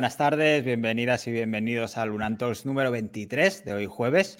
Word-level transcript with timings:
buenas 0.00 0.16
tardes, 0.16 0.64
bienvenidas 0.64 1.26
y 1.26 1.30
bienvenidos 1.30 1.98
al 1.98 2.10
Unantos 2.10 2.64
número 2.64 2.90
23 2.90 3.66
de 3.66 3.74
hoy 3.74 3.84
jueves. 3.84 4.38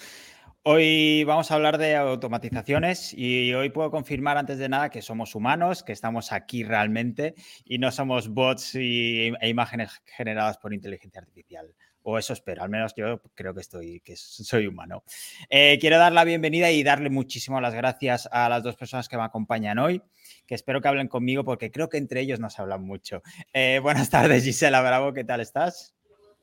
Hoy 0.63 1.23
vamos 1.25 1.51
a 1.51 1.57
hablar 1.57 1.77
de 1.77 1.97
automatizaciones 1.97 3.13
y 3.13 3.53
hoy 3.53 3.69
puedo 3.69 3.91
confirmar 3.91 4.39
antes 4.39 4.57
de 4.57 4.71
nada 4.71 4.89
que 4.89 5.03
somos 5.03 5.35
humanos, 5.35 5.83
que 5.83 5.93
estamos 5.93 6.33
aquí 6.33 6.65
realmente 6.65 7.35
y 7.63 7.77
no 7.77 7.93
somos 7.93 8.29
bots 8.29 8.75
y, 8.77 9.35
e 9.39 9.49
imágenes 9.51 10.01
generadas 10.07 10.57
por 10.57 10.73
inteligencia 10.73 11.21
artificial. 11.21 11.75
O 12.05 12.17
eso 12.17 12.33
espero, 12.33 12.63
al 12.63 12.71
menos 12.71 12.95
yo 12.97 13.21
creo 13.35 13.53
que 13.53 13.61
estoy, 13.61 14.01
que 14.01 14.17
soy 14.17 14.67
humano. 14.67 15.05
Eh, 15.51 15.77
quiero 15.79 15.99
dar 15.99 16.13
la 16.13 16.25
bienvenida 16.25 16.71
y 16.71 16.83
darle 16.83 17.11
muchísimas 17.11 17.61
las 17.61 17.75
gracias 17.75 18.31
a 18.33 18.49
las 18.49 18.63
dos 18.63 18.77
personas 18.77 19.11
que 19.11 19.19
me 19.19 19.25
acompañan 19.25 19.79
hoy, 19.79 20.01
que 20.51 20.57
espero 20.57 20.81
que 20.81 20.89
hablen 20.89 21.07
conmigo 21.07 21.45
porque 21.45 21.71
creo 21.71 21.89
que 21.89 21.97
entre 21.97 22.23
ellos 22.23 22.41
nos 22.41 22.59
hablan 22.59 22.83
mucho. 22.83 23.23
Eh, 23.53 23.79
buenas 23.81 24.11
tardes, 24.11 24.43
Gisela 24.43 24.83
Bravo, 24.83 25.13
¿qué 25.13 25.23
tal 25.23 25.41
estás? 25.41 25.95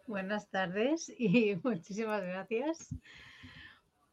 Buenas 0.05 0.47
tardes 0.47 1.11
y 1.19 1.57
muchísimas 1.61 2.21
gracias. 2.21 2.95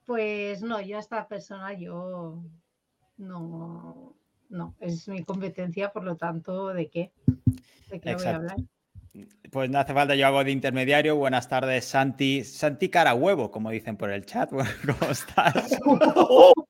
Pues 0.04 0.62
no, 0.62 0.80
yo 0.80 0.96
a 0.96 1.00
esta 1.00 1.28
persona 1.28 1.74
yo 1.74 2.42
no, 3.18 4.16
no, 4.48 4.74
es 4.80 5.06
mi 5.06 5.22
competencia, 5.22 5.92
por 5.92 6.02
lo 6.02 6.16
tanto, 6.16 6.74
¿de 6.74 6.88
qué? 6.88 7.12
¿De 7.88 8.00
qué 8.00 8.16
voy 8.16 8.26
a 8.26 8.34
hablar? 8.34 8.56
Pues 9.52 9.70
no 9.70 9.78
hace 9.78 9.94
falta, 9.94 10.16
yo 10.16 10.26
hago 10.26 10.42
de 10.42 10.50
intermediario. 10.50 11.14
Buenas 11.14 11.48
tardes, 11.48 11.84
Santi. 11.84 12.42
Santi 12.42 12.88
cara 12.88 13.14
huevo, 13.14 13.52
como 13.52 13.70
dicen 13.70 13.96
por 13.96 14.10
el 14.10 14.26
chat. 14.26 14.50
¿Cómo 14.50 15.12
estás? 15.12 15.78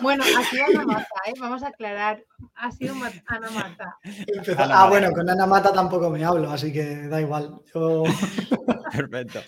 Bueno, 0.00 0.24
ha 0.24 0.44
sido 0.44 0.64
Ana 0.66 0.84
Mata, 0.84 1.06
¿eh? 1.26 1.32
vamos 1.38 1.62
a 1.62 1.68
aclarar. 1.68 2.22
Ha 2.54 2.70
sido 2.70 2.94
Ana 3.26 3.50
Mata. 3.50 3.98
ah, 4.58 4.88
bueno, 4.88 5.10
con 5.12 5.28
Ana 5.28 5.46
Mata 5.46 5.72
tampoco 5.72 6.10
me 6.10 6.24
hablo, 6.24 6.50
así 6.50 6.72
que 6.72 7.08
da 7.08 7.20
igual. 7.20 7.60
Perfecto. 8.92 9.40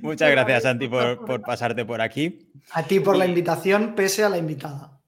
Muchas 0.00 0.30
gracias, 0.30 0.62
Santi, 0.62 0.88
por, 0.88 1.24
por, 1.24 1.42
pasarte 1.42 1.84
por 1.84 2.00
aquí. 2.00 2.50
A 2.72 2.82
ti 2.82 3.00
por 3.00 3.16
la 3.16 3.26
invitación, 3.26 3.94
pese 3.94 4.24
a 4.24 4.28
la 4.28 4.38
invitada. 4.38 5.00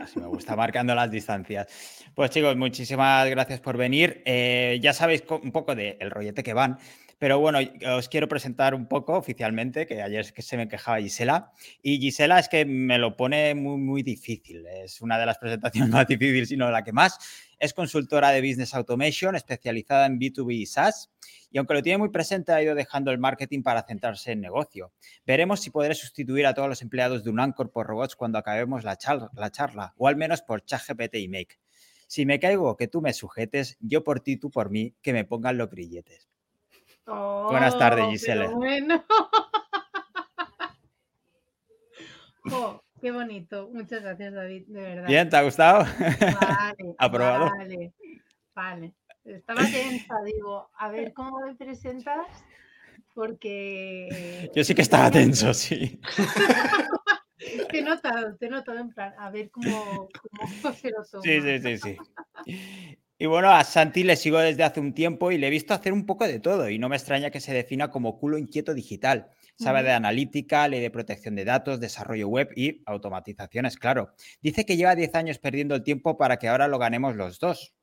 Así 0.00 0.18
me 0.18 0.26
gusta, 0.26 0.56
marcando 0.56 0.94
las 0.94 1.10
distancias. 1.10 1.66
Pues 2.14 2.30
chicos, 2.30 2.56
muchísimas 2.56 3.28
gracias 3.28 3.60
por 3.60 3.76
venir. 3.76 4.22
Eh, 4.24 4.78
ya 4.82 4.92
sabéis 4.92 5.24
un 5.28 5.52
poco 5.52 5.74
del 5.74 5.96
el 6.00 6.10
rollete 6.10 6.42
que 6.42 6.54
van. 6.54 6.78
Pero 7.20 7.38
bueno, 7.38 7.58
os 7.98 8.08
quiero 8.08 8.28
presentar 8.28 8.74
un 8.74 8.86
poco 8.86 9.12
oficialmente, 9.12 9.86
que 9.86 10.00
ayer 10.00 10.20
es 10.20 10.32
que 10.32 10.40
se 10.40 10.56
me 10.56 10.68
quejaba 10.68 11.00
Gisela. 11.00 11.52
Y 11.82 11.98
Gisela 11.98 12.38
es 12.38 12.48
que 12.48 12.64
me 12.64 12.96
lo 12.96 13.14
pone 13.14 13.54
muy, 13.54 13.76
muy 13.76 14.02
difícil. 14.02 14.66
Es 14.66 15.02
una 15.02 15.18
de 15.18 15.26
las 15.26 15.36
presentaciones 15.36 15.90
más 15.92 16.06
difíciles, 16.06 16.48
sino 16.48 16.70
la 16.70 16.82
que 16.82 16.94
más. 16.94 17.18
Es 17.58 17.74
consultora 17.74 18.30
de 18.30 18.40
Business 18.40 18.72
Automation, 18.74 19.36
especializada 19.36 20.06
en 20.06 20.18
B2B 20.18 20.60
y 20.60 20.64
SaaS. 20.64 21.10
Y 21.50 21.58
aunque 21.58 21.74
lo 21.74 21.82
tiene 21.82 21.98
muy 21.98 22.08
presente, 22.08 22.52
ha 22.52 22.62
ido 22.62 22.74
dejando 22.74 23.10
el 23.10 23.18
marketing 23.18 23.62
para 23.62 23.82
centrarse 23.82 24.32
en 24.32 24.40
negocio. 24.40 24.94
Veremos 25.26 25.60
si 25.60 25.68
podré 25.68 25.94
sustituir 25.94 26.46
a 26.46 26.54
todos 26.54 26.70
los 26.70 26.80
empleados 26.80 27.22
de 27.22 27.28
un 27.28 27.38
Anchor 27.38 27.70
por 27.70 27.86
robots 27.86 28.16
cuando 28.16 28.38
acabemos 28.38 28.82
la, 28.82 28.96
la 29.34 29.50
charla, 29.50 29.92
o 29.98 30.08
al 30.08 30.16
menos 30.16 30.40
por 30.40 30.64
ChatGPT 30.64 31.16
y 31.16 31.28
Make. 31.28 31.58
Si 32.06 32.24
me 32.24 32.40
caigo, 32.40 32.78
que 32.78 32.88
tú 32.88 33.02
me 33.02 33.12
sujetes, 33.12 33.76
yo 33.78 34.04
por 34.04 34.20
ti, 34.20 34.38
tú 34.38 34.50
por 34.50 34.70
mí, 34.70 34.94
que 35.02 35.12
me 35.12 35.26
pongan 35.26 35.58
los 35.58 35.68
grilletes. 35.68 36.30
Buenas 37.10 37.78
tardes, 37.78 38.04
oh, 38.06 38.10
Gisela. 38.10 38.50
Bueno. 38.50 39.04
oh, 42.52 42.82
qué 43.00 43.10
bonito. 43.10 43.68
Muchas 43.72 44.02
gracias, 44.02 44.34
David, 44.34 44.64
de 44.68 44.80
verdad. 44.80 45.08
Bien, 45.08 45.28
¿te 45.28 45.36
ha 45.36 45.42
gustado? 45.42 45.84
Vale. 45.84 46.94
Aprobado. 46.98 47.50
Vale, 47.56 47.92
vale. 48.54 48.94
Estaba 49.24 49.60
tensa, 49.60 50.14
digo, 50.24 50.70
a 50.76 50.88
ver 50.88 51.12
cómo 51.12 51.40
me 51.40 51.54
presentas, 51.54 52.26
porque. 53.14 54.50
Yo 54.54 54.64
sí 54.64 54.74
que 54.74 54.82
estaba 54.82 55.10
tenso, 55.10 55.52
sí. 55.52 56.00
te 57.70 57.78
he 57.78 57.82
notado, 57.82 58.36
te 58.36 58.46
he 58.46 58.50
notado 58.50 58.78
en 58.78 58.90
plan, 58.90 59.14
a 59.18 59.30
ver 59.30 59.50
cómo, 59.50 60.08
cómo 60.62 60.74
se 60.74 60.90
lo 60.90 61.04
toma. 61.04 61.22
Sí, 61.22 61.40
sí, 61.40 61.58
sí, 61.58 61.78
sí. 61.78 61.96
Y 63.22 63.26
bueno, 63.26 63.50
a 63.50 63.62
Santi 63.64 64.02
le 64.02 64.16
sigo 64.16 64.38
desde 64.38 64.62
hace 64.62 64.80
un 64.80 64.94
tiempo 64.94 65.30
y 65.30 65.36
le 65.36 65.48
he 65.48 65.50
visto 65.50 65.74
hacer 65.74 65.92
un 65.92 66.06
poco 66.06 66.26
de 66.26 66.40
todo 66.40 66.70
y 66.70 66.78
no 66.78 66.88
me 66.88 66.96
extraña 66.96 67.30
que 67.30 67.38
se 67.38 67.52
defina 67.52 67.90
como 67.90 68.18
culo 68.18 68.38
inquieto 68.38 68.72
digital. 68.72 69.28
Sabe 69.56 69.82
de 69.82 69.92
analítica, 69.92 70.66
ley 70.66 70.80
de 70.80 70.90
protección 70.90 71.34
de 71.34 71.44
datos, 71.44 71.80
desarrollo 71.80 72.28
web 72.28 72.48
y 72.56 72.80
automatizaciones, 72.86 73.76
claro. 73.76 74.14
Dice 74.40 74.64
que 74.64 74.78
lleva 74.78 74.94
10 74.94 75.14
años 75.16 75.38
perdiendo 75.38 75.74
el 75.74 75.82
tiempo 75.82 76.16
para 76.16 76.38
que 76.38 76.48
ahora 76.48 76.66
lo 76.66 76.78
ganemos 76.78 77.14
los 77.14 77.38
dos, 77.38 77.74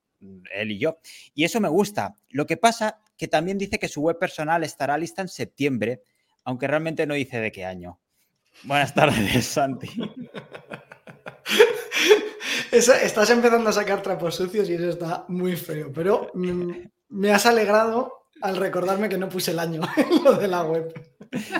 él 0.56 0.72
y 0.72 0.80
yo. 0.80 0.98
Y 1.36 1.44
eso 1.44 1.62
me 1.62 1.70
gusta. 1.70 2.18
Lo 2.30 2.48
que 2.48 2.58
pasa 2.58 3.00
que 3.16 3.28
también 3.28 3.60
dice 3.60 3.78
que 3.78 3.90
su 3.90 4.02
web 4.02 4.18
personal 4.18 4.64
estará 4.64 4.98
lista 4.98 5.22
en 5.22 5.28
septiembre, 5.28 6.02
aunque 6.46 6.66
realmente 6.66 7.06
no 7.06 7.14
dice 7.14 7.40
de 7.40 7.52
qué 7.52 7.64
año. 7.64 8.00
Buenas 8.64 8.92
tardes, 8.92 9.46
Santi. 9.46 9.88
estás 12.72 13.30
empezando 13.30 13.70
a 13.70 13.74
sacar 13.74 14.02
trapos 14.02 14.36
sucios 14.36 14.70
y 14.70 14.74
eso 14.74 14.90
está 14.90 15.26
muy 15.28 15.56
feo, 15.56 15.92
pero 15.94 16.30
mm, 16.34 16.72
me 17.10 17.32
has 17.32 17.46
alegrado 17.46 18.18
al 18.42 18.58
recordarme 18.58 19.10
que 19.10 19.18
no 19.18 19.30
puse 19.30 19.52
el 19.52 19.60
año 19.60 19.82
en 19.98 20.24
lo 20.24 20.34
de 20.34 20.48
la 20.48 20.64
web. 20.64 20.94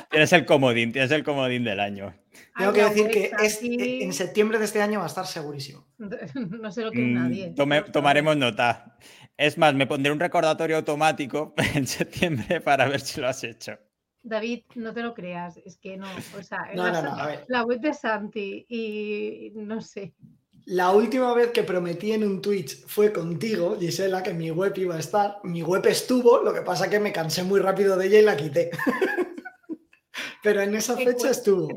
Tienes 0.10 0.34
el 0.34 0.46
comodín, 0.46 0.92
tienes 0.92 1.12
el 1.12 1.24
comodín 1.24 1.64
del 1.64 1.80
año. 1.80 2.14
Tengo 2.58 2.74
que 2.74 2.84
decir 2.84 3.08
que 3.08 3.32
e, 3.40 4.04
en 4.04 4.14
septiembre 4.14 4.60
de 4.60 4.66
este 4.66 4.82
año 4.82 5.00
va 5.00 5.06
a 5.06 5.10
estar 5.10 5.26
segurísimo. 5.26 5.86
No 6.36 6.72
sé 6.72 6.84
lo 6.84 6.92
que 6.92 7.04
es 7.04 7.08
nadie. 7.08 7.54
Mm, 7.56 7.92
tomaremos 7.92 8.38
nota. 8.38 8.98
Es 9.38 9.58
más, 9.58 9.74
me 9.76 9.86
pondré 9.86 10.12
un 10.12 10.20
recordatorio 10.20 10.78
automático 10.78 11.54
en 11.76 11.86
septiembre 11.86 12.62
para 12.62 12.88
ver 12.88 13.02
si 13.02 13.22
lo 13.22 13.28
has 13.28 13.44
hecho. 13.44 13.78
David, 14.24 14.64
no 14.76 14.94
te 14.94 15.02
lo 15.02 15.14
creas, 15.14 15.58
es 15.58 15.78
que 15.78 15.96
no, 15.96 16.08
o 16.38 16.44
sea, 16.44 16.70
la, 16.74 17.64
web 17.64 17.80
de 17.80 17.94
Santi 17.94 18.66
y 18.68 19.52
no 19.56 19.80
sé. 19.80 20.14
La 20.68 20.92
última 20.92 21.34
vez 21.34 21.52
que 21.52 21.64
prometí 21.64 22.12
en 22.12 22.26
un 22.26 22.42
Twitch 22.42 22.86
fue 22.88 23.14
contigo, 23.14 23.78
Gisela, 23.80 24.22
que 24.22 24.34
mi 24.34 24.52
web 24.52 24.74
iba 24.76 24.96
a 24.96 25.00
estar. 25.00 25.38
Mi 25.44 25.64
web 25.64 25.86
estuvo, 25.86 26.44
lo 26.44 26.54
que 26.54 26.62
pasa 26.62 26.90
que 26.90 27.00
me 27.00 27.14
cansé 27.14 27.42
muy 27.44 27.62
rápido 27.62 27.96
de 27.96 28.08
ella 28.08 28.20
y 28.20 28.24
la 28.24 28.36
quité. 28.36 28.72
Pero 30.44 30.60
en 30.60 30.76
esa 30.76 30.98
fecha 30.98 31.30
estuvo. 31.30 31.70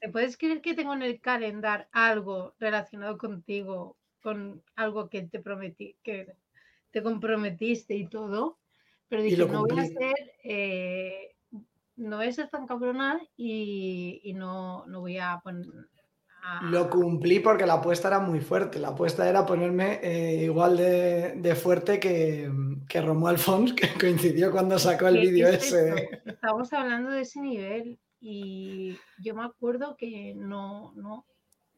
¿te 0.00 0.08
puedes, 0.08 0.36
creer 0.36 0.60
que 0.60 0.74
tengo 0.74 0.92
en 0.94 1.02
el 1.02 1.20
calendar 1.20 1.88
algo 1.92 2.56
relacionado 2.58 3.16
contigo, 3.16 3.96
con 4.20 4.60
algo 4.74 5.08
que 5.08 5.22
te 5.22 5.38
prometí, 5.38 5.96
que 6.02 6.34
te 6.90 7.04
comprometiste 7.04 7.94
y 7.94 8.08
todo? 8.08 8.58
Pero 9.08 9.22
dije, 9.22 9.46
no 9.46 9.66
voy 9.66 9.78
a 9.78 9.86
ser 9.86 10.14
eh, 10.42 11.36
no 11.94 12.16
voy 12.16 12.26
a 12.26 12.32
ser 12.32 12.48
tan 12.48 12.66
cabrona 12.66 13.20
y, 13.36 14.32
no, 14.34 14.84
voy 14.88 15.18
a 15.18 15.40
poner... 15.44 15.66
Lo 16.62 16.88
cumplí 16.88 17.40
porque 17.40 17.66
la 17.66 17.74
apuesta 17.74 18.08
era 18.08 18.20
muy 18.20 18.40
fuerte. 18.40 18.78
La 18.78 18.88
apuesta 18.88 19.28
era 19.28 19.44
ponerme 19.44 20.00
eh, 20.02 20.44
igual 20.44 20.76
de, 20.76 21.54
fuerte 21.54 22.00
que, 22.00 22.50
que 22.88 23.00
Romuald 23.00 23.38
Fons, 23.38 23.72
que 23.74 23.88
coincidió 23.98 24.50
cuando 24.50 24.78
sacó 24.78 25.08
el 25.08 25.20
vídeo 25.20 25.48
ese. 25.48 26.20
Estamos 26.24 26.72
hablando 26.72 27.10
de 27.10 27.22
ese 27.22 27.40
nivel 27.40 27.98
y 28.20 28.96
yo 29.18 29.34
me 29.34 29.44
acuerdo 29.44 29.96
que 29.96 30.34
no, 30.36 30.92
no. 30.96 31.26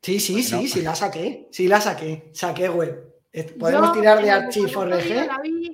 Sí, 0.03 0.21
sí, 0.21 0.43
sí, 0.43 0.69
sí 0.69 0.83
la 0.83 0.95
saqué. 0.95 1.49
Sí 1.51 1.67
la 1.67 1.81
saqué. 1.81 2.31
Saqué 2.33 2.69
web. 2.69 3.09
Podemos 3.59 3.93
tirar 3.93 4.23
de 4.23 4.31
Archie 4.31 4.67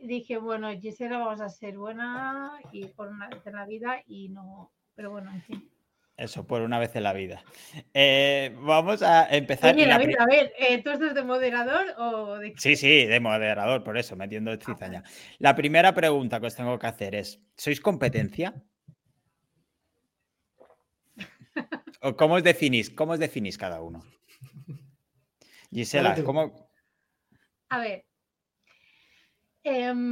Dije, 0.03 0.39
bueno, 0.39 0.71
Gisela, 0.79 1.19
vamos 1.19 1.41
a 1.41 1.49
ser 1.49 1.79
buena 1.79 2.53
y 2.73 2.87
por 2.89 3.09
una 3.09 3.29
vez 3.29 3.47
en 3.47 3.55
la 3.55 3.67
vida 3.67 4.03
y 4.07 4.29
no. 4.29 4.73
Pero 4.95 5.11
bueno, 5.11 5.31
en 5.33 5.43
fin. 5.43 5.71
Eso, 6.17 6.47
por 6.47 6.63
una 6.63 6.79
vez 6.79 6.95
en 6.95 7.03
la 7.03 7.13
vida. 7.13 7.43
Eh, 7.93 8.55
vamos 8.61 9.03
a 9.03 9.27
empezar. 9.35 9.75
Oye, 9.75 9.87
David, 9.87 10.15
a 10.19 10.27
ver, 10.27 10.53
eh, 10.59 10.81
¿tú 10.83 10.91
estás 10.91 11.13
de 11.15 11.25
moderador 11.25 11.87
o 11.99 12.39
de.? 12.39 12.55
Sí, 12.57 12.77
sí, 12.77 13.07
de 13.07 13.19
moderador, 13.19 13.83
por 13.83 13.99
eso, 13.99 14.15
metiendo 14.15 14.53
ah, 14.53 14.59
cizaña. 14.65 15.03
La 15.39 15.57
primera 15.57 15.93
pregunta 15.93 16.39
que 16.39 16.47
os 16.47 16.55
tengo 16.55 16.79
que 16.79 16.87
hacer 16.87 17.17
es: 17.17 17.41
¿sois 17.57 17.81
competencia? 17.81 18.55
¿O 22.01 22.15
cómo 22.17 22.35
os 22.35 22.45
definís? 22.45 22.91
¿Cómo 22.91 23.13
os 23.15 23.19
definís 23.19 23.59
cada 23.59 23.83
uno? 23.83 24.05
Gisela, 25.73 26.15
¿cómo, 26.23 26.71
a 27.75 27.79
ver. 27.79 28.05
Em, 29.65 30.11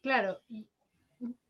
claro, 0.00 0.40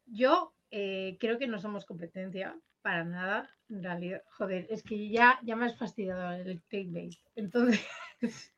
yo 0.07 0.55
eh, 0.71 1.17
creo 1.21 1.39
que 1.39 1.47
no 1.47 1.61
somos 1.61 1.85
competencia 1.85 2.57
para 2.83 3.05
nada. 3.05 3.51
En 3.69 3.83
realidad, 3.83 4.23
joder, 4.31 4.67
es 4.71 4.83
que 4.83 5.09
ya, 5.11 5.39
ya 5.43 5.57
me 5.57 5.67
has 5.67 5.77
fastidiado 5.77 6.33
el 6.33 6.63
clickbait. 6.69 7.15
Entonces, 7.37 7.81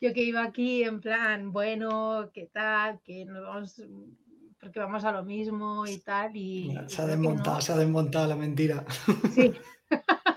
yo 0.00 0.12
que 0.12 0.22
iba 0.22 0.42
aquí 0.42 0.82
en 0.82 1.00
plan, 1.00 1.52
bueno, 1.52 2.30
¿qué 2.32 2.48
tal? 2.52 3.00
Que 3.02 3.24
nos 3.24 3.42
vamos, 3.42 3.82
porque 4.58 4.78
vamos 4.78 5.04
a 5.04 5.12
lo 5.12 5.24
mismo 5.24 5.86
y 5.86 5.98
tal. 5.98 6.34
Y, 6.36 6.74
se 6.86 7.02
ha 7.02 7.06
desmontado, 7.06 7.60
se 7.60 7.72
ha 7.72 7.76
desmontado 7.76 8.28
la 8.28 8.36
mentira. 8.36 8.84
Sí. 9.34 9.52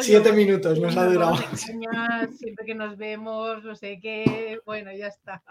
Siete 0.00 0.32
minutos 0.32 0.80
nos 0.80 0.96
ha 0.96 1.06
durado. 1.06 1.36
siempre 1.36 2.66
que 2.66 2.74
nos 2.74 2.96
vemos, 2.96 3.62
no 3.62 3.74
sé 3.74 4.00
qué, 4.00 4.58
bueno, 4.64 4.90
ya 4.92 5.08
está. 5.08 5.42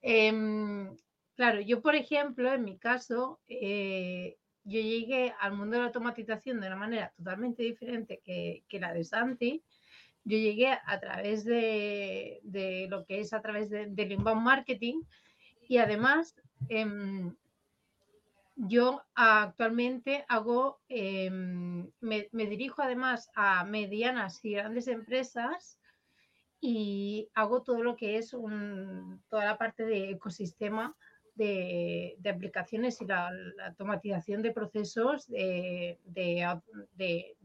Em, 0.00 0.90
claro, 1.36 1.60
yo, 1.60 1.80
por 1.82 1.94
ejemplo, 1.94 2.52
en 2.52 2.64
mi 2.64 2.78
caso, 2.78 3.40
eh, 3.48 4.36
yo 4.64 4.80
llegué 4.80 5.34
al 5.40 5.54
mundo 5.54 5.72
de 5.72 5.80
la 5.80 5.86
automatización 5.86 6.60
de 6.60 6.68
una 6.68 6.76
manera 6.76 7.12
totalmente 7.16 7.62
diferente 7.62 8.20
que, 8.24 8.64
la 8.80 8.92
de 8.92 9.04
Santi. 9.04 9.62
Yo 10.24 10.38
llegué 10.38 10.68
a 10.68 11.00
través 11.00 11.44
de, 11.44 12.40
lo 12.88 13.04
que 13.04 13.20
es 13.20 13.32
a 13.32 13.42
través 13.42 13.70
del 13.70 13.94
de 13.94 14.02
inbound 14.04 14.42
marketing 14.42 15.02
y 15.68 15.78
además 15.78 16.36
em, 16.68 17.34
yo 18.54 19.02
actualmente 19.14 20.24
hago, 20.28 20.80
em, 20.88 21.90
me, 22.00 22.46
dirijo 22.46 22.82
además 22.82 23.30
a 23.34 23.64
medianas 23.64 24.44
y 24.44 24.52
grandes 24.52 24.86
empresas 24.86 25.80
y 26.60 27.28
hago 27.34 27.62
todo 27.62 27.82
lo 27.82 27.96
que 27.96 28.18
es 28.18 28.30
toda 28.30 29.44
la 29.44 29.58
parte 29.58 29.84
de 29.84 30.10
ecosistema 30.10 30.94
de, 31.34 32.16
aplicaciones 32.30 33.00
y 33.00 33.06
la, 33.06 33.30
automatización 33.66 34.42
de 34.42 34.52
procesos 34.52 35.26
de, 35.28 35.98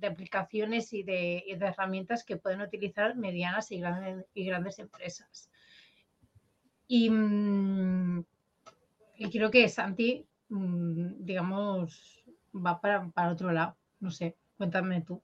aplicaciones 0.01 0.93
y, 0.93 1.03
de, 1.03 1.43
herramientas 1.49 2.23
que 2.23 2.37
pueden 2.37 2.61
utilizar 2.61 3.15
medianas 3.15 3.71
y 3.71 3.79
grandes, 3.79 4.79
empresas. 4.79 5.49
Mm, 6.89 8.19
y, 9.17 9.29
creo 9.31 9.51
que 9.51 9.67
Santi, 9.69 10.25
mm, 10.49 11.25
digamos, 11.25 12.23
va 12.53 12.79
para, 12.79 13.09
para 13.09 13.31
otro 13.31 13.51
lado. 13.51 13.75
No 13.99 14.11
sé, 14.11 14.35
cuéntame 14.57 15.01
tú. 15.01 15.21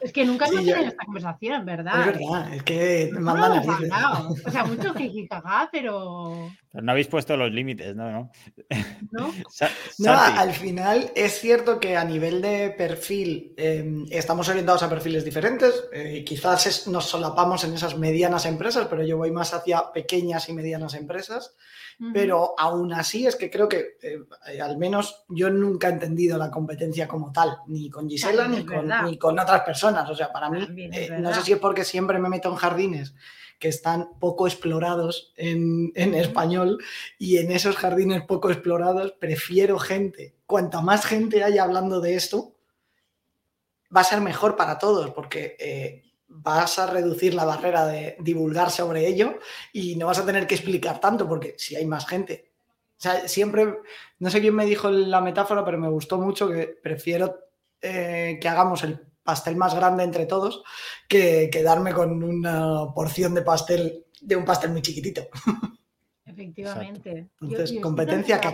Es 0.00 0.12
que 0.12 0.24
nunca 0.24 0.46
hemos 0.46 0.64
tenido 0.64 0.78
esta 0.78 1.04
conversación, 1.04 1.64
¿verdad? 1.64 2.00
Es 2.00 2.06
verdad, 2.06 2.54
es 2.54 2.62
que 2.62 3.10
me 3.12 3.20
mandan 3.20 3.64
no, 3.88 4.30
O 4.44 4.50
sea, 4.50 4.64
mucho 4.64 4.94
jijijaja, 4.94 5.68
pero... 5.70 6.50
pero... 6.72 6.82
no 6.82 6.92
habéis 6.92 7.06
puesto 7.06 7.36
los 7.36 7.52
límites, 7.52 7.94
¿no? 7.94 8.10
No, 9.10 9.32
¿No? 9.98 10.12
al 10.12 10.52
final 10.52 11.12
es 11.14 11.40
cierto 11.40 11.78
que 11.78 11.96
a 11.96 12.04
nivel 12.04 12.42
de 12.42 12.70
perfil 12.70 13.54
em, 13.56 14.06
estamos 14.10 14.48
orientados 14.48 14.82
a 14.82 14.90
perfiles 14.90 15.24
diferentes. 15.24 15.84
Eh, 15.92 16.24
quizás 16.24 16.88
nos 16.88 17.06
solapamos 17.06 17.62
en 17.64 17.74
esas 17.74 17.96
medianas 17.96 18.46
empresas, 18.46 18.86
pero 18.88 19.04
yo 19.04 19.16
voy 19.16 19.30
más 19.30 19.54
hacia 19.54 19.92
pequeñas 19.92 20.48
y 20.48 20.52
medianas 20.52 20.94
empresas. 20.94 21.54
Pero 22.12 22.54
aún 22.56 22.92
así 22.92 23.26
es 23.26 23.34
que 23.34 23.50
creo 23.50 23.68
que 23.68 23.98
eh, 24.00 24.60
al 24.60 24.78
menos 24.78 25.24
yo 25.28 25.50
nunca 25.50 25.88
he 25.88 25.92
entendido 25.92 26.38
la 26.38 26.48
competencia 26.48 27.08
como 27.08 27.32
tal, 27.32 27.58
ni 27.66 27.90
con 27.90 28.08
Gisela 28.08 28.46
ni 28.46 28.64
con, 29.18 29.38
otras 29.38 29.62
personas. 29.62 30.08
O 30.08 30.14
sea, 30.14 30.32
para 30.32 30.48
mí, 30.48 30.60
eh, 30.92 31.18
no 31.18 31.34
sé 31.34 31.42
si 31.42 31.52
es 31.52 31.58
porque 31.58 31.84
siempre 31.84 32.20
me 32.20 32.28
meto 32.28 32.50
en 32.50 32.54
jardines 32.54 33.14
que 33.58 33.68
están 33.68 34.10
poco 34.20 34.46
explorados 34.46 35.32
en, 35.36 35.92
español 36.14 36.78
y 37.18 37.38
en 37.38 37.50
esos 37.50 37.76
jardines 37.76 38.22
poco 38.22 38.50
explorados 38.50 39.12
prefiero 39.12 39.78
gente. 39.78 40.36
Cuanta 40.46 40.80
más 40.80 41.04
gente 41.04 41.42
haya 41.42 41.64
hablando 41.64 42.00
de 42.00 42.14
esto, 42.14 42.54
va 43.94 44.02
a 44.02 44.04
ser 44.04 44.20
mejor 44.20 44.56
para 44.56 44.78
todos 44.78 45.10
porque 45.10 45.56
eh, 45.58 46.07
vas 46.28 46.78
a 46.78 46.86
reducir 46.86 47.34
la 47.34 47.44
barrera 47.44 47.86
de 47.86 48.16
divulgar 48.20 48.70
sobre 48.70 49.06
ello 49.06 49.38
y 49.72 49.96
no 49.96 50.06
vas 50.06 50.18
a 50.18 50.26
tener 50.26 50.46
que 50.46 50.54
explicar 50.54 51.00
tanto 51.00 51.26
porque 51.26 51.54
si 51.56 51.74
hay 51.74 51.86
más 51.86 52.06
gente. 52.06 52.52
O 52.98 53.00
sea, 53.00 53.28
siempre, 53.28 53.78
no 54.18 54.30
sé 54.30 54.40
quién 54.40 54.54
me 54.54 54.66
dijo 54.66 54.90
la 54.90 55.20
metáfora, 55.20 55.64
pero 55.64 55.78
me 55.78 55.88
gustó 55.88 56.18
mucho 56.18 56.48
que 56.48 56.78
prefiero 56.82 57.38
eh, 57.80 58.38
que 58.40 58.48
hagamos 58.48 58.82
el 58.84 59.00
pastel 59.22 59.56
más 59.56 59.74
grande 59.74 60.04
entre 60.04 60.26
todos 60.26 60.62
que 61.08 61.48
quedarme 61.50 61.92
con 61.92 62.22
una 62.22 62.92
porción 62.94 63.34
de 63.34 63.42
pastel, 63.42 64.06
de 64.20 64.36
un 64.36 64.44
pastel 64.44 64.72
muy 64.72 64.82
chiquitito. 64.82 65.28
Efectivamente. 66.24 67.30
Entonces, 67.40 67.78
competencia 67.80 68.40
que 68.40 68.48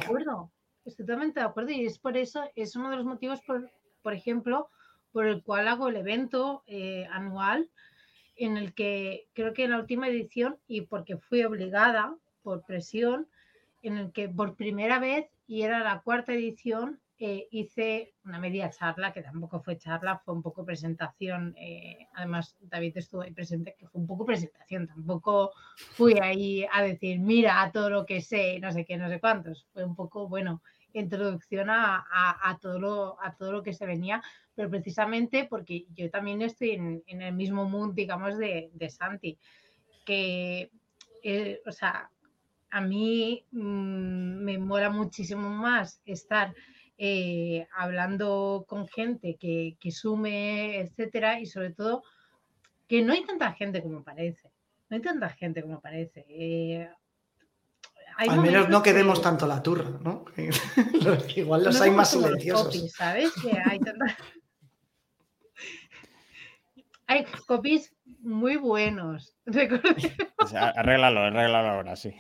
Estoy 0.85 1.07
totalmente 1.07 1.41
de 1.41 1.47
acuerdo 1.47 1.71
y 1.71 1.87
es 1.87 1.99
por 1.99 2.17
eso, 2.17 2.43
es 2.55 2.77
uno 2.77 2.91
de 2.91 2.97
los 2.97 3.07
motivos, 3.07 3.41
por, 3.47 3.71
por 4.03 4.13
ejemplo, 4.13 4.69
por 5.15 5.29
el 5.29 5.45
cual 5.45 5.69
hago 5.69 5.89
el 5.89 5.97
evento 5.97 6.65
eh, 6.67 7.07
anual 7.13 7.71
en 8.35 8.57
el 8.57 8.75
que 8.75 9.29
creo 9.33 9.55
que 9.55 9.63
en 9.63 9.71
la 9.71 9.79
última 9.79 10.09
edición 10.09 10.57
y 10.67 10.81
porque 10.81 11.19
fui 11.19 11.45
obligada 11.45 12.17
por 12.43 12.65
presión, 12.65 13.29
en 13.81 13.97
el 13.97 14.11
que 14.11 14.29
por 14.29 14.57
primera 14.57 14.99
vez, 14.99 15.29
y 15.47 15.63
era 15.63 15.85
la 15.85 16.01
cuarta 16.01 16.33
edición, 16.33 16.99
eh, 17.21 17.47
hice 17.53 18.13
una 18.25 18.41
media 18.41 18.71
charla, 18.71 19.13
que 19.13 19.23
tampoco 19.23 19.61
fue 19.61 19.79
charla, 19.79 20.21
fue 20.25 20.35
un 20.35 20.43
poco 20.43 20.65
presentación. 20.65 21.55
Eh, 21.59 22.09
además, 22.15 22.57
David 22.61 22.97
estuvo 22.97 23.23
ahí 23.23 23.31
presente, 23.31 23.77
que 23.79 23.87
fue 23.87 24.01
un 24.01 24.09
poco 24.09 24.27
presentación. 24.27 24.89
Tampoco 24.89 25.53
fui 25.77 26.15
ahí 26.21 26.67
a 26.73 26.83
decir, 26.83 27.21
mira, 27.21 27.63
a 27.63 27.71
todo 27.71 27.89
lo 27.89 28.05
que 28.05 28.21
sé, 28.21 28.59
no 28.59 28.73
sé 28.73 28.85
qué, 28.85 28.97
no 28.97 29.09
sé 29.09 29.21
cuántos. 29.21 29.65
Fue 29.73 29.85
un 29.85 29.95
poco, 29.95 30.29
bueno, 30.29 30.61
introducción 31.01 31.69
a, 31.71 32.59
todo, 32.61 32.79
lo, 32.79 33.23
a 33.23 33.35
todo 33.37 33.53
lo 33.53 33.63
que 33.63 33.73
se 33.73 33.87
venía, 33.87 34.23
pero 34.55 34.71
precisamente 34.71 35.47
porque 35.49 35.87
yo 35.95 36.11
también 36.11 36.43
estoy 36.43 36.71
en, 36.71 37.03
el 37.07 37.35
mismo 37.35 37.69
mundo, 37.69 37.95
digamos, 37.95 38.39
de, 38.39 38.71
Santi, 38.91 39.39
que, 40.05 40.71
eh, 41.23 41.61
o 41.67 41.73
sea, 41.73 42.11
a 42.71 42.81
mí 42.81 43.45
mm, 43.53 44.45
me 44.45 44.59
mola 44.59 44.91
muchísimo 44.91 45.49
más 45.49 46.01
estar 46.05 46.55
eh, 46.97 47.67
hablando 47.77 48.65
con 48.69 48.87
gente 48.87 49.37
que, 49.37 49.77
que, 49.81 49.91
sume, 49.91 50.81
etcétera, 50.81 51.41
y 51.41 51.47
sobre 51.47 51.71
todo 51.71 52.03
que 52.89 53.03
no 53.03 53.13
hay 53.13 53.25
tanta 53.25 53.53
gente 53.53 53.83
como 53.83 54.03
parece. 54.05 54.51
No 54.89 54.97
hay 54.97 55.03
tanta 55.03 55.29
gente 55.31 55.63
como 55.63 55.81
parece. 55.81 56.25
Eh, 56.29 56.89
al 58.17 58.41
menos 58.41 58.69
no 58.69 58.83
quedemos 58.83 59.21
tanto 59.21 59.47
la 59.47 59.63
turra, 59.63 59.91
¿no? 60.03 60.25
Igual 61.37 61.65
los 61.65 61.81
hay 61.81 61.91
más 61.91 62.11
silenciosos. 62.11 62.93
¿Sabes? 62.93 63.33
Que 63.41 63.59
hay 63.65 63.81
hay 67.07 67.25
copies 67.47 67.95
muy 68.21 68.57
buenos. 68.57 69.37
arréglalo, 69.47 71.21
arréglalo 71.21 71.69
ahora, 71.69 71.97
sí. 71.97 72.15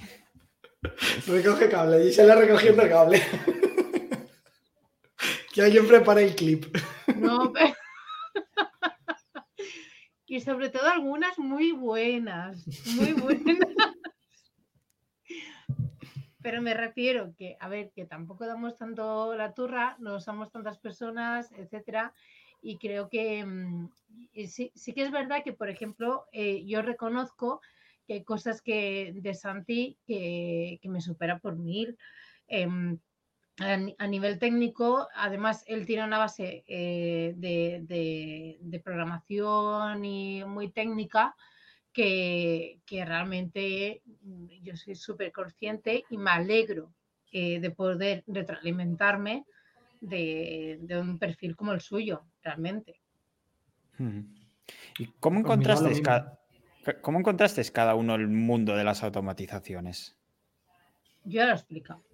Recoge 1.27 1.69
cable, 1.69 2.07
y 2.07 2.13
se 2.13 2.27
la 2.27 2.35
recogiendo 2.35 2.87
cable. 2.89 3.23
que 5.53 5.63
alguien 5.63 5.89
prepare 5.89 6.25
el 6.25 6.35
clip. 6.35 6.77
No, 7.17 7.53
pero... 7.53 7.75
y 10.27 10.41
sobre 10.41 10.69
todo 10.69 10.89
algunas 10.89 11.39
muy 11.39 11.73
buenas, 11.73 12.67
muy 12.97 13.13
buenas. 13.13 13.59
Pero 16.45 16.61
me 16.61 16.75
refiero 16.75 17.35
que, 17.39 17.57
a 17.59 17.69
ver, 17.71 17.91
que 17.93 18.05
tampoco 18.05 18.47
damos 18.47 18.77
tanto 18.77 19.35
la 19.35 19.55
turra, 19.55 19.97
no 19.99 20.21
somos 20.21 20.53
tantas 20.53 20.77
personas, 20.79 21.51
etcétera. 21.53 22.13
Y 22.61 22.77
creo 22.77 23.09
que 23.09 23.43
mm, 23.47 23.89
sí, 24.47 24.71
que 24.95 25.03
es 25.05 25.11
verdad 25.11 25.43
que, 25.43 25.55
por 25.55 25.71
ejemplo, 25.71 26.27
eh, 26.33 26.63
yo 26.67 26.83
reconozco 26.83 27.63
que 28.07 28.13
hay 28.13 28.25
cosas 28.25 28.61
que 28.61 29.15
de 29.15 29.33
Santi 29.33 29.97
que, 30.07 30.79
me 30.83 31.01
supera 31.01 31.39
por 31.39 31.57
mil. 31.57 31.97
Em, 32.47 32.99
a, 33.61 34.07
nivel 34.07 34.39
técnico, 34.39 35.09
además, 35.15 35.65
él 35.67 35.87
tiene 35.87 36.05
una 36.05 36.19
base 36.19 36.63
eh, 36.67 37.33
de, 37.39 38.59
de, 38.61 38.81
programación 38.81 40.05
y 40.05 40.45
muy 40.45 40.71
técnica 40.71 41.35
que, 41.95 42.81
realmente 42.91 44.03
mm, 44.23 44.47
yo 44.63 44.77
soy 44.77 44.97
súper 44.97 45.33
consciente 45.33 46.05
y 46.11 46.19
me 46.19 46.31
alegro 46.31 46.93
eh, 47.31 47.61
de 47.61 47.71
poder 47.71 48.25
retroalimentarme 48.27 49.45
de, 50.01 50.79
un 51.01 51.19
perfil 51.19 51.57
como 51.57 51.73
el 51.73 51.81
suyo, 51.81 52.27
realmente. 52.43 53.01
¿Y 54.99 55.07
cómo 55.21 55.41
pues 55.41 55.45
encontraste, 55.45 56.03
cada, 56.03 56.41
cómo 57.01 57.21
encontraste 57.21 57.63
cada 57.73 57.95
uno 57.95 58.17
el 58.17 58.29
mundo 58.29 58.77
de 58.77 58.85
las 58.85 59.03
automatizaciones? 59.05 60.17
Yo 61.25 61.41
ya 61.41 61.47
lo 61.47 61.53
he 61.53 61.55
explicado. 61.55 62.05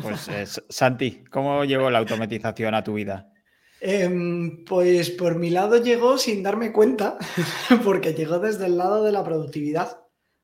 Pues 0.00 0.28
eh, 0.28 0.46
Santi, 0.68 1.24
¿cómo 1.24 1.64
llegó 1.64 1.90
la 1.90 1.98
automatización 1.98 2.74
a 2.74 2.82
tu 2.82 2.94
vida? 2.94 3.33
Em, 3.86 4.64
pues 4.64 5.10
por 5.10 5.36
mi 5.36 5.50
lado 5.50 5.76
llegó 5.76 6.16
sin 6.16 6.42
darme 6.42 6.72
cuenta, 6.72 7.18
porque 7.84 8.14
llegó 8.14 8.38
desde 8.38 8.64
el 8.64 8.78
lado 8.78 9.04
de 9.04 9.12
la 9.12 9.22
productividad. 9.22 10.00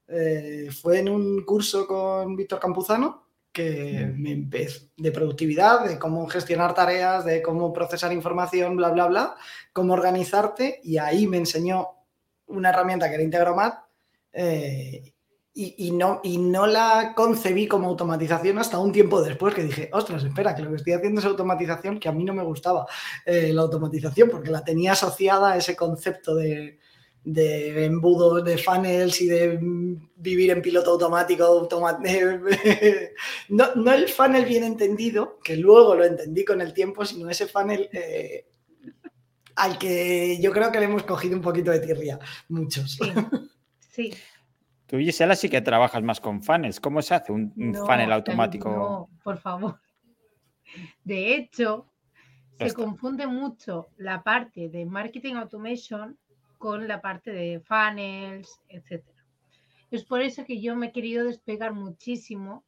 Eh, 0.08 0.68
fue 0.70 0.98
en 0.98 1.08
un 1.08 1.42
curso 1.46 1.86
con 1.86 2.36
Víctor 2.36 2.60
Campuzano 2.60 3.28
que 3.50 4.12
me 4.14 4.32
empezó 4.32 4.88
de 4.94 5.10
productividad, 5.10 5.86
de 5.88 5.98
cómo 5.98 6.26
gestionar 6.26 6.74
tareas, 6.74 7.24
de 7.24 7.40
cómo 7.40 7.72
procesar 7.72 8.12
información, 8.12 8.76
bla, 8.76 8.90
bla, 8.90 9.06
bla, 9.06 9.36
cómo 9.72 9.94
organizarte, 9.94 10.78
y 10.84 10.98
ahí 10.98 11.26
me 11.26 11.38
enseñó 11.38 11.88
una 12.46 12.68
herramienta 12.68 13.08
que 13.08 13.14
era 13.14 13.22
Integromat 13.22 13.84
eh, 14.34 15.14
y, 15.52 15.90
no, 15.90 16.20
y 16.22 16.38
no 16.38 16.66
la 16.66 17.12
concebí 17.14 17.66
como 17.66 17.88
automatización 17.88 18.58
hasta 18.58 18.78
un 18.78 18.92
tiempo 18.92 19.20
después 19.20 19.54
que 19.54 19.64
dije, 19.64 19.90
ostras, 19.92 20.22
espera, 20.22 20.54
que 20.54 20.62
lo 20.62 20.70
que 20.70 20.76
estoy 20.76 20.92
haciendo 20.92 21.20
es 21.20 21.26
automatización, 21.26 21.98
que 21.98 22.08
a 22.08 22.12
mí 22.12 22.24
no 22.24 22.32
me 22.32 22.44
gustaba 22.44 22.86
eh, 23.26 23.52
la 23.52 23.62
automatización 23.62 24.30
porque 24.30 24.50
la 24.50 24.64
tenía 24.64 24.92
asociada 24.92 25.52
a 25.52 25.56
ese 25.56 25.74
concepto 25.74 26.36
de, 26.36 26.78
de 27.24 27.84
embudos, 27.84 28.44
de 28.44 28.58
funnels 28.58 29.20
y 29.20 29.26
de 29.26 29.58
vivir 30.16 30.50
en 30.50 30.62
piloto 30.62 30.92
automático. 30.92 31.68
no, 33.48 33.74
no, 33.74 33.92
el 33.92 34.08
funnel 34.08 34.44
bien 34.44 34.64
entendido, 34.64 35.38
que 35.42 35.56
luego 35.56 35.94
lo 35.94 36.04
entendí 36.04 36.44
con 36.44 36.60
el 36.60 36.72
tiempo, 36.72 37.04
sino 37.04 37.28
ese 37.28 37.46
funnel 37.46 37.88
eh, 37.92 38.46
al 39.56 39.78
que 39.78 40.38
yo 40.40 40.52
creo 40.52 40.72
que 40.72 40.78
le 40.78 40.86
hemos 40.86 41.02
cogido 41.02 41.36
un 41.36 41.42
poquito 41.42 41.70
de 41.70 41.80
tirria, 41.80 42.18
muchos. 42.48 42.98
Sí. 43.90 44.14
Tú, 44.90 44.98
Gisela, 44.98 45.36
sí 45.36 45.48
que 45.48 45.60
trabajas 45.60 46.02
más 46.02 46.20
con 46.20 46.42
funnels. 46.42 46.80
¿Cómo 46.80 47.00
se 47.00 47.14
hace 47.14 47.30
un, 47.30 47.52
funnel 47.86 48.10
automático? 48.10 48.68
No, 48.68 49.08
por 49.22 49.38
favor. 49.38 49.78
De 51.04 51.36
hecho, 51.36 51.86
se 52.58 52.74
confunde 52.74 53.28
mucho 53.28 53.90
la 53.98 54.24
parte 54.24 54.68
de 54.68 54.84
marketing 54.84 55.34
automation 55.34 56.18
con 56.58 56.88
la 56.88 57.00
parte 57.00 57.30
de 57.30 57.60
funnels, 57.60 58.60
etc. 58.68 59.04
Es 59.92 60.04
por 60.04 60.22
eso 60.22 60.44
que 60.44 60.60
yo 60.60 60.74
me 60.74 60.86
he 60.86 60.92
querido 60.92 61.24
despegar 61.24 61.72
muchísimo 61.72 62.64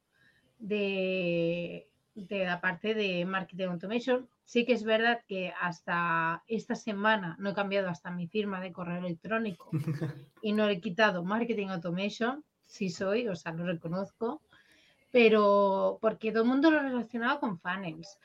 de, 0.61 1.89
de 2.15 2.45
la 2.45 2.61
parte 2.61 2.95
de 2.95 3.25
marketing 3.25 3.67
automation. 3.67 4.29
Sí 4.53 4.67
que 4.67 4.75
es 4.75 4.85
verdad 4.85 5.23
que 5.27 5.55
hasta 5.61 6.43
esta 6.47 6.75
semana 6.75 7.37
no 7.39 7.51
he 7.51 7.55
cambiado 7.55 7.89
hasta 7.89 8.11
mi 8.11 8.27
firma 8.27 8.61
de 8.61 8.73
correo 8.73 8.99
electrónico 8.99 9.71
y 10.43 10.53
no 10.53 10.69
he 10.69 10.81
quitado 10.81 11.25
marketing 11.25 11.69
automation. 11.69 12.45
Sí 12.67 12.91
soy, 12.91 13.29
o 13.29 13.35
sea, 13.35 13.53
lo 13.53 13.65
reconozco, 13.65 14.43
pero 15.11 15.99
porque 16.03 16.33
todo 16.33 16.43
el 16.43 16.51
mundo 16.51 16.71
lo 16.71 16.81
ha 16.81 16.83
relacionado 16.83 17.41
con 17.41 17.59
funnels 17.59 18.19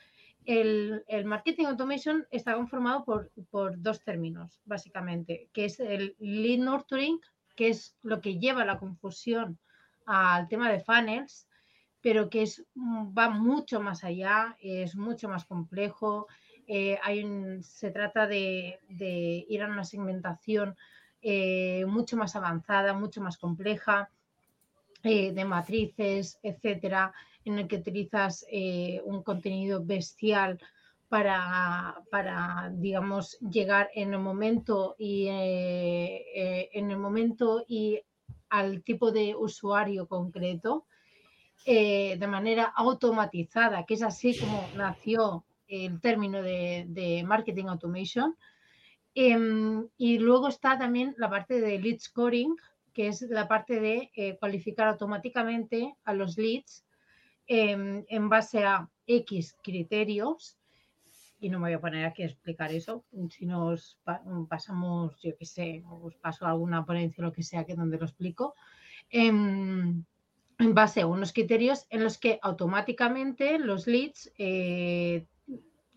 el, 0.48 1.24
marketing 1.26 1.66
automation 1.66 2.26
está 2.30 2.54
conformado 2.54 3.04
por, 3.04 3.82
dos 3.82 4.02
términos, 4.02 4.60
básicamente, 4.64 5.48
que 5.52 5.66
es 5.66 5.80
el 5.80 6.16
lead 6.18 6.60
nurturing, 6.60 7.20
que 7.54 7.68
es 7.68 7.96
lo 8.02 8.20
que 8.20 8.38
lleva 8.38 8.64
la 8.64 8.78
confusión 8.78 9.58
al 10.06 10.48
tema 10.48 10.70
de 10.70 10.80
funnels, 10.80 11.47
pero 12.00 12.30
que 12.30 12.42
es, 12.42 12.64
va 12.76 13.30
mucho 13.30 13.80
más 13.80 14.04
allá, 14.04 14.56
es 14.60 14.96
mucho 14.96 15.28
más 15.28 15.44
complejo. 15.44 16.26
Eh, 16.66 16.98
hay 17.02 17.24
se 17.62 17.90
trata 17.90 18.26
de, 18.26 18.78
ir 19.48 19.62
a 19.62 19.68
una 19.68 19.84
segmentación 19.84 20.76
eh, 21.22 21.84
mucho 21.86 22.16
más 22.16 22.36
avanzada, 22.36 22.92
mucho 22.92 23.20
más 23.20 23.38
compleja, 23.38 24.10
eh, 25.02 25.32
de 25.32 25.44
matrices, 25.44 26.38
etcétera 26.42 27.12
en 27.44 27.58
el 27.58 27.68
que 27.68 27.76
utilizas 27.76 28.44
un 29.04 29.22
contenido 29.22 29.82
bestial 29.82 30.60
para, 31.08 31.96
para, 32.10 32.70
digamos, 32.74 33.38
llegar 33.38 33.88
en 33.94 34.12
el 34.12 34.18
momento 34.18 34.96
y 34.98 35.28
en 35.28 36.90
el 36.90 36.98
momento 36.98 37.64
y 37.66 38.02
al 38.50 38.82
tipo 38.82 39.12
de 39.12 39.34
usuario 39.34 40.06
concreto 40.06 40.84
de 41.66 42.26
manera 42.26 42.64
automatizada, 42.64 43.84
que 43.84 43.94
es 43.94 44.02
así 44.02 44.38
como 44.38 44.66
nació 44.74 45.44
el 45.66 46.00
término 46.00 46.42
de, 46.42 47.22
marketing 47.26 47.66
automation. 47.66 48.36
Em, 49.14 49.88
y 49.96 50.18
luego 50.18 50.48
está 50.48 50.78
también 50.78 51.14
la 51.18 51.28
parte 51.28 51.60
de 51.60 51.78
lead 51.78 51.98
scoring, 51.98 52.56
que 52.94 53.08
es 53.08 53.22
la 53.22 53.46
parte 53.48 53.80
de 53.80 54.36
cualificar 54.40 54.88
automáticamente 54.88 55.94
a 56.04 56.14
los 56.14 56.36
leads 56.38 56.84
en, 57.48 58.28
base 58.28 58.64
a 58.64 58.88
X 59.06 59.56
criterios, 59.62 60.58
y 61.40 61.48
no 61.48 61.58
me 61.58 61.68
voy 61.68 61.74
a 61.74 61.80
poner 61.80 62.04
aquí 62.04 62.22
a 62.22 62.26
explicar 62.26 62.72
eso, 62.72 63.04
si 63.30 63.46
nos 63.46 63.98
pasamos, 64.48 65.20
yo 65.22 65.36
qué 65.36 65.44
sé, 65.44 65.84
os 65.88 66.14
paso 66.16 66.46
alguna 66.46 66.84
ponencia 66.84 67.22
o 67.22 67.26
lo 67.26 67.32
que 67.32 67.42
sea, 67.42 67.64
que 67.64 67.74
donde 67.74 67.98
lo 67.98 68.04
explico, 68.04 68.54
en, 70.58 70.74
base 70.74 71.00
a 71.00 71.06
unos 71.06 71.32
criterios 71.32 71.86
en 71.90 72.04
los 72.04 72.18
que 72.18 72.38
automáticamente 72.42 73.58
los 73.58 73.86
leads 73.86 74.32
eh, 74.38 75.26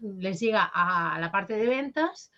les 0.02 0.40
llega 0.40 0.70
a 0.74 1.20
la 1.20 1.32
parte 1.32 1.56
de 1.56 1.68
ventas 1.68 2.32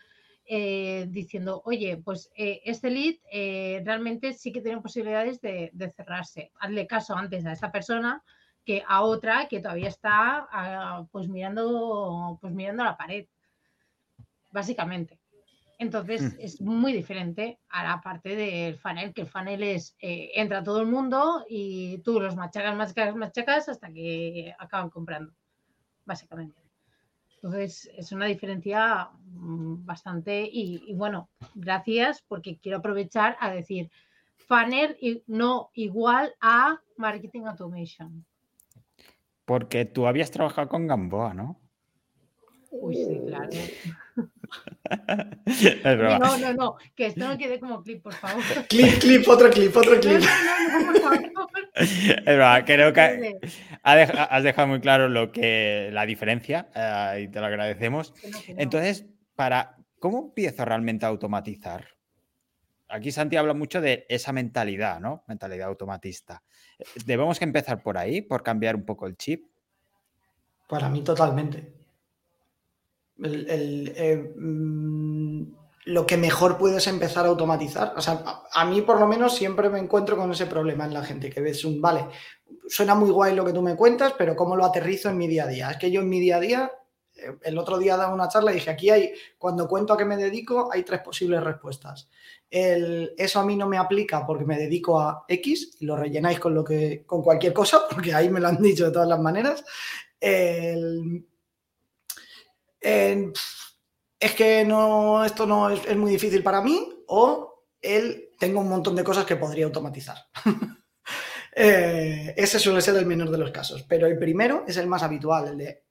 eh, 0.45 1.05
diciendo, 1.09 1.61
oye, 1.65 1.97
pues 1.97 2.29
eh, 2.35 2.61
este 2.65 2.89
lead 2.89 3.15
realmente 3.85 4.33
sí 4.33 4.51
que 4.51 4.61
tiene 4.61 4.81
posibilidades 4.81 5.39
de, 5.39 5.69
de, 5.73 5.89
cerrarse. 5.91 6.51
Hazle 6.59 6.85
caso 6.85 7.15
antes 7.15 7.45
a 7.45 7.53
esta 7.53 7.71
persona 7.71 8.23
que 8.65 8.83
a 8.87 9.01
otra 9.01 9.47
que 9.47 9.59
todavía 9.59 9.89
está 9.89 10.47
ah, 10.51 11.05
pues 11.11 11.27
mirando 11.27 12.37
pues 12.41 12.53
mirando 12.53 12.83
la 12.83 12.97
pared 12.97 13.27
básicamente 14.51 15.19
entonces 15.83 16.33
mm. 16.33 16.39
es 16.39 16.61
muy 16.61 16.93
diferente 16.93 17.59
a 17.69 17.83
la 17.83 18.01
parte 18.01 18.35
del 18.35 18.77
funnel 18.77 19.13
que 19.13 19.21
el 19.21 19.27
funnel 19.27 19.61
es 19.63 19.95
eh, 19.99 20.31
entra 20.35 20.63
todo 20.63 20.81
el 20.81 20.87
mundo 20.87 21.45
y 21.47 21.99
tú 21.99 22.19
los 22.19 22.35
machacas 22.35 22.75
machacas 22.75 23.15
machacas 23.15 23.69
hasta 23.69 23.91
que 23.91 24.53
acaban 24.57 24.89
comprando 24.89 25.33
básicamente 26.05 26.59
entonces 27.35 27.89
es 27.95 28.11
una 28.11 28.25
diferencia 28.25 29.09
mm, 29.25 29.85
bastante 29.85 30.49
y, 30.51 30.83
y 30.87 30.93
bueno 30.95 31.29
gracias 31.53 32.23
porque 32.27 32.57
quiero 32.57 32.79
aprovechar 32.79 33.37
a 33.39 33.51
decir 33.51 33.91
funnel 34.35 34.97
y 34.99 35.23
no 35.27 35.69
igual 35.73 36.33
a 36.41 36.81
marketing 36.97 37.43
automation 37.43 38.25
porque 39.45 39.85
tú 39.85 40.07
habías 40.07 40.31
trabajado 40.31 40.69
con 40.69 40.87
Gamboa, 40.87 41.33
¿no? 41.33 41.59
Uy, 42.71 42.95
sí, 42.95 43.21
claro. 43.27 43.49
no, 46.19 46.37
no, 46.37 46.53
no, 46.53 46.75
que 46.95 47.07
esto 47.07 47.27
no 47.27 47.37
quede 47.37 47.59
como 47.59 47.81
clip, 47.81 48.03
por 48.03 48.13
favor. 48.13 48.43
clip, 48.69 48.99
clip, 48.99 49.27
otro 49.27 49.49
clip, 49.49 49.75
otro 49.75 49.99
clip. 49.99 50.19
No, 50.19 50.79
no, 50.79 50.81
no, 50.81 50.93
por 50.93 51.01
favor. 51.01 51.33
Es 51.75 52.23
verdad, 52.23 52.63
creo 52.65 52.93
que 52.93 53.39
has 53.81 54.43
dejado 54.43 54.67
muy 54.67 54.79
claro 54.79 55.09
lo 55.09 55.31
que 55.31 55.89
la 55.91 56.05
diferencia 56.05 56.69
eh, 56.75 57.23
y 57.23 57.27
te 57.29 57.39
lo 57.39 57.47
agradecemos. 57.47 58.13
Entonces, 58.47 59.07
para 59.35 59.77
¿cómo 59.99 60.19
empiezo 60.19 60.65
realmente 60.65 61.05
a 61.05 61.09
automatizar? 61.09 61.87
Aquí 62.89 63.11
Santi 63.11 63.37
habla 63.37 63.55
mucho 63.55 63.81
de 63.81 64.05
esa 64.07 64.31
mentalidad, 64.33 64.99
¿no? 64.99 65.23
Mentalidad 65.27 65.67
automatista. 65.67 66.43
¿Debemos 67.05 67.39
que 67.39 67.45
empezar 67.45 67.81
por 67.81 67.97
ahí, 67.97 68.21
por 68.21 68.43
cambiar 68.43 68.75
un 68.75 68.85
poco 68.85 69.07
el 69.07 69.17
chip? 69.17 69.47
Para 70.67 70.89
mí 70.89 71.03
totalmente. 71.03 71.82
Eh, 73.21 74.33
mm, 74.35 75.43
lo 75.85 76.05
que 76.05 76.17
mejor 76.17 76.57
puedes 76.57 76.87
empezar 76.87 77.25
a 77.25 77.29
automatizar. 77.29 77.93
O 77.97 78.01
sea, 78.01 78.23
a, 78.51 78.65
mí 78.65 78.81
por 78.81 78.99
lo 78.99 79.07
menos 79.07 79.35
siempre 79.35 79.69
me 79.69 79.79
encuentro 79.79 80.15
con 80.15 80.31
ese 80.31 80.45
problema 80.45 80.85
en 80.85 80.93
la 80.93 81.03
gente, 81.03 81.29
que 81.29 81.41
ves 81.41 81.65
un, 81.65 81.81
vale, 81.81 82.07
suena 82.67 82.95
muy 82.95 83.09
guay 83.09 83.35
lo 83.35 83.45
que 83.45 83.53
tú 83.53 83.61
me 83.61 83.75
cuentas, 83.75 84.13
pero 84.17 84.35
¿cómo 84.35 84.55
lo 84.55 84.65
aterrizo 84.65 85.09
en 85.09 85.17
mi 85.17 85.27
día 85.27 85.43
a 85.43 85.47
día? 85.47 85.71
Es 85.71 85.77
que 85.77 85.91
yo 85.91 86.01
en 86.01 86.09
mi 86.09 86.19
día 86.21 86.37
a 86.37 86.39
día, 86.39 86.71
eh, 87.15 87.37
el 87.43 87.57
otro 87.57 87.77
día 87.77 87.97
daba 87.97 88.13
una 88.13 88.29
charla 88.29 88.51
y 88.51 88.55
dije, 88.55 88.69
aquí 88.69 88.89
hay, 88.89 89.13
cuando 89.37 89.67
cuento 89.67 89.93
a 89.93 89.97
qué 89.97 90.05
me 90.05 90.15
dedico, 90.15 90.69
hay 90.71 90.83
tres 90.83 91.01
posibles 91.01 91.43
respuestas 91.43 92.07
eso 92.53 93.39
a 93.39 93.45
mí 93.45 93.55
no 93.55 93.67
me 93.67 93.77
aplica 93.77 94.25
porque 94.25 94.45
me 94.45 94.57
dedico 94.57 94.99
a 94.99 95.25
X 95.27 95.77
y 95.79 95.85
lo 95.85 95.95
rellenáis 95.95 96.39
con, 96.39 96.53
lo 96.53 96.63
que, 96.63 97.03
con 97.05 97.23
cualquier 97.23 97.51
cosa, 97.51 97.81
porque 97.89 98.13
ahí 98.13 98.29
me 98.29 98.39
lo 98.39 98.47
han 98.47 98.61
dicho 98.61 98.85
de 98.85 98.91
todas 98.91 99.07
las 99.07 99.19
maneras. 99.19 99.63
Es 102.83 104.33
que 104.35 104.65
no, 104.65 105.23
esto 105.23 105.45
no 105.45 105.69
es, 105.69 105.95
muy 105.95 106.11
difícil 106.11 106.43
para 106.43 106.61
mí 106.61 107.03
o 107.07 107.65
el 107.81 108.31
tengo 108.39 108.59
un 108.59 108.69
montón 108.69 108.95
de 108.95 109.03
cosas 109.03 109.25
que 109.25 109.35
podría 109.35 109.65
automatizar. 109.65 110.17
Eh, 111.55 112.33
ese 112.35 112.57
suele 112.57 112.81
ser 112.81 112.95
el 112.95 113.05
menor 113.05 113.29
de 113.29 113.37
los 113.37 113.51
casos, 113.51 113.83
pero 113.83 114.07
el 114.07 114.17
primero 114.17 114.63
es 114.67 114.75
el 114.77 114.87
más 114.87 115.03
habitual, 115.03 115.49
el 115.49 115.57
de 115.59 115.83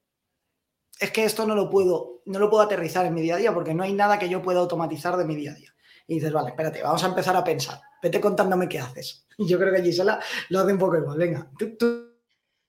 es 0.98 1.12
que 1.12 1.24
esto 1.24 1.46
no 1.46 1.54
lo 1.54 1.70
puedo, 1.70 2.22
no 2.26 2.40
lo 2.40 2.50
puedo 2.50 2.64
aterrizar 2.64 3.06
en 3.06 3.14
mi 3.14 3.22
día 3.22 3.36
a 3.36 3.38
día 3.38 3.54
porque 3.54 3.72
no 3.72 3.84
hay 3.84 3.92
nada 3.92 4.18
que 4.18 4.28
yo 4.28 4.42
pueda 4.42 4.58
automatizar 4.58 5.16
de 5.16 5.24
mi 5.24 5.36
día 5.36 5.52
a 5.52 5.54
día 5.54 5.72
y 6.06 6.14
dices, 6.14 6.32
vale, 6.32 6.50
espérate, 6.50 6.82
vamos 6.82 7.02
a 7.04 7.08
empezar 7.08 7.36
a 7.36 7.44
pensar. 7.44 7.80
Vete 8.02 8.20
contándome 8.20 8.68
qué 8.68 8.78
haces. 8.78 9.26
Y 9.38 9.46
yo 9.48 9.58
creo 9.58 9.72
que 9.72 9.82
Gisela 9.82 10.20
lo 10.48 10.60
hace 10.60 10.72
un 10.72 10.78
poco 10.78 10.96
igual. 10.98 11.18
Venga, 11.18 11.50
tú, 11.58 11.76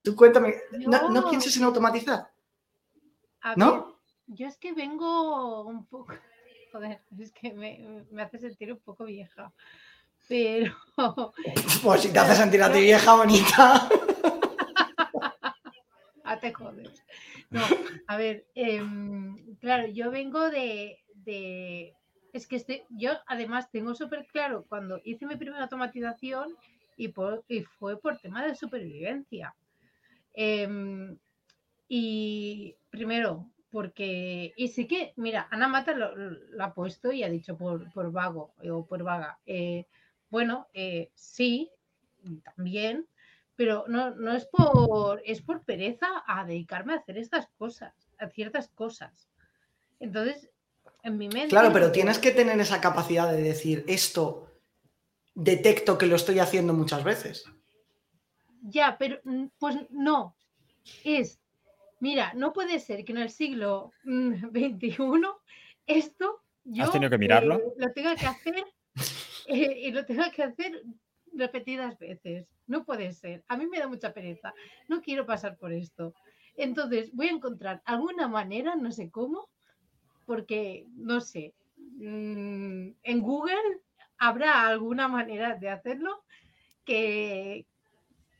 tú, 0.02 0.16
cuéntame. 0.16 0.56
No, 0.72 1.30
pienses 1.30 1.56
en 1.58 1.64
automatizar. 1.64 2.28
¿No? 3.56 3.93
Yo 4.28 4.48
es 4.48 4.58
que 4.58 4.74
vengo 4.74 5.64
un 5.64 5.86
poco. 5.86 6.14
Joder, 6.72 7.02
es 7.20 7.32
que 7.32 7.54
me, 7.54 8.06
me 8.10 8.24
hace 8.24 8.40
sentir 8.40 8.72
un 8.74 8.80
poco 8.80 9.06
vieja. 9.06 9.54
Pero. 10.28 10.76
Pues 11.84 12.02
si 12.02 12.14
te 12.14 12.20
hace 12.20 12.36
sentir 12.36 12.64
a 12.64 12.72
ti 12.72 12.80
vieja, 12.82 13.16
bonita. 13.16 13.90
a 16.24 16.40
te 16.40 16.54
jodes. 16.54 17.04
No, 17.50 17.62
a 18.08 18.18
ver, 18.18 18.48
em, 18.56 19.56
claro, 19.58 19.88
yo 19.88 20.10
vengo 20.10 20.50
de, 20.50 21.04
es 22.32 22.48
que 22.48 22.56
este, 22.56 22.86
yo 22.90 23.12
además 23.28 23.70
tengo 23.70 23.94
súper 23.94 24.26
claro 24.26 24.66
cuando 24.68 25.00
hice 25.04 25.28
mi 25.28 25.36
primera 25.36 25.64
automatización 25.64 26.56
y, 26.98 27.10
fue 27.10 28.00
por 28.00 28.18
tema 28.18 28.44
de 28.46 28.56
supervivencia. 28.56 29.54
Em, 30.34 31.18
y 31.88 32.76
primero, 32.90 33.52
porque, 33.74 34.54
y 34.56 34.68
sí 34.68 34.88
que, 34.88 35.14
mira, 35.16 35.48
Ana 35.50 35.68
Mata 35.68 35.96
lo, 35.96 36.14
ha 36.64 36.74
puesto 36.76 37.12
y 37.12 37.24
ha 37.24 37.30
dicho 37.30 37.58
por, 37.58 37.92
por 37.92 38.12
vago 38.12 38.54
o 38.72 38.86
por 38.86 39.02
vaga. 39.02 39.40
Eh, 39.48 39.88
bueno, 40.30 40.68
eh, 40.76 41.10
sí, 41.16 41.72
también, 42.44 43.08
pero 43.56 43.86
no, 43.88 44.12
no 44.12 44.36
es 44.36 44.46
por, 44.46 45.24
es 45.26 45.42
por 45.42 45.64
pereza 45.64 46.06
a 46.28 46.46
dedicarme 46.46 46.94
a 46.94 46.98
hacer 46.98 47.18
estas 47.18 47.48
cosas, 47.58 47.96
a 48.20 48.28
ciertas 48.28 48.70
cosas. 48.70 49.28
Entonces, 50.00 50.52
en 51.02 51.18
mi 51.18 51.28
mente... 51.28 51.48
Claro, 51.48 51.74
pero 51.74 51.92
tienes 51.92 52.20
que 52.20 52.30
tener 52.30 52.60
esa 52.60 52.80
capacidad 52.80 53.32
de 53.32 53.42
decir, 53.42 53.84
esto 53.88 54.52
detecto 55.34 55.98
que 55.98 56.06
lo 56.06 56.16
estoy 56.16 56.38
haciendo 56.38 56.76
muchas 56.76 57.04
veces. 57.04 57.46
Ya, 58.62 58.98
pero 59.00 59.20
mm, 59.24 59.46
pues 59.58 59.78
no. 59.90 60.36
Es, 61.04 61.40
mira, 62.04 62.34
no 62.34 62.52
puede 62.52 62.80
ser 62.80 63.06
que 63.06 63.14
en 63.14 63.20
el 63.20 63.30
siglo 63.30 63.94
XXI 64.04 64.98
mm, 65.00 65.24
esto 65.88 66.42
yo 66.66 66.84
¿Has 66.84 66.92
tenido 66.92 67.10
que 67.10 67.18
mirarlo? 67.18 67.56
Eh, 67.56 67.74
lo 67.78 67.92
tenga 67.94 68.16
que 68.16 68.26
hacer 68.28 68.66
eh, 69.48 69.80
y 69.84 69.92
lo 69.92 70.06
tenga 70.06 70.30
que 70.32 70.44
hacer 70.44 70.84
repetidas 71.34 71.98
veces. 71.98 72.48
No 72.68 72.86
puede 72.86 73.12
ser. 73.14 73.44
A 73.48 73.58
mí 73.58 73.68
me 73.68 73.80
da 73.80 73.88
mucha 73.88 74.14
pereza. 74.14 74.54
No 74.88 75.02
quiero 75.02 75.26
pasar 75.26 75.58
por 75.58 75.74
esto. 75.74 76.14
Entonces 76.56 77.12
voy 77.14 77.28
a 77.28 77.32
encontrar 77.32 77.82
alguna 77.86 78.28
manera, 78.28 78.76
no 78.76 78.92
sé 78.92 79.10
cómo, 79.10 79.50
porque 80.26 80.86
no 80.96 81.22
sé. 81.22 81.54
Mm, 81.78 82.92
en 83.02 83.22
Google 83.22 83.82
habrá 84.18 84.68
alguna 84.68 85.08
manera 85.08 85.56
de 85.56 85.70
hacerlo 85.70 86.24
que, 86.86 87.66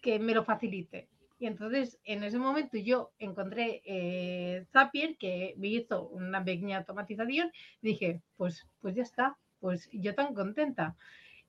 que 0.02 0.20
me 0.20 0.34
lo 0.34 0.44
facilite. 0.44 1.10
Y 1.44 1.46
entonces 1.46 2.00
en 2.06 2.24
ese 2.24 2.40
momento 2.40 2.78
yo 2.78 3.12
encontré 3.20 3.82
eh, 3.84 4.66
Zapier 4.72 5.18
que 5.18 5.56
me 5.58 5.68
hizo 5.68 6.08
una 6.08 6.42
pequeña 6.42 6.78
automatización 6.78 7.52
y 7.82 7.88
dije, 7.90 8.22
pues, 8.38 8.66
pues 8.80 8.96
ya 8.96 9.04
está, 9.04 9.38
pues 9.60 9.90
yo 9.92 10.16
tan 10.16 10.34
contenta. 10.34 10.96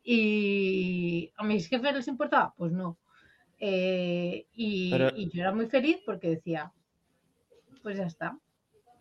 Y 0.02 1.30
a 1.36 1.44
mis 1.44 1.68
jefes 1.68 1.94
les 1.94 2.08
importaba, 2.08 2.54
pues 2.56 2.72
no. 2.72 2.98
Eh, 3.60 4.48
y, 4.52 4.92
y 5.14 5.30
yo 5.30 5.42
era 5.42 5.52
muy 5.54 5.66
feliz 5.66 5.98
porque 6.04 6.28
decía, 6.28 6.72
pues 7.84 7.96
ya 7.96 8.06
está. 8.06 8.36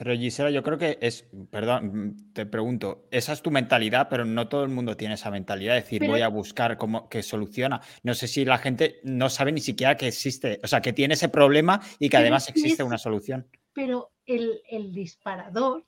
Pero 0.04 0.18
Gisela, 0.18 0.52
yo 0.52 0.64
creo 0.64 0.78
que 0.78 0.98
es, 1.00 1.30
perdón, 1.50 2.18
te 2.34 2.46
pregunto, 2.46 3.08
esa 3.10 3.32
es 3.32 3.42
tu 3.42 3.52
mentalidad, 3.52 4.10
pero 4.10 4.26
no 4.26 4.50
todo 4.50 4.64
el 4.64 4.70
mundo 4.70 4.98
tiene 4.98 5.14
esa 5.14 5.32
mentalidad 5.32 5.76
de 5.76 5.82
decir 5.82 6.06
voy 6.06 6.20
a 6.20 6.28
buscar 6.28 6.76
cómo 6.76 7.08
que 7.08 7.24
soluciona. 7.24 7.80
No 8.04 8.14
sé 8.14 8.28
si 8.28 8.44
la 8.44 8.58
gente 8.58 9.00
no 9.04 9.30
sabe 9.30 9.54
ni 9.54 9.62
siquiera 9.62 9.96
que 9.96 10.10
existe, 10.10 10.60
o 10.62 10.68
sea, 10.68 10.82
que 10.82 10.92
tiene 10.92 11.14
ese 11.14 11.30
problema 11.30 11.80
y 12.00 12.10
que 12.10 12.18
además 12.18 12.50
existe 12.50 12.84
una 12.84 12.98
solución. 12.98 13.48
Pero 13.72 14.12
el, 14.26 14.62
el 14.70 14.92
disparador 14.92 15.86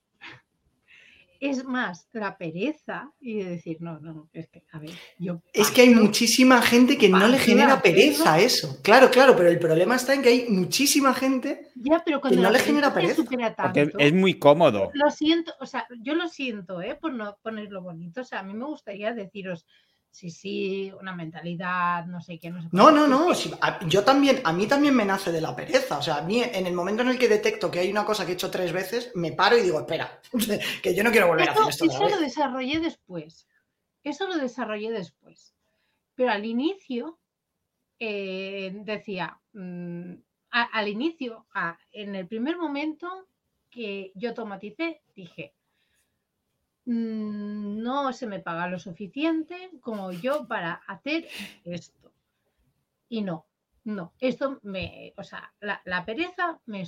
es 1.40 1.64
más 1.66 2.08
la 2.14 2.38
pereza 2.38 3.12
y 3.20 3.40
de 3.44 3.50
decir, 3.52 3.78
no, 3.80 4.00
no, 4.00 4.30
es 4.34 4.48
que, 4.50 4.64
a 4.72 4.80
ver, 4.80 4.92
yo. 5.18 5.42
Es 5.54 5.72
que 5.72 5.82
hay 5.82 5.96
muchísima 5.96 6.62
gente 6.62 6.98
que 6.98 7.10
no 7.10 7.28
le 7.28 7.38
genera 7.38 7.82
pereza 7.82 8.40
eso. 8.40 8.80
Claro, 8.82 9.10
claro, 9.10 9.36
pero 9.36 9.50
el 9.50 9.60
problema 9.60 9.96
está 9.96 10.14
en 10.14 10.22
que 10.22 10.30
hay 10.30 10.46
muchísima 10.50 11.14
gente 11.14 11.72
que 12.30 12.36
no 12.36 12.52
le 12.52 12.60
genera 12.60 12.94
pereza. 12.94 13.24
Porque 13.58 13.92
es 13.98 14.14
muy 14.14 14.40
cómodo. 14.40 14.92
Lo 14.94 15.12
siento, 15.12 15.54
o 15.60 15.66
sea, 15.66 15.88
yo 16.02 16.16
lo 16.16 16.28
siento, 16.28 16.82
¿eh? 16.82 16.98
Por 17.00 17.14
no 17.14 17.38
ponerlo 17.42 17.82
bonito. 17.82 18.22
O 18.22 18.24
sea, 18.24 18.40
a 18.40 18.44
mí 18.44 18.54
me 18.54 18.66
gustaría 18.66 19.14
deciros, 19.14 19.66
sí, 20.16 20.30
sí, 20.30 20.94
una 20.98 21.14
mentalidad, 21.14 22.06
no 22.06 22.22
sé 22.22 22.40
qué, 22.40 22.50
no 22.50 22.62
sé. 22.62 22.70
No, 22.72 22.90
no, 22.90 23.06
no, 23.06 23.34
yo 23.86 24.04
también, 24.06 24.40
a 24.46 24.54
mí 24.54 24.66
también 24.66 24.96
me 24.96 25.04
nace 25.04 25.30
de 25.30 25.42
la 25.42 25.54
pereza, 25.54 25.98
o 25.98 26.02
sea, 26.02 26.18
a 26.18 26.22
mí 26.22 26.42
en 26.42 26.66
el 26.66 26.74
momento 26.74 27.02
en 27.02 27.10
el 27.10 27.20
que 27.20 27.28
detecto 27.28 27.70
que 27.70 27.80
hay 27.80 27.92
una 27.92 28.06
cosa 28.06 28.26
que 28.26 28.32
he 28.32 28.36
hecho 28.36 28.50
tres 28.50 28.72
veces, 28.72 29.12
me 29.14 29.34
paro 29.34 29.58
y 29.58 29.62
digo, 29.62 29.82
espera, 29.82 30.22
que 30.82 30.96
yo 30.96 31.04
no 31.04 31.12
quiero 31.12 31.28
volver 31.28 31.50
a 31.50 31.52
hacer 31.52 31.68
esto. 31.68 31.84
Eso 31.84 32.08
lo 32.08 32.18
desarrollé 32.20 32.80
después, 32.80 33.46
eso 34.06 34.28
lo 34.28 34.38
desarrollé 34.38 34.90
después, 34.92 35.54
pero 36.16 36.32
al 36.32 36.46
inicio 36.46 37.20
eh, 38.00 38.72
decía, 38.86 39.38
mm, 39.52 40.14
al 40.52 40.88
inicio, 40.88 41.46
en 41.92 42.16
el 42.16 42.26
primer 42.26 42.56
momento 42.56 43.28
que 43.70 44.14
yo 44.16 44.30
automaticé, 44.30 45.02
dije, 45.14 45.54
no 46.86 48.14
se 48.14 48.28
me 48.28 48.40
paga 48.40 48.68
lo 48.68 48.80
suficiente 48.80 49.72
como 49.82 50.12
yo 50.12 50.48
para 50.48 50.74
hacer 50.88 51.28
esto. 51.64 52.12
Y 53.10 53.22
no, 53.22 53.46
no, 53.84 54.14
esto 54.20 54.60
me, 54.64 55.14
o 55.18 55.24
sea, 55.24 55.54
la, 55.60 56.06
pereza 56.06 56.60
me, 56.66 56.84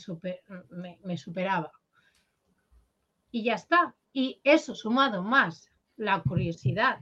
me, 1.03 1.17
superaba. 1.17 1.71
Y 3.31 3.43
ya 3.43 3.55
está. 3.55 3.95
Y 4.13 4.41
eso 4.43 4.73
sumado 4.73 5.23
más 5.23 5.71
la 5.95 6.21
curiosidad 6.21 6.99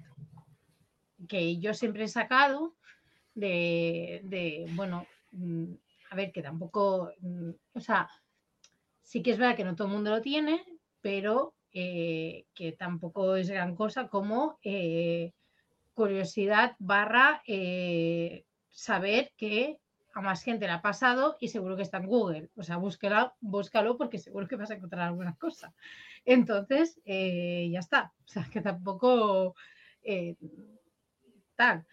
que 1.27 1.57
yo 1.57 1.73
siempre 1.73 2.03
he 2.03 2.07
sacado 2.09 2.75
de, 3.35 4.21
de 4.25 4.65
bueno, 4.75 5.07
mm, 5.31 5.73
a 6.11 6.15
ver, 6.15 6.31
que 6.31 6.41
tampoco, 6.41 7.11
mm, 7.19 7.51
o 7.73 7.79
sea, 7.79 8.09
sí 9.01 9.23
que 9.23 9.31
es 9.31 9.37
verdad 9.37 9.55
que 9.55 9.63
no 9.63 9.75
todo 9.75 9.87
el 9.87 9.93
mundo 9.93 10.11
lo 10.11 10.21
tiene, 10.21 10.63
pero 11.01 11.54
eh, 11.77 12.45
que 12.53 12.71
tampoco 12.71 13.35
es 13.35 13.49
gran 13.49 13.75
cosa, 13.75 14.07
como 14.07 14.57
eh, 14.63 15.33
curiosidad 15.93 16.77
barra 16.79 17.43
eh, 17.45 18.45
saber 18.69 19.33
que 19.35 19.81
a 20.13 20.21
más 20.21 20.41
gente 20.41 20.67
le 20.67 20.71
ha 20.71 20.81
pasado 20.81 21.35
y 21.41 21.49
seguro 21.49 21.75
que 21.75 21.81
está 21.81 21.97
en 21.97 22.07
Google. 22.07 22.49
O 22.55 22.63
sea, 22.63 22.77
búsquelo, 22.77 23.33
búscalo 23.41 23.97
porque 23.97 24.19
seguro 24.19 24.47
que 24.47 24.55
vas 24.55 24.71
a 24.71 24.75
encontrar 24.75 25.01
alguna 25.01 25.35
cosa. 25.35 25.73
Entonces, 26.23 27.01
ya 27.05 27.79
está. 27.79 28.13
O 28.23 28.27
sea, 28.27 28.47
que 28.49 28.61
tampoco 28.61 29.53
tal. 31.57 31.85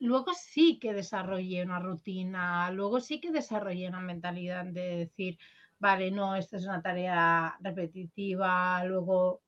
Luego 0.00 0.34
sí 0.34 0.80
que 0.80 0.92
desarrollé 0.92 1.62
una 1.62 1.78
rutina, 1.78 2.72
luego 2.72 2.98
sí 2.98 3.20
que 3.20 3.30
desarrollé 3.30 3.86
una 3.88 4.00
mentalidad 4.00 4.64
de 4.64 4.96
decir, 4.96 5.38
vale, 5.78 6.10
no, 6.10 6.36
esta 6.36 6.56
es 6.56 6.64
una 6.64 6.82
tarea 6.82 7.56
repetitiva, 7.60 8.82
luego 8.84 9.42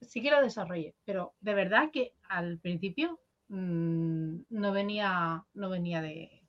sí 0.00 0.22
que 0.22 0.30
lo 0.30 0.42
desarrollé, 0.42 0.94
pero 1.04 1.34
de 1.40 1.54
verdad 1.54 1.90
que 1.92 2.14
al 2.28 2.58
principio 2.58 3.20
mm, 3.48 4.36
no 4.50 4.72
venía, 4.72 5.44
no 5.54 5.70
venía 5.70 6.00
de, 6.00 6.42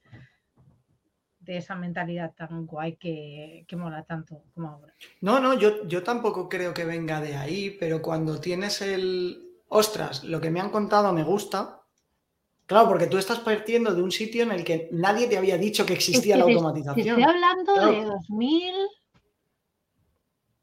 de 1.40 1.58
esa 1.58 1.76
mentalidad 1.76 2.34
tan 2.36 2.66
guay 2.66 2.96
que, 2.96 3.66
que, 3.68 3.76
mola 3.76 4.04
tanto 4.04 4.44
como 4.54 4.70
ahora. 4.70 4.94
No, 5.22 5.40
no, 5.40 5.54
yo, 5.54 5.86
yo 5.88 6.04
tampoco 6.04 6.48
creo 6.48 6.74
que 6.74 6.86
venga 6.86 7.20
de 7.20 7.36
ahí, 7.36 7.76
pero 7.80 8.02
cuando 8.02 8.40
tienes 8.40 8.82
el, 8.82 9.60
ostras, 9.68 10.24
lo 10.24 10.40
que 10.40 10.52
me 10.52 10.62
han 10.62 10.70
contado 10.70 11.12
me 11.14 11.24
gusta, 11.24 11.81
Claro, 12.66 12.88
porque 12.88 13.08
tú 13.08 13.18
estás 13.18 13.40
partiendo 13.40 13.94
de 13.94 14.02
un 14.02 14.12
sitio 14.12 14.44
en 14.44 14.52
el 14.52 14.64
que 14.64 14.88
nadie 14.92 15.28
te 15.28 15.38
había 15.38 15.58
dicho 15.58 15.86
que 15.86 15.94
existía 15.94 16.38
la 16.38 16.46
automatización. 16.46 17.20
estoy 17.20 17.24
hablando 17.24 17.74
de 17.74 18.06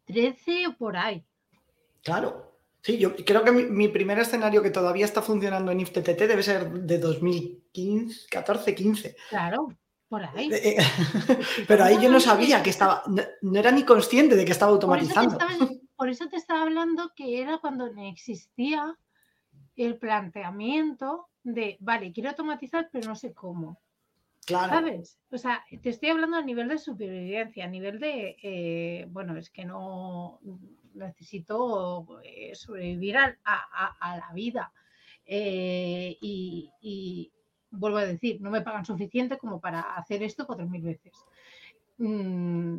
2013 0.07 0.69
o 0.69 0.77
por 0.77 0.97
ahí. 0.97 1.23
Claro. 2.03 2.49
Sí, 2.81 2.97
yo 2.97 3.15
creo 3.17 3.45
que 3.45 3.53
mi, 3.53 3.89
primer 3.89 4.19
escenario 4.19 4.63
que 4.63 4.71
todavía 4.71 5.05
está 5.05 5.21
funcionando 5.21 5.73
en 5.73 5.81
IFTTT 5.81 6.21
debe 6.21 6.43
ser 6.43 6.71
de 6.71 6.99
2015, 6.99 8.29
14, 8.31 8.75
15. 8.75 9.17
Claro, 9.29 9.69
por 10.09 10.25
ahí. 10.25 10.49
Eh, 10.53 10.77
pero 11.69 11.85
ahí 11.85 11.99
yo 12.01 12.11
no 12.11 12.21
sabía 12.21 12.63
que 12.63 12.71
estaba, 12.71 13.03
no, 13.07 13.59
era 13.59 13.73
ni 13.73 13.85
consciente 13.85 14.37
de 14.37 14.45
que 14.45 14.53
estaba 14.53 14.73
automatizando. 14.73 15.37
por 15.97 16.09
eso 16.09 16.29
te 16.29 16.37
estaba 16.37 16.63
hablando 16.63 17.13
que 17.15 17.43
era 17.43 17.59
cuando 17.59 17.87
existía 17.87 18.97
el 19.77 19.99
planteamiento 19.99 21.29
de, 21.55 21.77
vale, 21.81 22.13
quiero 22.13 22.31
automatizar, 22.31 22.89
pero 22.93 23.09
no 23.09 23.17
sé 23.17 23.33
cómo. 23.33 23.79
Claro. 24.47 24.71
¿Sabes? 24.71 25.19
O 25.31 25.37
sea, 25.37 25.63
te 25.83 25.91
estoy 25.91 26.09
hablando 26.09 26.39
a 26.39 26.43
nivel 26.43 26.69
de 26.69 26.79
supervivencia, 26.79 27.65
a 27.65 27.69
nivel 27.69 28.01
de, 28.01 28.37
eh, 28.43 29.07
bueno, 29.11 29.37
es 29.37 29.51
que 29.51 29.65
no 29.67 30.41
necesito 30.95 32.21
eh, 32.25 32.55
sobrevivir 32.55 33.19
a, 33.19 33.37
la 33.45 34.33
vida. 34.33 34.73
Eh, 35.27 36.17
y, 36.21 37.31
vuelvo 37.71 37.99
a 37.99 38.07
decir, 38.07 38.41
no 38.41 38.51
me 38.51 38.63
pagan 38.63 38.87
suficiente 38.87 39.37
como 39.37 39.61
para 39.61 39.81
hacer 39.81 40.23
esto 40.23 40.47
cuatro 40.47 40.67
mil 40.67 40.81
veces. 40.81 41.13
Mm, 41.99 42.79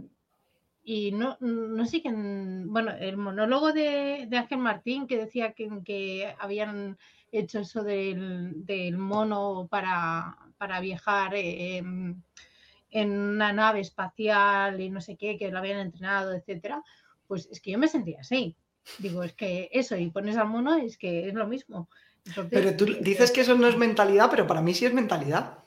y 0.84 1.12
no, 1.12 1.38
no 1.40 1.86
sé 1.86 2.02
quién, 2.02 2.74
bueno, 2.74 2.92
el 3.00 3.16
monólogo 3.16 3.74
de, 3.74 4.26
de 4.28 4.38
Ángel 4.38 4.58
Martín 4.58 5.06
que 5.06 5.18
decía 5.18 5.54
que, 5.54 5.70
que 5.86 6.34
habían 6.40 6.98
hecho 7.32 7.60
eso 7.60 7.84
del, 7.84 8.98
mono 8.98 9.68
para, 9.70 10.38
para 10.58 10.80
viajar 10.80 11.34
en, 11.36 12.24
una 12.92 13.54
nave 13.54 13.82
espacial 13.82 14.82
y 14.82 14.90
no 14.90 15.02
sé 15.02 15.16
qué, 15.16 15.38
que 15.38 15.52
lo 15.52 15.60
habían 15.60 15.80
entrenado, 15.80 16.34
etcétera, 16.34 16.84
pues 17.28 17.48
es 17.52 17.62
que 17.62 17.72
yo 17.72 17.78
me 17.78 17.88
sentía 17.88 18.22
así. 18.22 18.56
Digo, 18.98 19.24
es 19.24 19.34
que 19.34 19.70
eso, 19.72 19.96
y 19.96 20.10
pones 20.10 20.38
al 20.38 20.48
mono, 20.48 20.76
es 20.76 20.98
que 20.98 21.28
es 21.28 21.34
lo 21.34 21.48
mismo. 21.48 21.90
pero 22.50 22.76
tú 22.76 22.86
dices 23.02 23.32
que 23.32 23.42
eso 23.42 23.56
no 23.56 23.68
es 23.68 23.78
mentalidad, 23.78 24.30
pero 24.32 24.48
para 24.48 24.62
mí 24.62 24.74
sí 24.74 24.86
es 24.86 24.94
mentalidad. 24.94 25.60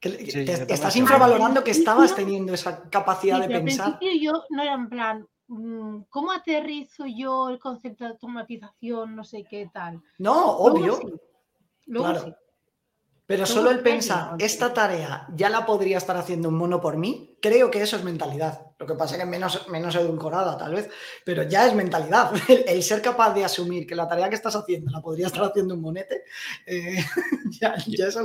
estás 0.00 0.96
infravalorando 0.96 1.62
que 1.62 1.70
estabas 1.70 2.16
teniendo 2.16 2.52
esa 2.54 2.88
capacidad 2.90 3.40
de 3.40 3.60
pensar. 3.60 3.86
Al 3.86 3.98
principio 3.98 4.30
yo 4.32 4.44
no 4.50 4.62
era 4.62 4.74
en 4.74 4.88
plan, 4.88 5.26
¿cómo 5.48 6.32
aterrizo 6.32 7.04
yo 7.06 7.48
el 7.48 7.58
concepto 7.58 8.04
de 8.04 8.10
automatización? 8.10 9.14
No 9.14 9.24
sé 9.24 9.44
qué 9.48 9.70
tal. 9.72 10.02
No, 10.18 10.56
obvio. 10.56 10.98
claro. 11.86 12.36
Pero 13.26 13.44
solo 13.44 13.72
el 13.72 13.80
pensar, 13.80 14.36
esta 14.38 14.72
tarea 14.72 15.26
ya 15.34 15.50
la 15.50 15.66
podría 15.66 15.98
estar 15.98 16.16
haciendo 16.16 16.48
un 16.48 16.54
mono 16.54 16.80
por 16.80 16.96
mí, 16.96 17.36
creo 17.42 17.72
que 17.72 17.82
eso 17.82 17.96
es 17.96 18.04
mentalidad. 18.04 18.60
Lo 18.78 18.86
que 18.86 18.94
pasa 18.94 19.14
es 19.14 19.18
que 19.18 19.24
es 19.24 19.28
menos, 19.28 19.68
menos 19.68 19.96
edulcorada, 19.96 20.56
tal 20.56 20.74
vez, 20.74 20.88
pero 21.24 21.42
ya 21.42 21.66
es 21.66 21.74
mentalidad. 21.74 22.30
El, 22.68 22.84
ser 22.84 23.02
capaz 23.02 23.34
de 23.34 23.44
asumir 23.44 23.84
que 23.84 23.96
la 23.96 24.06
tarea 24.06 24.28
que 24.28 24.36
estás 24.36 24.54
haciendo 24.54 24.92
la 24.92 25.00
podría 25.00 25.26
estar 25.26 25.42
haciendo 25.42 25.74
un 25.74 25.80
monete, 25.80 26.22
eh, 26.66 26.98
ya, 27.60 27.74
es, 27.74 28.16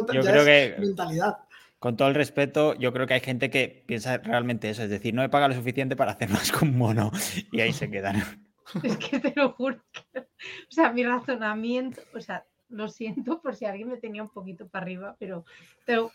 mentalidad. 0.78 1.38
Con 1.82 1.98
todo 1.98 2.10
el 2.10 2.14
respeto, 2.14 2.76
yo 2.76 2.94
creo 2.94 3.08
que 3.08 3.16
hay 3.16 3.22
gente 3.22 3.50
que 3.50 3.84
piensa 3.88 4.20
realmente 4.20 4.70
eso, 4.70 4.84
es 4.84 4.92
decir, 4.92 5.16
no 5.16 5.24
he 5.24 5.30
pagado 5.30 5.50
lo 5.50 5.56
suficiente 5.56 5.96
para 5.96 6.12
hacer 6.12 6.30
más 6.30 6.52
con 6.52 6.78
mono 6.78 7.12
y 7.52 7.60
ahí 7.60 7.74
se 7.74 7.90
quedan. 7.90 8.18
Es 8.84 8.98
que 8.98 9.20
te 9.20 9.34
lo 9.36 9.54
juro. 9.54 9.84
o 10.16 10.22
sea, 10.70 10.94
mi 10.94 11.04
razonamiento, 11.04 12.00
o 12.14 12.22
sea, 12.22 12.46
lo 12.70 12.88
siento 12.88 13.42
por 13.42 13.56
si 13.56 13.66
alguien 13.66 13.90
me 13.90 13.98
tenía 13.98 14.22
un 14.22 14.30
poquito 14.30 14.70
para 14.70 14.84
arriba, 14.84 15.18
pero, 15.18 15.44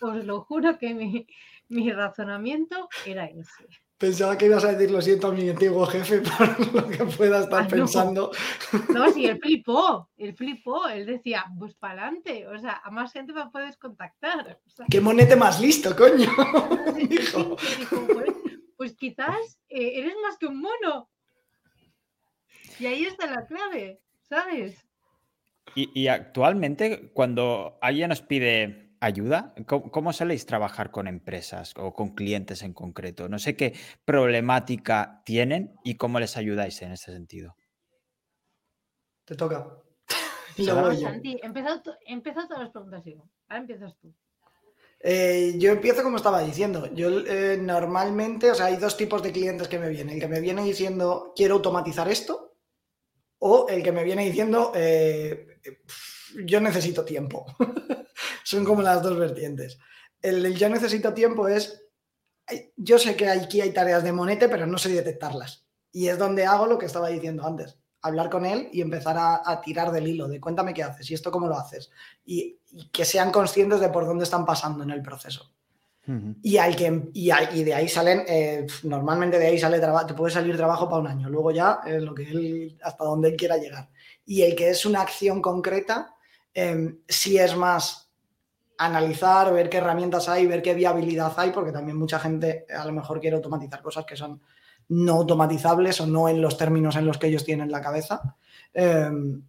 os 0.00 0.24
lo 0.24 0.40
juro 0.42 0.79
que 0.79 0.94
mi, 0.94 1.26
mi, 1.68 1.90
razonamiento 1.90 2.88
era 3.05 3.26
ese. 3.26 3.66
Pensaba 3.98 4.37
que 4.37 4.44
ibas 4.44 4.62
a 4.64 4.72
decir 4.72 4.90
lo 4.90 5.00
siento 5.00 5.28
a 5.28 5.32
mi 5.32 5.48
antiguo 5.48 5.87
jefe 5.87 6.20
por 6.38 6.74
lo 6.74 6.87
que 6.87 7.04
pueda 7.04 7.40
estar 7.40 7.64
ah, 7.64 7.68
pensando. 7.68 8.30
No, 8.92 9.11
sí, 9.11 9.26
él 9.26 9.38
flipó, 9.40 10.11
él 10.16 10.35
flipó, 10.35 10.87
él 10.88 11.06
decía, 11.06 11.46
pues 11.59 11.74
para 11.74 12.02
adelante, 12.02 12.46
o 12.46 12.59
sea, 12.59 12.82
a 12.85 12.90
más 12.90 13.12
gente 13.12 13.32
me 13.32 13.48
puedes 13.48 13.78
contactar. 13.78 14.61
¡Qué 14.90 15.00
monete 15.00 15.35
más 15.37 15.61
listo, 15.61 15.94
coño! 15.96 16.28
Pues, 18.06 18.32
pues, 18.76 18.96
quizás 18.96 19.59
eh, 19.68 20.00
eres 20.00 20.14
más 20.22 20.37
que 20.38 20.46
un 20.46 20.61
mono. 20.61 21.09
Y 22.78 22.87
ahí 22.87 23.04
está 23.04 23.26
la 23.26 23.46
clave, 23.46 24.00
¿sabes? 24.22 24.87
Y, 25.74 26.09
actualmente, 26.09 27.11
cuando 27.12 27.78
alguien 27.82 28.09
nos 28.09 28.22
pide 28.22 28.86
ayuda, 29.07 29.55
¿cómo, 29.66 30.12
soléis 30.12 30.47
trabajar 30.47 30.90
con 30.90 31.07
empresas 31.07 31.73
o 31.77 31.95
con 31.95 32.14
clientes 32.14 32.62
en 32.62 32.73
concreto? 32.73 33.29
No 33.29 33.38
sé 33.38 33.57
qué 33.57 33.75
problemática 34.05 35.23
tienen 35.25 35.75
y 35.85 35.97
cómo 35.97 36.21
les 36.21 36.37
ayudáis 36.37 36.81
en 36.83 36.92
ese 36.92 37.12
sentido. 37.12 37.57
Te 39.25 39.35
toca. 39.35 39.66
Santi, 40.57 41.38
empieza, 41.42 41.83
todas 42.49 42.62
las 42.62 42.71
preguntas, 42.71 43.03
Ahora 43.49 43.61
empiezas 43.61 43.97
tú. 43.99 44.14
Eh, 45.01 45.55
yo 45.59 45.73
empiezo 45.73 46.03
como 46.03 46.16
estaba 46.16 46.40
diciendo. 46.42 46.92
Yo 46.95 47.21
eh, 47.21 47.59
normalmente, 47.61 48.51
o 48.51 48.55
sea, 48.55 48.66
hay 48.66 48.77
dos 48.77 48.97
tipos 48.97 49.23
de 49.23 49.33
clientes 49.33 49.69
que 49.69 49.79
me 49.79 49.88
vienen. 49.88 50.14
El 50.14 50.21
que 50.21 50.29
me 50.29 50.40
viene 50.40 50.64
diciendo, 50.64 51.33
quiero 51.37 51.57
automatizar 51.57 52.09
esto, 52.09 52.57
o 53.38 53.69
el 53.69 53.83
que 53.83 53.92
me 53.92 54.05
viene 54.05 54.25
diciendo, 54.25 54.73
eh, 54.75 55.61
yo 56.45 56.61
necesito 56.61 57.05
tiempo. 57.05 57.47
Son 58.46 58.64
como 58.64 58.82
las 58.82 59.02
dos 59.02 59.18
vertientes. 59.18 59.78
El, 60.22 60.54
yo 60.54 60.68
necesito 60.68 61.12
tiempo 61.12 61.48
es, 61.48 61.82
yo 62.76 62.98
sé 62.98 63.16
que 63.16 63.28
aquí 63.28 63.61
hay 63.61 63.72
tareas 63.72 64.04
de 64.04 64.12
monete, 64.12 64.48
pero 64.48 64.66
no 64.66 64.78
sé 64.78 64.90
detectarlas. 64.90 65.66
Y 65.90 66.09
es 66.09 66.18
donde 66.18 66.46
hago 66.46 66.66
lo 66.66 66.78
que 66.78 66.87
estaba 66.87 67.09
diciendo 67.09 67.46
antes, 67.46 67.78
hablar 68.02 68.30
con 68.30 68.46
él 68.46 68.68
y 68.72 68.82
empezar 68.82 69.16
a, 69.18 69.61
tirar 69.62 69.90
del 69.90 70.06
hilo, 70.06 70.28
de 70.28 70.40
cuéntame 70.40 70.74
qué 70.74 70.82
haces 70.82 71.11
y 71.11 71.14
esto 71.14 71.30
cómo 71.30 71.48
lo 71.48 71.59
haces. 71.59 71.90
y 72.24 72.59
que 72.92 73.04
sean 73.04 73.32
conscientes 73.32 73.80
de 73.80 73.88
por 73.88 74.06
dónde 74.06 74.24
están 74.24 74.44
pasando 74.44 74.85
en 74.85 74.90
el 74.90 75.02
proceso 75.02 75.50
y, 76.42 76.56
al 76.59 76.76
que, 76.76 77.11
y, 77.14 77.64
de 77.64 77.74
ahí 77.74 77.88
salen, 77.88 78.22
eh, 78.28 78.66
normalmente 78.85 79.38
de 79.38 79.48
ahí 79.48 79.59
sale 79.59 79.80
trabajo, 79.80 80.06
te 80.06 80.14
puede 80.14 80.32
salir 80.32 80.56
trabajo 80.56 80.88
para 80.88 81.00
un 81.00 81.09
año, 81.09 81.28
luego 81.28 81.50
ya 81.50 81.80
es 81.85 82.00
lo 82.00 82.14
que 82.14 82.22
él, 82.22 82.78
hasta 82.82 83.04
donde 83.04 83.30
él 83.30 83.37
quiera 83.37 83.56
llegar. 83.56 83.88
Y 84.24 84.42
el 84.42 84.54
que 84.54 84.70
es 84.70 84.87
una 84.87 85.00
acción 85.00 85.42
concreta, 85.42 86.14
eh, 86.54 86.94
sí 87.09 87.38
es 87.38 87.56
más 87.56 88.06
analizar, 88.79 89.53
ver 89.53 89.69
qué 89.69 89.79
herramientas 89.79 90.29
hay, 90.29 90.47
ver 90.47 90.62
qué 90.62 90.75
viabilidad 90.75 91.33
hay, 91.37 91.51
porque 91.51 91.73
también 91.73 91.97
mucha 91.97 92.19
gente 92.19 92.67
a 92.77 92.85
lo 92.85 92.93
mejor 92.93 93.21
quiere 93.21 93.37
automatizar 93.37 93.83
cosas 93.83 94.05
que 94.05 94.17
son 94.17 94.41
no 94.89 95.15
automatizables 95.15 96.01
o 96.01 96.07
no 96.07 96.29
en 96.29 96.41
los 96.41 96.57
términos 96.57 96.97
en 96.97 97.07
los 97.07 97.19
que 97.19 97.27
ellos 97.29 97.45
tienen 97.45 97.71
la 97.71 97.81
cabeza. 97.81 98.37
Em, 98.73 99.43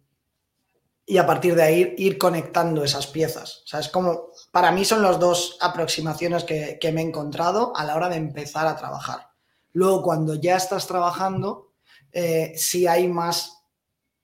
y 1.06 1.16
a 1.16 1.26
partir 1.26 1.54
de 1.54 1.62
ahí 1.62 1.94
ir 1.96 2.18
conectando 2.18 2.84
esas 2.84 3.06
piezas. 3.06 3.62
O 3.64 3.66
sea, 3.66 3.80
es 3.80 3.88
como, 3.88 4.28
para 4.50 4.70
mí 4.72 4.84
son 4.84 5.02
las 5.02 5.18
dos 5.18 5.56
aproximaciones 5.60 6.44
que, 6.44 6.78
me 6.92 7.00
he 7.00 7.04
encontrado 7.04 7.72
a 7.74 7.84
la 7.84 7.96
hora 7.96 8.08
de 8.08 8.16
empezar 8.16 8.66
a 8.66 8.76
trabajar. 8.76 9.30
Luego, 9.72 10.02
cuando 10.02 10.34
ya 10.34 10.56
estás 10.56 10.86
trabajando, 10.86 11.72
eh, 12.12 12.52
sí 12.56 12.86
hay 12.86 13.08
más 13.08 13.62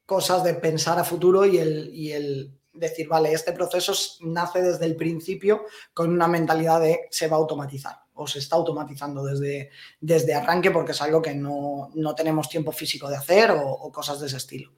cosas 0.04 0.44
de 0.44 0.54
pensar 0.54 0.98
a 0.98 1.04
futuro 1.04 1.46
y 1.46 1.56
el, 1.56 1.90
y 1.94 2.12
el 2.12 2.58
decir, 2.74 3.08
vale, 3.08 3.32
este 3.32 3.52
proceso 3.52 3.92
nace 4.20 4.62
desde 4.62 4.84
el 4.84 4.96
principio 4.96 5.64
con 5.92 6.10
una 6.10 6.28
mentalidad 6.28 6.80
de 6.80 7.08
se 7.10 7.28
va 7.28 7.36
a 7.36 7.40
automatizar 7.40 7.96
o 8.14 8.26
se 8.26 8.38
está 8.38 8.56
automatizando 8.56 9.24
desde, 9.24 9.70
desde 10.00 10.34
arranque 10.34 10.70
porque 10.70 10.92
es 10.92 11.02
algo 11.02 11.22
que 11.22 11.34
no, 11.34 11.90
tenemos 12.16 12.48
tiempo 12.48 12.72
físico 12.72 13.08
de 13.08 13.16
hacer 13.16 13.50
o 13.50 13.90
cosas 13.90 14.20
de 14.20 14.26
ese 14.26 14.36
estilo. 14.36 14.72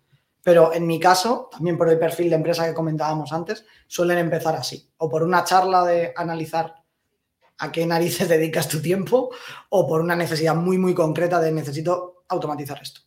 Pero 0.46 0.72
en 0.72 0.86
mi 0.86 1.00
caso, 1.00 1.48
también 1.50 1.76
por 1.76 1.88
el 1.88 1.98
perfil 1.98 2.30
de 2.30 2.36
empresa 2.36 2.64
que 2.64 2.72
comentábamos 2.72 3.32
antes, 3.32 3.64
suelen 3.88 4.18
empezar 4.18 4.54
así. 4.54 4.88
O 4.98 5.08
por 5.08 5.24
una 5.24 5.42
charla 5.42 5.84
de 5.84 6.12
analizar 6.14 6.72
a 7.58 7.72
qué 7.72 7.84
narices 7.84 8.28
dedicas 8.28 8.68
tu 8.68 8.80
tiempo, 8.80 9.30
o 9.70 9.88
por 9.88 10.00
una 10.00 10.14
necesidad 10.14 10.54
muy, 10.54 10.78
muy 10.78 10.94
concreta 10.94 11.40
de 11.40 11.50
necesito 11.50 12.22
automatizar 12.28 12.80
esto 12.80 13.00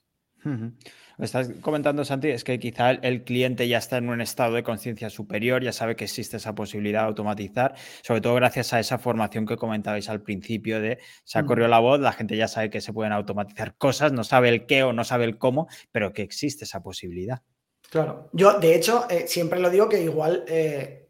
estás 1.26 1.50
comentando, 1.62 2.06
Santi, 2.06 2.30
es 2.30 2.44
que 2.44 2.60
quizá 2.60 2.92
el, 2.92 3.24
cliente 3.24 3.68
ya 3.68 3.78
está 3.78 3.98
en 3.98 4.10
un 4.10 4.22
estado 4.22 4.54
de 4.54 4.64
conciencia 4.64 5.10
superior, 5.10 5.64
ya 5.64 5.74
sabe 5.74 5.96
que 5.96 6.06
existe 6.06 6.38
esa 6.38 6.56
posibilidad 6.56 7.02
de 7.02 7.08
automatizar, 7.08 7.76
sobre 8.04 8.22
todo 8.22 8.36
gracias 8.36 8.74
a 8.74 8.80
esa 8.80 8.98
formación 8.98 9.46
que 9.46 9.58
comentabais 9.58 10.10
al 10.10 10.22
principio 10.22 10.80
de 10.80 11.00
se 11.24 11.40
ha 11.40 11.44
mm. 11.44 11.46
corrido 11.46 11.68
la 11.68 11.80
voz, 11.80 12.00
la 12.00 12.14
gente 12.14 12.38
ya 12.38 12.48
sabe 12.48 12.70
que 12.70 12.82
se 12.82 12.94
pueden 12.94 13.12
automatizar 13.12 13.76
cosas, 13.76 14.14
no 14.14 14.24
sabe 14.24 14.50
el 14.50 14.66
qué 14.66 14.84
o 14.84 14.94
no 14.94 15.04
sabe 15.04 15.26
el 15.26 15.38
cómo, 15.38 15.68
pero 15.92 16.14
que 16.14 16.22
existe 16.22 16.64
esa 16.64 16.82
posibilidad. 16.82 17.42
Claro, 17.90 18.30
yo 18.34 18.60
de 18.60 18.76
hecho 18.76 19.08
eh, 19.10 19.28
siempre 19.28 19.60
lo 19.60 19.70
digo 19.70 19.90
que 19.90 20.02
igual 20.02 20.46
eh, 20.48 21.10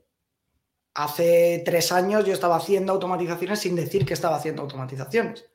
hace 0.96 1.62
tres 1.66 1.92
años 1.92 2.26
yo 2.26 2.34
estaba 2.34 2.56
haciendo 2.56 2.94
automatizaciones 2.94 3.60
sin 3.60 3.76
decir 3.76 4.06
que 4.06 4.14
estaba 4.14 4.38
haciendo 4.38 4.62
automatizaciones. 4.62 5.46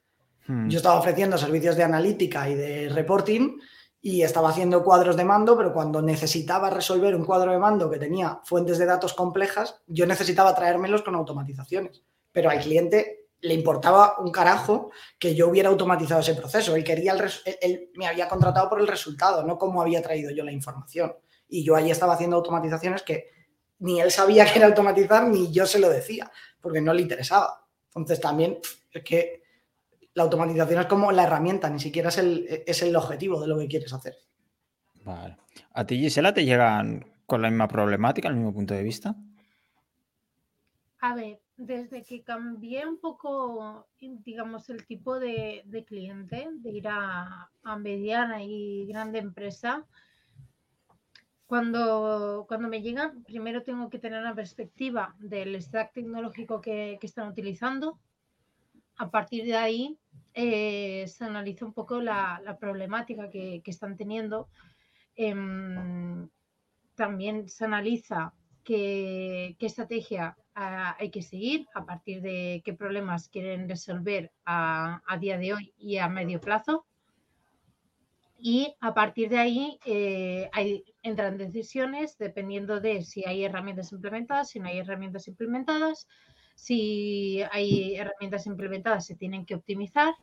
Hmm. 0.47 0.69
Yo 0.69 0.77
estaba 0.77 0.99
ofreciendo 0.99 1.39
servicios 1.39 1.77
de 1.77 1.83
analítica 1.83 2.49
y 2.49 2.55
de 2.55 2.89
reporting 2.91 3.59
y 4.07 4.21
estaba 4.21 4.51
haciendo 4.51 4.85
cuadros 4.85 5.17
de 5.17 5.25
mando, 5.25 5.57
pero 5.57 5.73
cuando 5.73 6.03
necesitaba 6.03 6.69
resolver 6.69 7.17
un 7.17 7.25
cuadro 7.25 7.53
de 7.53 7.59
mando 7.59 7.89
que 7.89 7.99
tenía 7.99 8.39
fuentes 8.45 8.77
de 8.77 8.85
datos 8.85 9.15
complejas, 9.15 9.81
yo 9.87 10.05
necesitaba 10.05 10.55
traérmelos 10.55 11.01
con 11.01 11.15
automatizaciones. 11.15 12.03
Pero 12.31 12.51
al 12.51 12.61
cliente 12.61 13.31
le 13.41 13.55
importaba 13.55 14.17
un 14.19 14.31
carajo 14.31 14.91
que 15.19 15.35
yo 15.35 15.49
hubiera 15.49 15.71
automatizado 15.71 16.21
ese 16.21 16.35
proceso. 16.35 16.77
Él 16.77 16.85
quería 16.85 17.13
el 17.13 17.31
él 17.63 17.91
me 17.95 18.07
había 18.07 18.29
contratado 18.29 18.69
por 18.69 18.79
el 18.79 18.89
resultado, 18.89 19.43
no 19.43 19.57
cómo 19.57 19.81
había 19.81 20.03
traído 20.03 20.31
yo 20.33 20.45
la 20.45 20.53
información. 20.53 21.17
Y 21.49 21.65
yo 21.65 21.75
ahí 21.75 21.91
estaba 21.91 22.13
haciendo 22.13 22.37
automatizaciones 22.37 23.03
que 23.03 23.31
ni 23.79 24.03
él 24.03 24.11
sabía 24.11 24.45
que 24.53 24.59
era 24.59 24.69
automatizar 24.69 25.27
ni 25.27 25.51
yo 25.51 25.65
se 25.65 25.79
lo 25.79 25.89
decía, 25.89 26.31
porque 26.61 26.83
no 26.83 26.93
le 26.93 27.01
interesaba. 27.01 27.67
Entonces 27.87 28.21
también 28.21 28.59
es 28.93 29.03
que 29.03 29.44
la 30.15 30.23
automatización 30.23 30.81
es 30.81 30.87
como 30.87 31.13
la 31.13 31.25
herramienta, 31.25 31.69
ni 31.69 31.81
siquiera 31.81 32.09
es 32.09 32.19
el, 32.19 32.47
es 32.67 32.83
el 32.83 32.95
objetivo 32.95 33.41
de 33.41 33.49
lo 33.49 33.59
que 33.59 33.69
quieres 33.69 33.93
hacer. 33.93 34.17
Vale. 35.05 35.37
¿A 35.73 35.85
ti, 35.85 35.99
Gisela, 35.99 36.33
te 36.33 36.45
llegan 36.45 37.05
con 37.27 37.43
la 37.43 37.51
misma 37.51 37.69
problemática, 37.69 38.29
el 38.29 38.37
mismo 38.37 38.55
punto 38.55 38.75
de 38.75 38.83
vista? 38.83 39.17
A 41.01 41.15
ver, 41.15 41.41
desde 41.57 42.03
que 42.03 42.23
cambié 42.23 42.87
un 42.87 42.99
poco, 42.99 43.89
digamos, 44.01 44.71
el 44.71 44.87
tipo 44.87 45.19
de, 45.19 45.85
cliente, 45.87 46.49
de 46.51 46.71
ir 46.71 46.89
a, 46.89 47.51
mediana 47.79 48.43
y 48.43 48.87
grande 48.87 49.19
empresa, 49.19 49.85
cuando, 51.47 52.47
cuando 52.49 52.69
me 52.69 52.81
llegan, 52.81 53.23
primero 53.25 53.63
tengo 53.63 53.91
que 53.91 53.99
tener 53.99 54.21
una 54.21 54.35
perspectiva 54.35 55.15
del 55.19 55.61
stack 55.61 55.93
tecnológico 55.93 56.61
que, 56.61 56.97
que 57.01 57.07
están 57.07 57.29
utilizando. 57.29 57.99
A 58.97 59.11
partir 59.11 59.45
de 59.45 59.57
ahí, 59.57 59.99
eh, 60.35 61.07
se 61.07 61.25
analiza 61.25 61.65
un 61.65 61.73
poco 61.73 62.01
la, 62.01 62.57
problemática 62.61 63.31
que, 63.31 63.63
están 63.65 63.97
teniendo. 63.97 64.49
Em, 65.15 66.29
también 66.97 67.49
se 67.49 67.65
analiza 67.65 68.35
qué, 68.65 69.57
estrategia 69.61 70.37
ah, 70.57 70.97
hay 70.99 71.11
que 71.11 71.23
seguir, 71.23 71.67
a 71.75 71.87
partir 71.87 72.21
de 72.21 72.63
qué 72.65 72.73
problemas 72.73 73.29
quieren 73.29 73.69
resolver 73.69 74.33
a, 74.45 75.01
día 75.21 75.39
de 75.39 75.55
hoy 75.55 75.75
y 75.79 75.99
a 75.99 76.09
medio 76.09 76.41
plazo. 76.41 76.85
Y 78.37 78.75
a 78.81 78.93
partir 78.93 79.31
de 79.31 79.39
ahí 79.39 79.79
eh, 79.87 80.51
entran 81.03 81.39
decisiones 81.39 82.19
dependiendo 82.19 82.81
de 82.81 83.03
si 83.03 83.25
hay 83.25 83.45
herramientas 83.45 83.93
implementadas, 83.93 84.51
si 84.51 84.59
no 84.59 84.69
hay 84.69 84.81
herramientas 84.81 85.29
implementadas, 85.29 86.09
si 86.55 87.43
hay 87.51 87.97
herramientas 87.97 88.47
implementadas, 88.47 89.07
se 89.07 89.17
tienen 89.17 89.45
que 89.47 89.55
optimizar. 89.55 90.15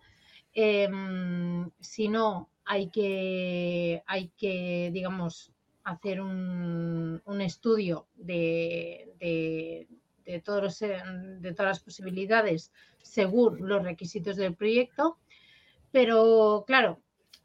Em, 0.54 1.70
si 1.80 2.08
no, 2.08 2.50
hay 2.65 2.89
que, 2.89 4.04
hay 4.06 4.30
que 4.38 4.89
digamos, 4.94 5.54
hacer 5.84 6.22
un, 6.22 7.22
estudio 7.41 8.08
de, 8.15 9.88
todos 10.44 10.80
de 10.80 11.54
todas 11.56 11.70
las 11.72 11.80
posibilidades 11.80 12.72
según 13.02 13.67
los 13.67 13.84
requisitos 13.84 14.36
del 14.36 14.56
proyecto. 14.56 15.17
Pero 15.91 16.63
claro, 16.65 17.02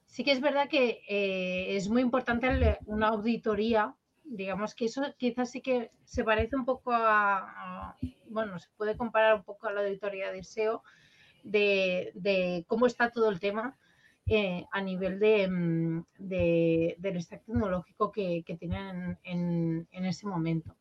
sí 0.07 0.25
que 0.25 0.33
es 0.33 0.41
verdad 0.41 0.69
que 0.69 1.03
eh, 1.09 1.77
es 1.77 1.89
muy 1.89 2.03
importante 2.03 2.79
una 2.87 3.09
auditoría. 3.09 3.95
Digamos 4.29 4.75
que 4.75 4.87
eso 4.87 5.03
quizás 5.17 5.51
sí 5.51 5.61
que 5.61 5.91
se 6.05 6.25
parece 6.25 6.57
un 6.57 6.65
poco 6.65 6.93
a, 6.93 7.97
bueno, 8.29 8.59
se 8.59 8.69
puede 8.77 8.97
comparar 8.97 9.35
un 9.37 9.45
poco 9.45 9.69
a 9.69 9.73
la 9.73 9.83
auditoría 9.83 10.33
de 10.33 10.43
SEO 10.43 10.83
de 11.45 12.65
cómo 12.67 12.87
está 12.87 13.11
todo 13.11 13.31
el 13.31 13.41
tema 13.41 13.79
eh, 14.29 14.67
a 14.73 14.81
nivel 14.81 15.21
mm, 15.49 16.05
de, 16.19 16.97
del 16.99 17.23
stack 17.23 17.45
tecnológico 17.45 18.11
que, 18.11 18.43
tienen 18.59 19.17
en, 19.23 19.87
ese 19.93 20.27
momento. 20.27 20.75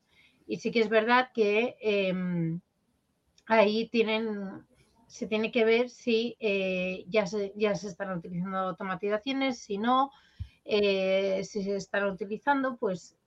Y 0.47 0.57
sí 0.57 0.71
que 0.71 0.79
es 0.79 0.89
verdad 0.89 1.29
que 1.31 1.75
em, 1.79 2.59
ahí 3.45 3.87
tienen, 3.89 4.65
se 5.05 5.27
tiene 5.27 5.51
que 5.51 5.63
ver 5.63 5.91
si 5.91 6.35
eh, 6.39 7.05
ya, 7.07 7.27
se, 7.27 7.53
ya 7.55 7.75
se 7.75 7.87
están 7.87 8.17
utilizando 8.17 8.57
automatizaciones, 8.57 9.59
si 9.59 9.77
no, 9.77 10.09
eh, 10.65 11.43
si 11.43 11.63
se 11.63 11.75
están 11.75 12.05
utilizando, 12.05 12.77
pues 12.77 13.17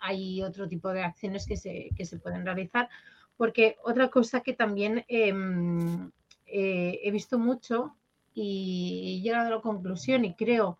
hay 0.00 0.42
otro 0.42 0.68
tipo 0.68 0.92
de 0.92 1.04
acciones 1.04 1.46
que 1.46 1.56
se, 1.56 1.90
que 1.96 2.04
se 2.04 2.18
pueden 2.18 2.44
realizar. 2.44 2.88
Porque 3.36 3.76
otra 3.84 4.08
cosa 4.08 4.40
que 4.40 4.52
también 4.52 5.04
em, 5.08 6.10
he 6.46 7.10
visto 7.10 7.38
mucho 7.38 7.96
y 8.34 9.18
he 9.18 9.22
llegado 9.22 9.48
a 9.48 9.56
la 9.56 9.60
conclusión 9.60 10.24
y 10.24 10.34
creo, 10.34 10.78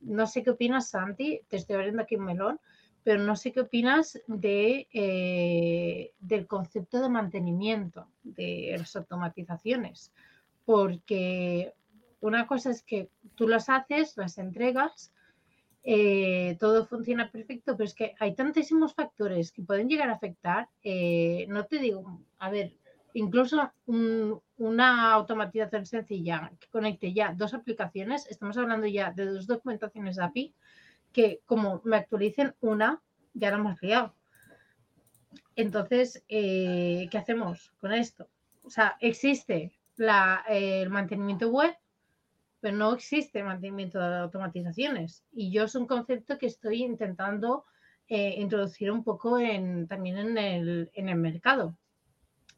no 0.00 0.26
sé 0.26 0.42
qué 0.42 0.50
opinas 0.50 0.90
Santi, 0.90 1.40
te 1.48 1.56
estoy 1.56 1.76
abriendo 1.76 2.02
aquí 2.02 2.16
un 2.16 2.26
melón, 2.26 2.60
pero 3.02 3.22
no 3.22 3.36
sé 3.36 3.52
qué 3.52 3.60
opinas 3.60 4.20
de, 4.26 4.88
eh, 4.92 6.12
del 6.18 6.46
concepto 6.46 7.00
de 7.00 7.08
mantenimiento 7.08 8.08
de 8.22 8.76
las 8.78 8.96
automatizaciones, 8.96 10.12
porque 10.64 11.74
una 12.24 12.46
cosa 12.46 12.70
es 12.70 12.82
que 12.82 13.10
tú 13.34 13.46
las 13.46 13.68
haces, 13.68 14.16
las 14.16 14.38
entregas, 14.38 15.12
eh, 15.82 16.56
todo 16.58 16.86
funciona 16.86 17.30
perfecto, 17.30 17.76
pero 17.76 17.86
es 17.86 17.92
que 17.92 18.14
hay 18.18 18.34
tantísimos 18.34 18.94
factores 18.94 19.52
que 19.52 19.62
pueden 19.62 19.90
llegar 19.90 20.08
a 20.08 20.14
afectar. 20.14 20.70
Eh, 20.82 21.44
no 21.50 21.66
te 21.66 21.78
digo, 21.78 22.22
a 22.38 22.48
ver, 22.48 22.72
incluso 23.12 23.70
una 24.56 25.12
automatización 25.12 25.84
sencilla 25.84 26.50
que 26.58 26.68
conecte 26.68 27.12
ya 27.12 27.34
dos 27.36 27.52
aplicaciones, 27.52 28.26
estamos 28.30 28.56
hablando 28.56 28.86
ya 28.86 29.12
de 29.12 29.26
dos 29.26 29.46
documentaciones 29.46 30.18
API, 30.18 30.54
que 31.12 31.42
como 31.44 31.82
me 31.84 31.96
actualicen 31.96 32.54
una, 32.60 33.02
ya 33.34 33.50
la 33.50 33.58
hemos 33.58 33.82
liado. 33.82 34.14
Entonces, 35.56 36.24
eh, 36.28 37.06
¿qué 37.10 37.18
hacemos 37.18 37.70
con 37.80 37.92
esto? 37.92 38.30
O 38.64 38.70
sea, 38.70 38.96
existe 39.00 39.78
el 40.48 40.88
mantenimiento 40.88 41.50
web, 41.50 41.76
pero 42.64 42.78
no 42.78 42.94
existe 42.94 43.42
mantenimiento 43.42 43.98
de 43.98 44.20
automatizaciones. 44.20 45.22
Y 45.34 45.50
yo 45.50 45.64
es 45.64 45.74
un 45.74 45.86
concepto 45.86 46.38
que 46.38 46.46
estoy 46.46 46.82
intentando 46.82 47.66
eh, 48.08 48.36
introducir 48.38 48.90
un 48.90 49.04
poco 49.04 49.36
también 49.86 50.16
en 50.16 50.38
el, 50.38 50.90
en 50.94 51.10
el 51.10 51.16
mercado 51.16 51.76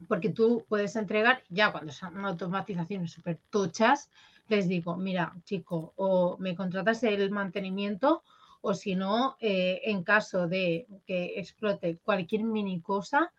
porque 0.07 0.29
tú 0.29 0.65
puedes 0.69 0.95
entregar, 0.95 1.43
ya 1.49 1.73
cuando 1.73 1.93
son 1.93 2.25
automatizaciones 2.25 3.11
súper 3.11 3.41
tochas, 3.51 4.09
les 4.47 4.69
digo, 4.69 4.97
mira, 4.97 5.35
chico, 5.43 5.93
o 5.97 6.37
me 6.39 6.55
contratas 6.55 7.03
el 7.03 7.29
mantenimiento, 7.33 8.23
o 8.61 8.75
si 8.75 8.95
no, 8.95 9.37
eh, 9.41 9.81
en 9.87 10.05
caso 10.05 10.47
de 10.47 10.87
que 11.05 11.41
explote 11.41 11.99
cualquier 12.05 12.45
mini 12.45 12.81
cosa, 12.81 13.33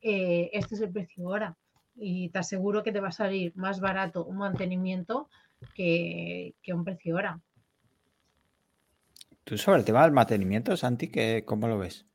eh, 0.00 0.48
este 0.54 0.76
es 0.76 0.80
el 0.80 0.90
precio 0.90 1.28
ahora. 1.28 1.54
Y 1.96 2.30
te 2.30 2.38
aseguro 2.38 2.82
que 2.82 2.92
te 2.92 3.00
va 3.00 3.08
a 3.08 3.12
salir 3.12 3.52
más 3.56 3.78
barato 3.80 4.24
un 4.24 4.38
mantenimiento 4.38 5.28
que, 5.74 6.54
un 6.68 6.84
precio 6.84 7.14
ahora. 7.14 7.40
Tú 9.44 9.58
sobre 9.58 9.78
el 9.78 9.84
tema 9.84 10.02
del 10.02 10.12
mantenimiento, 10.12 10.76
Santi, 10.76 11.10
¿cómo 11.44 11.68
lo 11.68 11.78
ves? 11.78 12.06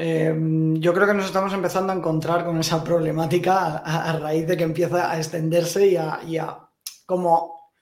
Em, 0.00 0.76
yo 0.76 0.94
creo 0.94 1.08
que 1.08 1.14
nos 1.14 1.26
estamos 1.26 1.52
empezando 1.52 1.92
a 1.92 1.96
encontrar 1.96 2.44
con 2.44 2.56
esa 2.60 2.84
problemática 2.84 3.78
a, 3.78 4.16
raíz 4.16 4.46
de 4.46 4.56
que 4.56 4.62
empieza 4.62 5.10
a 5.10 5.18
extenderse 5.18 5.88
y 5.88 5.96
a, 5.96 6.70
como 7.04 7.72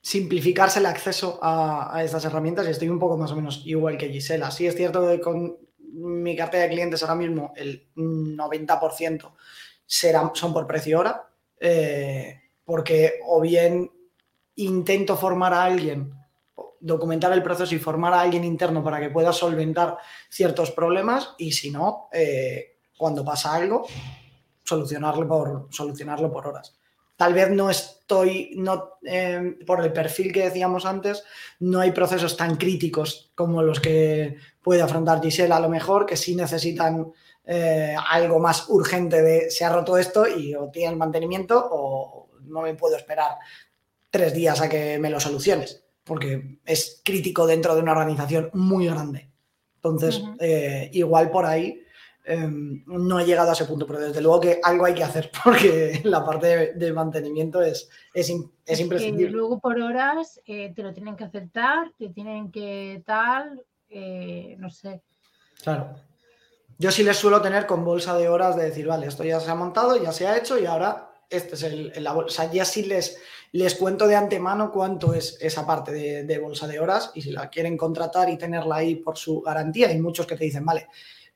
simplificarse 0.00 0.78
el 0.78 0.86
acceso 0.86 1.38
a, 1.42 2.02
estas 2.02 2.24
herramientas 2.24 2.66
y 2.66 2.70
estoy 2.70 2.88
un 2.88 2.98
poco 2.98 3.18
más 3.18 3.32
o 3.32 3.36
menos 3.36 3.62
igual 3.66 3.98
que 3.98 4.08
Gisela. 4.08 4.50
Sí 4.50 4.66
es 4.66 4.76
cierto 4.76 5.06
que 5.06 5.20
con 5.20 5.58
mi 5.92 6.34
cartera 6.34 6.64
de 6.64 6.70
clientes 6.70 7.02
ahora 7.02 7.16
mismo 7.16 7.52
el 7.54 7.90
90% 7.94 9.30
serán, 9.84 10.30
son 10.32 10.54
por 10.54 10.66
precio 10.66 11.00
hora, 11.00 11.28
eh, 11.60 12.43
porque 12.64 13.20
o 13.26 13.40
bien 13.40 13.90
intento 14.56 15.16
formar 15.16 15.52
a 15.52 15.64
alguien 15.64 16.12
documentar 16.84 17.32
el 17.32 17.42
proceso 17.42 17.74
y 17.74 17.78
formar 17.78 18.12
a 18.12 18.20
alguien 18.20 18.44
interno 18.44 18.84
para 18.84 19.00
que 19.00 19.08
pueda 19.08 19.32
solventar 19.32 19.96
ciertos 20.28 20.70
problemas 20.70 21.34
y 21.38 21.52
si 21.52 21.70
no, 21.70 22.08
eh, 22.12 22.76
cuando 22.98 23.24
pasa 23.24 23.54
algo, 23.54 23.86
solucionarlo 24.62 25.26
por, 25.26 25.68
solucionarlo 25.70 26.30
por 26.30 26.46
horas. 26.46 26.76
Tal 27.16 27.32
vez 27.32 27.50
no 27.50 27.70
estoy, 27.70 28.52
no, 28.56 28.98
eh, 29.02 29.56
por 29.66 29.82
el 29.82 29.94
perfil 29.94 30.30
que 30.30 30.44
decíamos 30.44 30.84
antes, 30.84 31.24
no 31.60 31.80
hay 31.80 31.92
procesos 31.92 32.36
tan 32.36 32.56
críticos 32.56 33.32
como 33.34 33.62
los 33.62 33.80
que 33.80 34.36
puede 34.62 34.82
afrontar 34.82 35.22
Gisela 35.22 35.56
a 35.56 35.60
lo 35.60 35.70
mejor, 35.70 36.04
que 36.04 36.18
sí 36.18 36.36
necesitan 36.36 37.12
eh, 37.46 37.96
algo 38.10 38.40
más 38.40 38.68
urgente 38.68 39.22
de 39.22 39.50
se 39.50 39.64
ha 39.64 39.72
roto 39.72 39.96
esto 39.96 40.26
y 40.26 40.54
o 40.54 40.70
tiene 40.70 40.92
el 40.92 40.98
mantenimiento 40.98 41.66
o 41.70 42.23
no 42.46 42.62
me 42.62 42.74
puedo 42.74 42.96
esperar 42.96 43.36
tres 44.10 44.34
días 44.34 44.60
a 44.60 44.68
que 44.68 44.98
me 44.98 45.10
lo 45.10 45.20
soluciones 45.20 45.84
porque 46.04 46.58
es 46.64 47.00
crítico 47.04 47.46
dentro 47.46 47.74
de 47.74 47.80
una 47.80 47.92
organización 47.92 48.50
muy 48.52 48.86
grande. 48.86 49.30
Entonces, 49.76 50.22
eh, 50.38 50.90
igual 50.92 51.30
por 51.30 51.44
ahí 51.44 51.82
em, 52.24 52.84
no 52.86 53.18
he 53.18 53.26
llegado 53.26 53.50
a 53.50 53.52
ese 53.52 53.64
punto, 53.64 53.86
pero 53.86 54.00
desde 54.00 54.20
luego 54.20 54.40
que 54.40 54.60
algo 54.62 54.84
hay 54.84 54.94
que 54.94 55.04
hacer 55.04 55.30
porque 55.44 56.00
la 56.04 56.24
parte 56.24 56.74
de, 56.74 56.92
mantenimiento 56.92 57.60
es, 57.62 57.88
es, 58.12 58.30
imprescindible. 58.30 59.28
Y 59.28 59.32
luego 59.32 59.58
por 59.58 59.78
horas 59.80 60.40
eh, 60.46 60.72
te 60.74 60.82
lo 60.82 60.92
tienen 60.92 61.16
que 61.16 61.24
aceptar, 61.24 61.90
te 61.98 62.08
tienen 62.10 62.50
que 62.50 63.02
tal, 63.04 63.62
eh, 63.88 64.56
no 64.58 64.70
sé. 64.70 65.02
Claro. 65.62 65.94
Yo 66.78 66.90
sí 66.90 67.02
les 67.02 67.16
suelo 67.16 67.40
tener 67.40 67.66
con 67.66 67.84
bolsa 67.84 68.16
de 68.16 68.28
horas 68.28 68.56
de 68.56 68.64
decir, 68.64 68.86
vale, 68.86 69.06
esto 69.06 69.22
ya 69.22 69.38
se 69.38 69.50
ha 69.50 69.54
montado, 69.54 70.02
ya 70.02 70.12
se 70.12 70.26
ha 70.26 70.36
hecho 70.36 70.58
y 70.58 70.66
ahora 70.66 71.13
este 71.30 71.54
es 71.54 71.62
el, 71.62 71.92
la 72.02 72.12
bolsa. 72.12 72.50
Ya 72.52 72.64
sí 72.64 72.84
les, 72.84 73.18
les 73.52 73.76
cuento 73.76 74.08
de 74.08 74.16
antemano 74.16 74.72
cuánto 74.72 75.14
es 75.14 75.38
esa 75.40 75.64
parte 75.64 76.24
de, 76.24 76.38
bolsa 76.38 76.66
de 76.66 76.80
horas 76.80 77.12
y 77.14 77.22
si 77.22 77.30
la 77.30 77.48
quieren 77.50 77.76
contratar 77.76 78.28
y 78.28 78.36
tenerla 78.36 78.76
ahí 78.76 78.96
por 78.96 79.16
su 79.16 79.40
garantía. 79.42 79.88
Hay 79.88 80.00
muchos 80.00 80.26
que 80.26 80.36
te 80.36 80.44
dicen, 80.44 80.64
vale, 80.64 80.88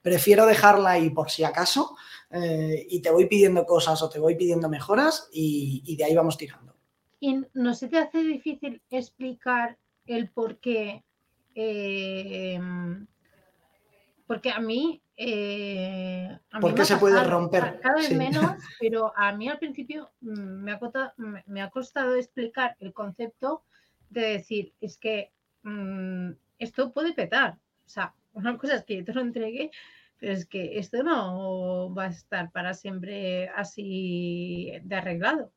prefiero 0.02 0.44
dejarla 0.44 0.90
ahí 0.90 1.10
por 1.10 1.30
si 1.30 1.44
acaso 1.44 1.96
eh, 2.30 2.86
y 2.90 3.00
te 3.02 3.10
voy 3.10 3.26
pidiendo 3.26 3.64
cosas 3.64 4.02
o 4.02 4.08
te 4.08 4.18
voy 4.18 4.34
pidiendo 4.34 4.68
mejoras 4.68 5.28
y, 5.32 5.94
de 5.96 6.04
ahí 6.04 6.14
vamos 6.16 6.36
tirando. 6.36 6.74
¿Y 7.20 7.40
no 7.54 7.74
se 7.74 7.86
te 7.86 7.98
hace 7.98 8.22
difícil 8.24 8.82
explicar 8.90 9.78
el 10.04 10.28
por 10.30 10.58
qué? 10.58 11.04
Eh, 11.54 12.60
porque 14.26 14.50
a 14.50 14.58
mí 14.58 15.02
eh, 15.20 16.38
¿Por 16.60 16.76
qué 16.76 16.84
se 16.84 16.96
puede 16.96 17.24
romper? 17.24 17.80
Cada 17.80 17.96
vez 17.96 18.14
menos, 18.14 18.52
pero 18.80 19.12
a 19.16 19.32
mí 19.32 19.48
al 19.48 19.58
principio 19.58 20.12
mm, 20.20 20.62
me 20.62 20.72
ha, 20.72 20.78
costado, 20.78 21.12
me 21.46 21.60
ha 21.60 21.70
costado 21.70 22.14
explicar 22.14 22.76
el 22.78 22.92
concepto 22.92 23.64
de 24.10 24.20
decir, 24.20 24.74
es 24.80 24.96
que 24.96 25.32
mm, 25.64 26.30
esto 26.60 26.92
puede 26.92 27.14
petar. 27.14 27.58
O 27.84 27.88
sea, 27.88 28.14
una 28.32 28.56
cosa 28.56 28.76
es 28.76 28.84
que 28.84 28.98
yo 28.98 29.04
te 29.04 29.12
lo 29.12 29.20
entregué, 29.20 29.72
pero 30.18 30.34
es 30.34 30.46
que 30.46 30.78
esto 30.78 31.02
no 31.02 31.92
va 31.92 32.04
a 32.04 32.08
estar 32.08 32.52
para 32.52 32.72
siempre 32.74 33.48
así 33.48 34.70
de 34.84 34.94
arreglado. 34.94 35.52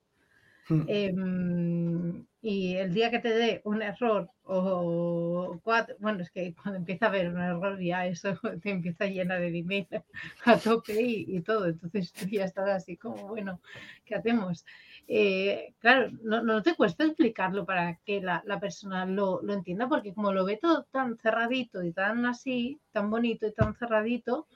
Hmm. 0.71 0.85
Em, 0.87 2.25
y 2.41 2.75
el 2.77 2.93
día 2.93 3.11
que 3.11 3.19
te 3.19 3.29
dé 3.29 3.61
un 3.65 3.81
error 3.81 4.29
o 4.43 5.59
cuatro, 5.63 5.95
bueno, 5.99 6.21
es 6.23 6.31
que 6.31 6.53
cuando 6.55 6.77
empieza 6.77 7.05
a 7.05 7.09
haber 7.09 7.27
un 7.29 7.41
error 7.41 7.77
ya 7.81 8.05
eso 8.07 8.29
te 8.63 8.71
empieza 8.71 9.03
a 9.03 9.07
llenar 9.07 9.41
de 9.41 9.59
email 9.59 9.87
a 10.45 10.57
tope 10.57 10.93
y, 11.01 11.41
todo, 11.41 11.67
entonces 11.67 12.13
tú 12.13 12.25
ya 12.27 12.45
estás 12.45 12.69
así 12.69 12.95
como, 12.95 13.27
bueno, 13.27 13.59
¿qué 14.05 14.15
hacemos? 14.15 14.65
Eh, 15.09 15.73
claro, 15.79 16.09
no, 16.23 16.41
no, 16.41 16.63
te 16.63 16.75
cuesta 16.75 17.03
explicarlo 17.03 17.65
para 17.65 17.97
que 18.05 18.21
la, 18.21 18.41
la 18.45 18.61
persona 18.61 19.05
lo, 19.05 19.41
lo, 19.41 19.53
entienda, 19.53 19.89
porque 19.89 20.13
como 20.13 20.31
lo 20.31 20.45
ve 20.45 20.55
todo 20.55 20.85
tan 20.85 21.17
cerradito 21.17 21.83
y 21.83 21.91
tan 21.91 22.25
así, 22.25 22.79
tan 22.93 23.09
bonito 23.09 23.45
y 23.45 23.51
tan 23.51 23.75
cerradito, 23.75 24.47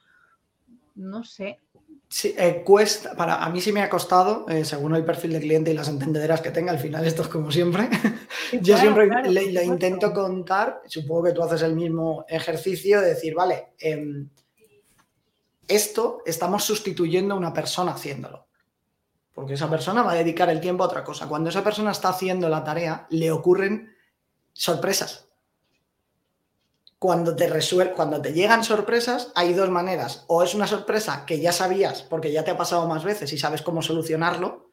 no 0.96 1.26
sé, 1.26 1.60
Sí, 2.08 2.34
eh, 2.38 2.62
cuesta, 2.64 3.16
para, 3.16 3.44
a 3.44 3.50
mí 3.50 3.60
sí 3.60 3.72
me 3.72 3.82
ha 3.82 3.90
costado, 3.90 4.46
eh, 4.48 4.64
según 4.64 4.96
el 4.96 5.04
perfil 5.04 5.34
de 5.34 5.40
cliente 5.40 5.72
y 5.72 5.74
las 5.74 5.90
entendederas 5.90 6.40
que 6.40 6.52
tenga, 6.52 6.72
al 6.72 6.80
final 6.80 7.06
esto 7.06 7.24
es 7.24 7.28
como 7.28 7.52
siempre. 7.52 7.90
Yo 8.62 8.78
siempre 8.78 9.08
le, 9.30 9.64
intento 9.66 10.14
contar, 10.14 10.82
supongo 10.88 11.24
que 11.24 11.32
tú 11.34 11.44
haces 11.44 11.64
el 11.64 11.76
mismo 11.76 12.26
ejercicio 12.30 13.02
de 13.02 13.10
decir, 13.10 13.34
vale, 13.34 13.74
em, 13.80 14.30
esto 15.68 16.22
estamos 16.26 16.64
sustituyendo 16.64 17.34
a 17.34 17.38
una 17.38 17.54
persona 17.54 17.94
haciéndolo. 17.94 18.48
Porque 19.34 19.56
esa 19.56 19.70
persona 19.70 20.02
va 20.02 20.14
a 20.14 20.16
dedicar 20.16 20.50
el 20.50 20.62
tiempo 20.62 20.84
a 20.84 20.88
otra 20.88 21.04
cosa. 21.04 21.28
Cuando 21.28 21.50
esa 21.50 21.64
persona 21.64 21.92
está 21.92 22.10
haciendo 22.10 22.48
la 22.48 22.64
tarea, 22.64 23.08
le 23.10 23.32
ocurren 23.32 23.94
sorpresas 24.54 25.25
cuando 27.00 27.36
te 27.36 27.48
resuel 27.48 27.92
cuando 27.92 28.22
te 28.22 28.34
llegan 28.34 28.64
sorpresas, 28.64 29.32
hay 29.36 29.54
dos 29.54 29.70
maneras. 29.70 30.24
O 30.28 30.44
es 30.44 30.56
una 30.56 30.68
sorpresa 30.68 31.26
que 31.26 31.40
ya 31.40 31.52
sabías 31.52 32.02
porque 32.04 32.32
ya 32.32 32.44
te 32.44 32.52
ha 32.52 32.58
pasado 32.58 32.88
más 32.88 33.04
veces 33.04 33.32
y 33.34 33.38
sabes 33.38 33.62
cómo 33.62 33.82
solucionarlo, 33.82 34.72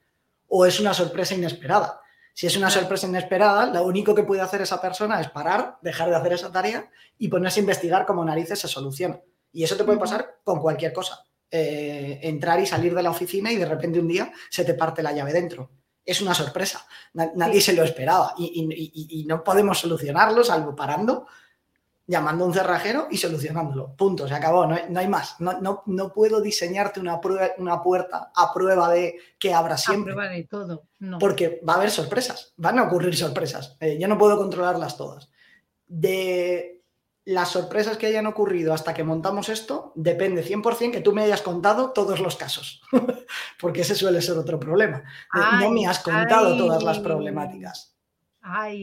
o 0.48 0.66
es 0.66 0.80
una 0.80 0.94
sorpresa 0.94 1.35
inesperada. 1.35 2.00
Si 2.35 2.46
es 2.46 2.56
una 2.56 2.70
sorpresa 2.70 3.06
inesperada, 3.06 3.66
lo 3.66 3.85
único 3.85 4.14
que 4.14 4.22
puede 4.22 4.40
hacer 4.40 4.62
esa 4.62 4.80
persona 4.80 5.20
es 5.20 5.28
parar, 5.28 5.78
dejar 5.82 6.08
de 6.08 6.16
hacer 6.16 6.32
esa 6.32 6.50
tarea 6.50 6.90
y 7.18 7.28
ponerse 7.28 7.61
a 7.61 7.62
investigar 7.62 8.06
cómo 8.06 8.24
narices 8.24 8.58
se 8.58 8.68
soluciona. 8.68 9.20
Y 9.52 9.64
eso 9.64 9.76
te 9.76 9.85
puede 9.85 9.98
pasar 9.98 10.38
con 10.42 10.61
cualquier 10.61 10.92
cosa. 10.92 11.24
Eh, 11.50 12.20
entrar 12.22 12.58
y 12.61 12.66
salir 12.66 12.94
de 12.94 13.02
la 13.02 13.11
oficina 13.11 13.52
y 13.52 13.56
de 13.56 13.66
repente 13.66 14.00
un 14.00 14.08
día 14.08 14.32
se 14.48 14.64
te 14.64 14.72
parte 14.72 15.02
la 15.02 15.12
llave 15.12 15.35
dentro. 15.35 15.70
Es 16.02 16.22
una 16.22 16.32
sorpresa. 16.32 16.87
Nadie 17.12 17.61
se 17.61 17.74
lo 17.74 17.85
esperaba 17.85 18.35
y, 18.38 19.11
y, 19.11 19.24
no 19.26 19.44
podemos 19.44 19.78
solucionarlo 19.78 20.42
salvo 20.42 20.74
parando 20.74 21.26
llamando 22.07 22.45
a 22.45 22.49
un 22.49 22.55
cerrajero 22.55 23.09
y 23.11 23.17
solucionándolo. 23.17 23.95
Punto, 23.97 24.27
se 24.27 24.35
acabó, 24.35 24.67
no 24.67 24.99
hay, 24.99 25.09
más. 25.09 25.41
No, 25.41 25.83
no, 25.87 26.12
puedo 26.12 26.41
diseñarte 26.41 27.01
una, 27.01 27.21
una 27.59 27.83
puerta 27.83 28.33
a 28.35 28.53
prueba 28.53 28.91
de 28.91 29.19
que 29.38 29.55
abra 29.55 29.77
siempre. 29.77 30.12
A 30.12 30.17
prueba 30.17 30.33
de 30.33 30.45
todo, 30.45 30.85
Porque 31.19 31.61
va 31.67 31.75
a 31.75 31.77
haber 31.77 31.91
sorpresas, 31.91 32.55
van 32.57 32.79
a 32.79 32.85
ocurrir 32.85 33.17
sorpresas. 33.17 33.77
Eh, 33.81 33.99
yo 34.01 34.09
no 34.09 34.19
puedo 34.19 34.37
controlarlas 34.37 34.97
todas. 34.97 35.31
De 35.87 36.83
las 37.25 37.51
sorpresas 37.51 37.97
que 37.97 38.07
hayan 38.07 38.27
ocurrido 38.27 38.75
hasta 38.75 38.95
que 38.95 39.05
montamos 39.05 39.49
esto, 39.49 39.93
depende 39.95 40.45
100% 40.45 40.91
que 40.91 41.01
tú 41.01 41.12
me 41.12 41.23
hayas 41.23 41.43
contado 41.43 41.93
todos 41.93 42.19
los 42.19 42.37
casos. 42.37 42.83
Porque 43.61 43.83
ese 43.83 43.95
suele 43.95 44.21
ser 44.23 44.37
otro 44.37 44.59
problema. 44.59 45.05
no 45.61 45.71
me 45.71 45.87
has 45.87 46.01
contado 46.01 46.57
todas 46.57 46.83
las 46.83 46.99
problemáticas. 46.99 47.97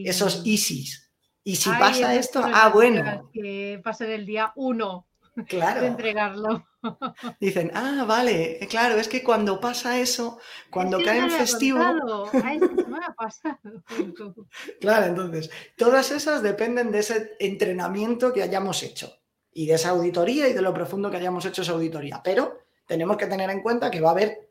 Esos 0.04 0.42
easies 0.46 1.09
y 1.44 1.56
si 1.56 1.70
pasa 1.70 2.14
esto, 2.14 2.42
ah, 2.44 2.68
bueno. 2.68 3.30
Que 3.32 3.80
pasa 3.82 4.06
el 4.06 4.26
día 4.26 4.52
uno 4.56 5.06
claro. 5.48 5.80
de 5.80 5.86
entregarlo. 5.88 6.66
Dicen, 7.40 7.70
ah, 7.74 8.04
vale, 8.06 8.58
claro, 8.68 8.96
es 8.96 9.08
que 9.08 9.22
cuando 9.22 9.60
pasa 9.60 9.98
eso, 9.98 10.38
cuando 10.70 11.02
cae 11.02 11.18
en 11.18 11.30
festivo. 11.30 11.80
claro, 14.80 15.06
entonces, 15.06 15.50
todas 15.76 16.10
esas 16.10 16.42
dependen 16.42 16.90
de 16.90 17.00
ese 17.00 17.36
entrenamiento 17.38 18.32
que 18.32 18.42
hayamos 18.42 18.82
hecho 18.82 19.12
y 19.52 19.66
de 19.66 19.74
esa 19.74 19.90
auditoría 19.90 20.48
y 20.48 20.52
de 20.52 20.62
lo 20.62 20.72
profundo 20.72 21.10
que 21.10 21.18
hayamos 21.18 21.44
hecho 21.44 21.62
esa 21.62 21.72
auditoría. 21.72 22.20
Pero 22.22 22.58
tenemos 22.86 23.16
que 23.16 23.26
tener 23.26 23.50
en 23.50 23.62
cuenta 23.62 23.90
que 23.90 24.00
va 24.00 24.08
a 24.08 24.12
haber 24.12 24.48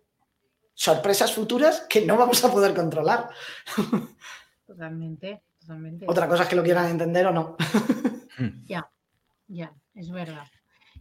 sorpresas 0.73 1.33
futuras 1.33 1.85
que 1.89 2.05
no 2.05 2.17
vamos 2.17 2.43
a 2.43 2.51
poder 2.51 2.73
controlar. 2.73 3.29
Totalmente. 4.67 5.41
Otra 6.07 6.27
cosa 6.27 6.43
es 6.43 6.49
que 6.49 6.55
lo 6.55 6.63
quieran 6.63 6.89
entender 6.89 7.27
o 7.27 7.31
no. 7.31 7.55
Ya, 8.65 8.89
ya, 9.49 9.73
es 9.95 10.09
verdad. 10.11 10.47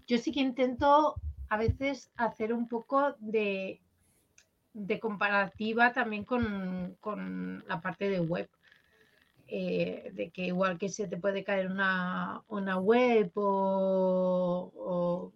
Yo 0.09 0.19
sí 0.19 0.33
que 0.33 0.41
intento 0.41 1.15
a 1.49 1.57
veces 1.57 2.11
hacer 2.17 2.53
un 2.53 2.67
poco 2.67 3.15
de, 3.21 3.81
de 4.73 5.01
comparativa 5.01 5.93
también 5.93 6.25
con, 6.25 6.97
la 7.67 7.81
parte 7.81 8.11
de 8.11 8.21
web. 8.21 8.51
Eh, 9.47 10.11
de 10.13 10.31
que 10.31 10.47
igual 10.47 10.77
que 10.79 10.91
se 10.91 11.09
te 11.09 11.17
puede 11.17 11.43
caer 11.43 11.71
una, 11.71 12.43
web 12.81 13.31
o, 13.37 15.33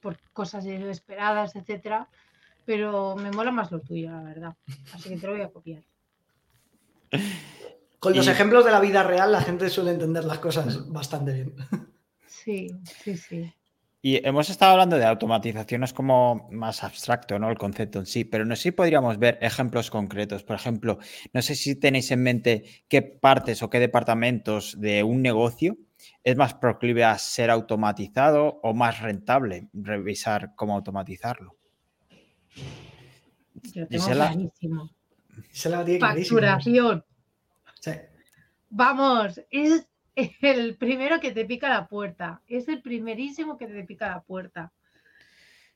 por 0.00 0.16
cosas 0.32 0.64
inesperadas, 0.64 1.54
etcétera, 1.54 2.08
pero 2.64 3.14
me 3.16 3.30
mola 3.30 3.50
más 3.50 3.70
lo 3.70 3.80
tuyo, 3.80 4.10
la 4.10 4.22
verdad. 4.22 4.56
Así 4.94 5.10
que 5.10 5.16
te 5.16 5.26
lo 5.26 5.32
voy 5.34 5.42
a 5.42 5.50
copiar. 5.50 5.82
Con 7.98 8.16
los 8.16 8.26
ejemplos 8.28 8.64
de 8.64 8.70
la 8.70 8.80
vida 8.80 9.02
real, 9.02 9.32
la 9.32 9.42
gente 9.42 9.68
suele 9.68 9.90
entender 9.90 10.24
las 10.24 10.38
cosas 10.38 10.90
bastante 10.90 11.32
bien. 11.32 11.54
Sí, 12.26 12.68
sí, 12.84 13.16
sí. 13.16 13.52
Y 14.02 14.26
hemos 14.26 14.48
estado 14.48 14.72
hablando 14.72 14.96
de 14.96 15.04
automatizaciones 15.04 15.92
como 15.92 16.48
más 16.50 16.82
abstracto, 16.82 17.38
¿no? 17.38 17.50
El 17.50 17.58
concepto 17.58 17.98
en 17.98 18.06
sí, 18.06 18.24
pero 18.24 18.46
no 18.46 18.56
sé 18.56 18.62
si 18.62 18.70
podríamos 18.70 19.18
ver 19.18 19.36
ejemplos 19.42 19.90
concretos. 19.90 20.42
Por 20.42 20.56
ejemplo, 20.56 20.98
no 21.34 21.42
sé 21.42 21.54
si 21.54 21.76
tenéis 21.78 22.10
en 22.10 22.22
mente 22.22 22.64
qué 22.88 23.02
partes 23.02 23.62
o 23.62 23.68
qué 23.68 23.78
departamentos 23.78 24.80
de 24.80 25.02
un 25.02 25.20
negocio 25.20 25.76
es 26.24 26.34
más 26.34 26.54
proclive 26.54 27.04
a 27.04 27.18
ser 27.18 27.50
automatizado 27.50 28.60
o 28.62 28.72
más 28.72 29.00
rentable 29.00 29.68
revisar 29.74 30.54
cómo 30.54 30.74
automatizarlo. 30.74 31.56
Yo 33.74 33.86
tengo 33.86 34.06
clarísimo. 34.06 34.90
Facturación. 35.98 37.04
Vamos, 38.68 39.40
es 39.50 39.86
el 40.14 40.76
primero 40.76 41.20
que 41.20 41.32
te 41.32 41.44
pica 41.44 41.68
la 41.68 41.88
puerta. 41.88 42.42
Es 42.46 42.68
el 42.68 42.82
primerísimo 42.82 43.56
que 43.56 43.66
te 43.66 43.82
pica 43.84 44.08
la 44.08 44.22
puerta. 44.22 44.72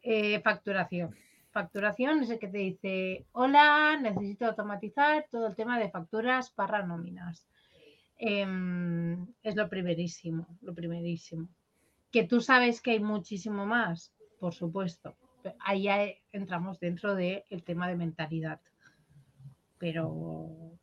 Eh, 0.03 0.41
facturación. 0.41 1.15
Facturación 1.51 2.23
es 2.23 2.31
el 2.31 2.39
que 2.39 2.49
te 2.49 2.59
dice, 2.59 3.27
hola, 3.33 3.99
necesito 4.01 4.47
automatizar 4.47 5.27
todo 5.31 5.47
el 5.47 5.55
tema 5.55 5.79
de 5.79 5.91
facturas 5.91 6.51
para 6.51 6.85
nóminas. 6.85 7.47
Em, 8.19 9.27
es 9.43 9.57
lo 9.57 9.69
primerísimo, 9.69 10.47
lo 10.63 10.75
primerísimo. 10.75 11.49
Que 12.11 12.25
tú 12.25 12.41
sabes 12.41 12.81
que 12.81 12.93
hay 12.93 13.01
muchísimo 13.01 13.67
más, 13.67 14.13
por 14.39 14.55
supuesto. 14.55 15.17
Ahí 15.61 15.85
ya 15.85 15.99
entramos 16.33 16.81
dentro 16.81 17.15
del 17.15 17.63
tema 17.65 17.89
de 17.89 17.97
mentalidad 17.97 18.61
pero... 19.85 20.79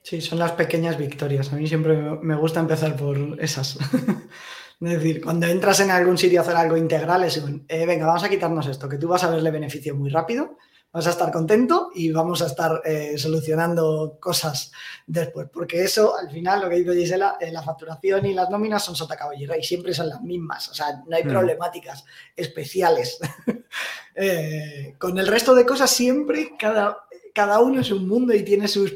Sí, 0.00 0.20
son 0.20 0.38
las 0.38 0.52
pequeñas 0.52 0.96
victorias. 0.96 1.52
A 1.52 1.56
mí 1.56 1.66
siempre 1.66 1.96
me 1.96 2.36
gusta 2.36 2.60
empezar 2.60 2.94
por 2.94 3.18
esas. 3.40 3.76
es 4.80 4.90
decir, 4.90 5.20
cuando 5.20 5.46
entras 5.46 5.80
en 5.80 5.90
algún 5.90 6.16
sitio 6.16 6.38
a 6.38 6.42
hacer 6.44 6.54
algo 6.54 6.76
integral, 6.76 7.24
es 7.24 7.42
eh, 7.66 7.84
venga, 7.84 8.06
vamos 8.06 8.22
a 8.22 8.28
quitarnos 8.28 8.68
esto, 8.68 8.88
que 8.88 8.98
tú 8.98 9.08
vas 9.08 9.24
a 9.24 9.30
verle 9.30 9.50
beneficio 9.50 9.96
muy 9.96 10.08
rápido, 10.08 10.56
vas 10.92 11.08
a 11.08 11.10
estar 11.10 11.32
contento 11.32 11.90
y 11.96 12.12
vamos 12.12 12.42
a 12.42 12.46
estar 12.46 12.80
eh, 12.84 13.18
solucionando 13.18 14.18
cosas 14.20 14.70
después. 15.04 15.48
Porque 15.52 15.82
eso, 15.82 16.16
al 16.16 16.30
final, 16.30 16.60
lo 16.60 16.68
que 16.68 16.76
dijo 16.76 16.92
Gisela, 16.92 17.38
eh, 17.40 17.50
la 17.50 17.62
facturación 17.64 18.24
y 18.24 18.34
las 18.34 18.50
nóminas 18.50 18.84
son 18.84 18.94
sota 18.94 19.16
caballo 19.16 19.52
y 19.58 19.64
siempre 19.64 19.92
son 19.92 20.10
las 20.10 20.22
mismas. 20.22 20.68
O 20.68 20.74
sea, 20.74 21.02
no 21.08 21.16
hay 21.16 21.24
mm. 21.24 21.28
problemáticas 21.28 22.04
especiales. 22.36 23.18
con 24.98 25.18
el 25.18 25.26
resto 25.26 25.56
de 25.56 25.66
cosas, 25.66 25.90
siempre 25.90 26.52
cada 26.56 26.98
cada 27.36 27.60
uno 27.60 27.82
es 27.82 27.90
un 27.90 28.08
mundo 28.08 28.32
y 28.32 28.42
tiene 28.42 28.66
sus 28.66 28.94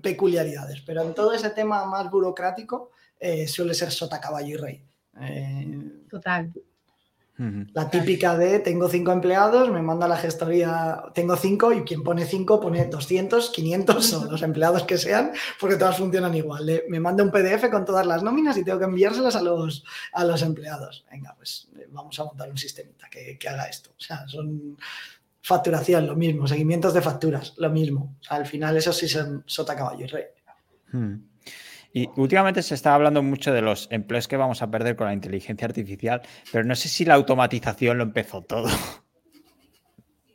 peculiaridades, 0.00 0.80
pero 0.86 1.02
en 1.02 1.12
todo 1.12 1.34
ese 1.34 1.50
tema 1.50 1.84
más 1.84 2.10
burocrático 2.10 2.92
eh, 3.20 3.46
suele 3.46 3.74
ser 3.74 3.90
sota, 3.90 4.18
caballo 4.18 4.54
y 4.54 4.56
rey. 4.56 4.84
Eh, 5.20 6.06
Total. 6.08 6.50
La 7.36 7.90
típica 7.90 8.38
de 8.38 8.60
tengo 8.60 8.88
cinco 8.88 9.12
empleados, 9.12 9.68
me 9.68 9.82
manda 9.82 10.08
la 10.08 10.16
gestoría, 10.16 11.02
tengo 11.14 11.36
cinco 11.36 11.72
y 11.72 11.82
quien 11.82 12.02
pone 12.02 12.24
cinco 12.24 12.58
pone 12.58 12.86
200, 12.86 13.50
500 13.50 14.12
o 14.14 14.30
los 14.30 14.40
empleados 14.42 14.84
que 14.84 14.96
sean, 14.96 15.32
porque 15.60 15.76
todas 15.76 15.98
funcionan 15.98 16.34
igual. 16.34 16.84
me 16.88 17.00
manda 17.00 17.22
un 17.22 17.30
PDF 17.30 17.68
con 17.70 17.84
todas 17.84 18.06
las 18.06 18.22
nóminas 18.22 18.56
y 18.56 18.64
tengo 18.64 18.78
que 18.78 18.84
enviárselas 18.86 19.36
a 19.36 19.42
los, 19.42 19.84
a 20.12 20.24
los 20.24 20.40
empleados. 20.40 21.04
Venga, 21.10 21.34
pues 21.36 21.68
eh, 21.76 21.86
vamos 21.90 22.18
a 22.18 22.24
montar 22.24 22.48
un 22.48 22.56
sistemita 22.56 23.10
que, 23.10 23.36
que 23.36 23.48
haga 23.48 23.66
esto. 23.66 23.90
O 23.90 24.00
sea, 24.00 24.26
son, 24.26 24.78
Facturación, 25.46 26.06
lo 26.06 26.16
mismo. 26.16 26.46
Seguimientos 26.46 26.94
de 26.94 27.02
facturas, 27.02 27.52
lo 27.58 27.68
mismo. 27.68 28.16
al 28.30 28.46
final, 28.46 28.78
eso 28.78 28.94
sí 28.94 29.06
son 29.06 29.44
sota, 29.46 29.76
caballo 29.76 30.06
y 30.06 30.08
rey. 30.08 30.24
Hmm. 30.90 31.16
Y 31.92 32.08
últimamente 32.16 32.62
se 32.62 32.74
está 32.74 32.94
hablando 32.94 33.22
mucho 33.22 33.52
de 33.52 33.60
los 33.60 33.86
empleos 33.90 34.26
que 34.26 34.38
vamos 34.38 34.62
a 34.62 34.70
perder 34.70 34.96
con 34.96 35.06
la 35.06 35.12
inteligencia 35.12 35.66
artificial, 35.66 36.22
pero 36.50 36.64
no 36.64 36.74
sé 36.74 36.88
si 36.88 37.04
la 37.04 37.12
automatización 37.12 37.98
lo 37.98 38.04
empezó 38.04 38.40
todo. 38.40 38.70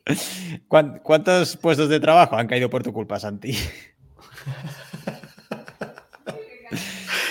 ¿Cuántos 0.67 1.57
puestos 1.57 1.89
de 1.89 1.99
trabajo 1.99 2.35
han 2.37 2.45
caído 2.45 2.69
por 2.69 2.83
tu 2.83 2.93
culpa, 2.93 3.19
Santi? 3.19 3.57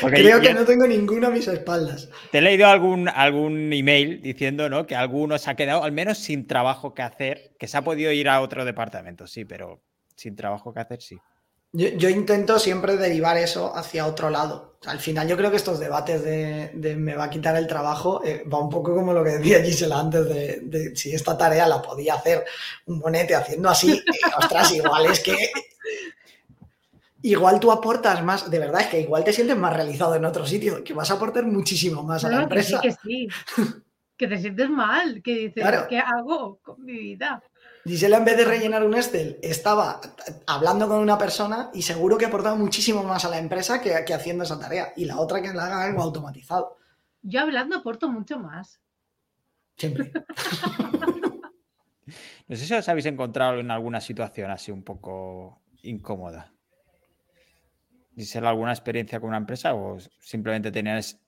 Creo 0.01 0.41
que 0.41 0.55
no 0.55 0.65
tengo 0.65 0.87
ninguno 0.87 1.29
a 1.29 1.31
mis 1.31 1.49
espaldas. 1.49 2.09
Te 2.31 2.39
he 2.39 2.43
leído 2.43 2.67
algún, 2.67 3.09
algún 3.09 3.73
email 3.73 4.21
diciendo 4.23 4.69
¿no? 4.69 4.87
que 4.87 4.97
alguno 4.97 5.39
se 5.39 5.51
ha 5.51 5.57
quedado 5.57 5.85
al 5.85 5.93
menos 5.93 6.19
sin 6.19 6.47
trabajo 6.47 6.95
que 6.95 7.03
hacer, 7.03 7.53
que 7.59 7.69
se 7.69 7.77
ha 7.77 7.83
podido 7.83 8.13
ir 8.13 8.29
a 8.29 8.41
otro 8.41 8.65
departamento, 8.65 9.27
sí, 9.27 9.45
pero 9.45 9.81
sin 10.17 10.37
trabajo 10.37 10.73
que 10.73 10.81
hacer, 10.81 11.03
sí. 11.03 11.19
Yo, 11.73 12.09
intento 12.09 12.59
siempre 12.59 12.97
derivar 12.97 13.37
eso 13.37 13.77
hacia 13.77 14.07
otro 14.07 14.31
lado. 14.31 14.79
al 14.87 15.01
final 15.01 15.29
yo 15.29 15.37
creo 15.37 15.51
que 15.51 15.59
estos 15.59 15.79
debates 15.79 16.25
de, 16.25 16.97
me 16.97 17.15
va 17.15 17.25
a 17.25 17.31
quitar 17.31 17.57
el 17.57 17.67
trabajo 17.67 18.23
eh, 18.25 18.43
va 18.51 18.59
un 18.59 18.71
poco 18.71 18.95
como 18.95 19.13
lo 19.13 19.23
que 19.23 19.33
decía 19.33 19.63
Gisela 19.63 20.01
antes 20.01 20.29
de, 20.29 20.97
si 20.97 21.13
esta 21.15 21.37
tarea 21.37 21.69
la 21.69 21.83
podía 21.83 22.15
hacer 22.15 22.47
un 22.87 23.01
bonete 23.01 23.35
haciendo 23.35 23.69
así. 23.69 23.93
Eh, 23.93 24.31
ostras, 24.39 24.73
igual 24.73 25.07
es 25.07 25.21
que... 25.21 25.37
Igual 27.23 27.59
tú 27.59 27.73
aportas 27.73 28.23
más, 28.23 28.51
de 28.51 28.59
verdad 28.59 28.83
es 28.83 28.87
que 28.89 29.01
igual 29.01 29.25
te 29.25 29.33
sientes 29.33 29.57
más 29.57 29.75
realizado 29.75 30.15
en 30.15 30.25
otro 30.25 30.47
sitio, 30.47 30.85
que 30.85 30.95
vas 30.95 31.11
a 31.11 31.15
aportar 31.15 31.47
muchísimo 31.47 32.03
más 32.03 32.25
a 32.25 32.31
la 32.31 32.43
empresa. 32.43 32.81
Que 32.81 32.93
sí, 32.93 33.29
que 33.57 33.57
sí. 33.57 33.73
que 34.17 34.27
te 34.27 34.39
sientes 34.39 34.69
mal, 34.69 35.23
que 35.23 35.35
dices, 35.35 35.65
¿qué 35.89 35.99
hago 35.99 36.59
con 36.63 36.85
mi 36.85 36.93
vida? 36.93 37.43
Gisela, 37.85 38.19
en 38.19 38.25
vez 38.25 38.37
de 38.37 38.45
rellenar 38.45 38.85
un 38.85 38.95
Excel, 38.95 39.39
estaba 39.43 40.01
hablando 40.47 40.89
con 40.89 40.99
una 40.99 41.17
persona 41.17 41.71
y 41.73 41.83
seguro 41.83 42.19
que 42.19 42.27
aportaba 42.27 42.57
muchísimo 42.57 43.03
más 43.03 43.25
a 43.25 43.31
la 43.31 43.39
empresa 43.39 43.81
que, 43.81 43.95
haciendo 44.13 44.45
esa 44.45 44.59
tarea. 44.59 44.93
Y 44.97 45.07
la 45.07 45.19
otra 45.19 45.41
que 45.41 45.55
la 45.55 45.67
haga 45.67 45.85
algo 45.85 46.03
automatizado. 46.03 46.77
Yo 47.23 47.41
hablando 47.41 47.77
aporto 47.77 48.11
mucho 48.11 48.39
más. 48.39 48.81
Siempre. 49.77 50.13
no 52.49 52.57
sé 52.57 52.67
si 52.67 52.75
os 52.75 52.89
habéis 52.89 53.07
encontrado 53.07 53.59
en 53.59 53.71
alguna 53.71 54.01
situación 54.01 54.51
así 54.51 54.71
un 54.71 54.83
poco 54.83 55.63
incómoda. 55.83 56.53
Gisela, 58.19 58.51
¿alguna 58.51 58.73
experiencia 58.73 59.21
con 59.21 59.29
una 59.29 59.39
empresa 59.39 59.75
o 59.75 59.97
simplemente 60.21 60.73
tenías 60.73 61.21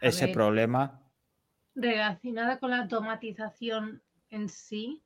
ese 0.00 0.28
problema? 0.28 1.02
Relacionada 1.74 2.60
con 2.60 2.70
la 2.70 2.82
automatización 2.82 4.00
en 4.30 4.48
sí, 4.48 5.02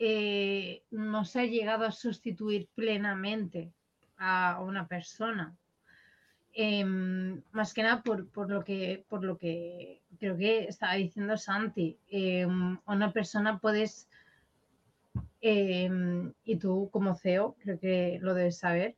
eh, 0.00 0.82
no 0.90 1.24
se 1.24 1.40
ha 1.40 1.44
llegado 1.46 1.84
a 1.84 1.92
sustituir 1.92 2.68
plenamente 2.74 3.72
a 4.16 4.60
una 4.60 4.88
persona. 4.88 5.56
Em, 6.52 7.40
más 7.52 7.72
que 7.72 7.84
nada 7.84 8.02
por, 8.02 8.50
lo 8.50 8.64
que, 8.64 9.04
por 9.08 9.22
lo 9.22 9.38
que 9.38 10.02
creo 10.18 10.36
que 10.36 10.64
estaba 10.64 10.94
diciendo 10.94 11.36
Santi. 11.36 11.96
Em, 12.10 12.76
una 12.86 13.12
persona 13.12 13.60
puedes, 13.60 14.08
em, 15.40 16.32
y 16.42 16.56
tú 16.56 16.88
como 16.90 17.14
CEO, 17.14 17.54
creo 17.60 17.78
que 17.78 18.18
lo 18.20 18.34
debes 18.34 18.58
saber, 18.58 18.96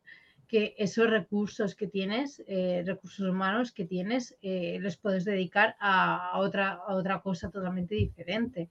que 0.51 0.75
esos 0.77 1.09
recursos 1.09 1.75
que 1.75 1.87
tienes, 1.87 2.43
eh, 2.45 2.83
recursos 2.85 3.25
humanos 3.25 3.71
que 3.71 3.85
tienes, 3.85 4.37
eh, 4.41 4.79
les 4.81 4.97
puedes 4.97 5.23
dedicar 5.23 5.77
a, 5.79 6.37
otra, 6.39 6.71
a 6.73 6.93
otra 6.93 7.21
cosa 7.21 7.49
totalmente 7.49 7.95
diferente. 7.95 8.69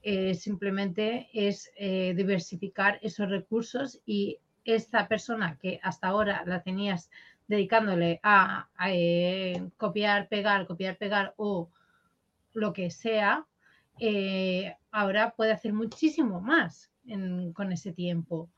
Eh, 0.00 0.36
simplemente 0.36 1.28
es 1.32 1.72
diversificar 1.76 3.00
esos 3.02 3.28
recursos 3.28 4.00
y 4.06 4.38
esta 4.64 5.08
persona 5.08 5.58
que 5.60 5.80
hasta 5.82 6.06
ahora 6.06 6.44
la 6.46 6.62
tenías 6.62 7.10
dedicándole 7.48 8.20
a, 8.22 8.68
copiar, 9.76 10.28
pegar, 10.28 10.68
copiar, 10.68 10.98
pegar 10.98 11.34
o 11.36 11.68
lo 12.54 12.72
que 12.72 12.92
sea, 12.92 13.44
ahora 14.92 15.34
puede 15.36 15.50
hacer 15.50 15.72
muchísimo 15.72 16.40
más 16.40 16.92
con 17.54 17.72
ese 17.72 17.92
tiempo. 17.92 18.48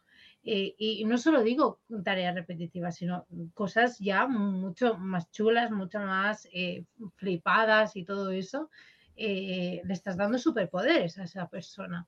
Eh, 0.43 0.75
y 0.79 1.05
no 1.05 1.19
solo 1.19 1.43
digo 1.43 1.81
tareas 2.03 2.35
repetitivas, 2.35 2.97
sino 2.97 3.27
cosas 3.53 3.99
ya 3.99 4.27
mucho 4.27 4.97
más 4.97 5.31
chulas, 5.31 5.71
mucho 5.71 6.01
más 6.01 6.49
eh, 6.53 6.85
flipadas 7.17 7.97
y 7.97 8.05
todo 8.05 8.31
eso. 8.31 8.71
Eh, 9.17 9.83
le 9.85 9.93
estás 9.93 10.17
dando 10.17 10.39
superpoderes 10.39 11.19
a 11.19 11.25
esa 11.25 11.49
persona. 11.49 12.07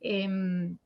Em, 0.00 0.76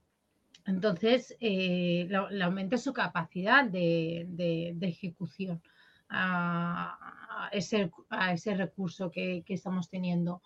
entonces, 0.65 1.37
le, 1.39 2.43
aumenta 2.43 2.79
su 2.79 2.93
capacidad 2.93 3.65
de, 3.65 4.77
ejecución 4.81 5.63
a, 6.09 7.49
ese, 7.53 7.91
a, 8.09 8.33
ese, 8.33 8.55
recurso 8.55 9.11
que, 9.11 9.45
estamos 9.49 9.91
teniendo. 9.91 10.41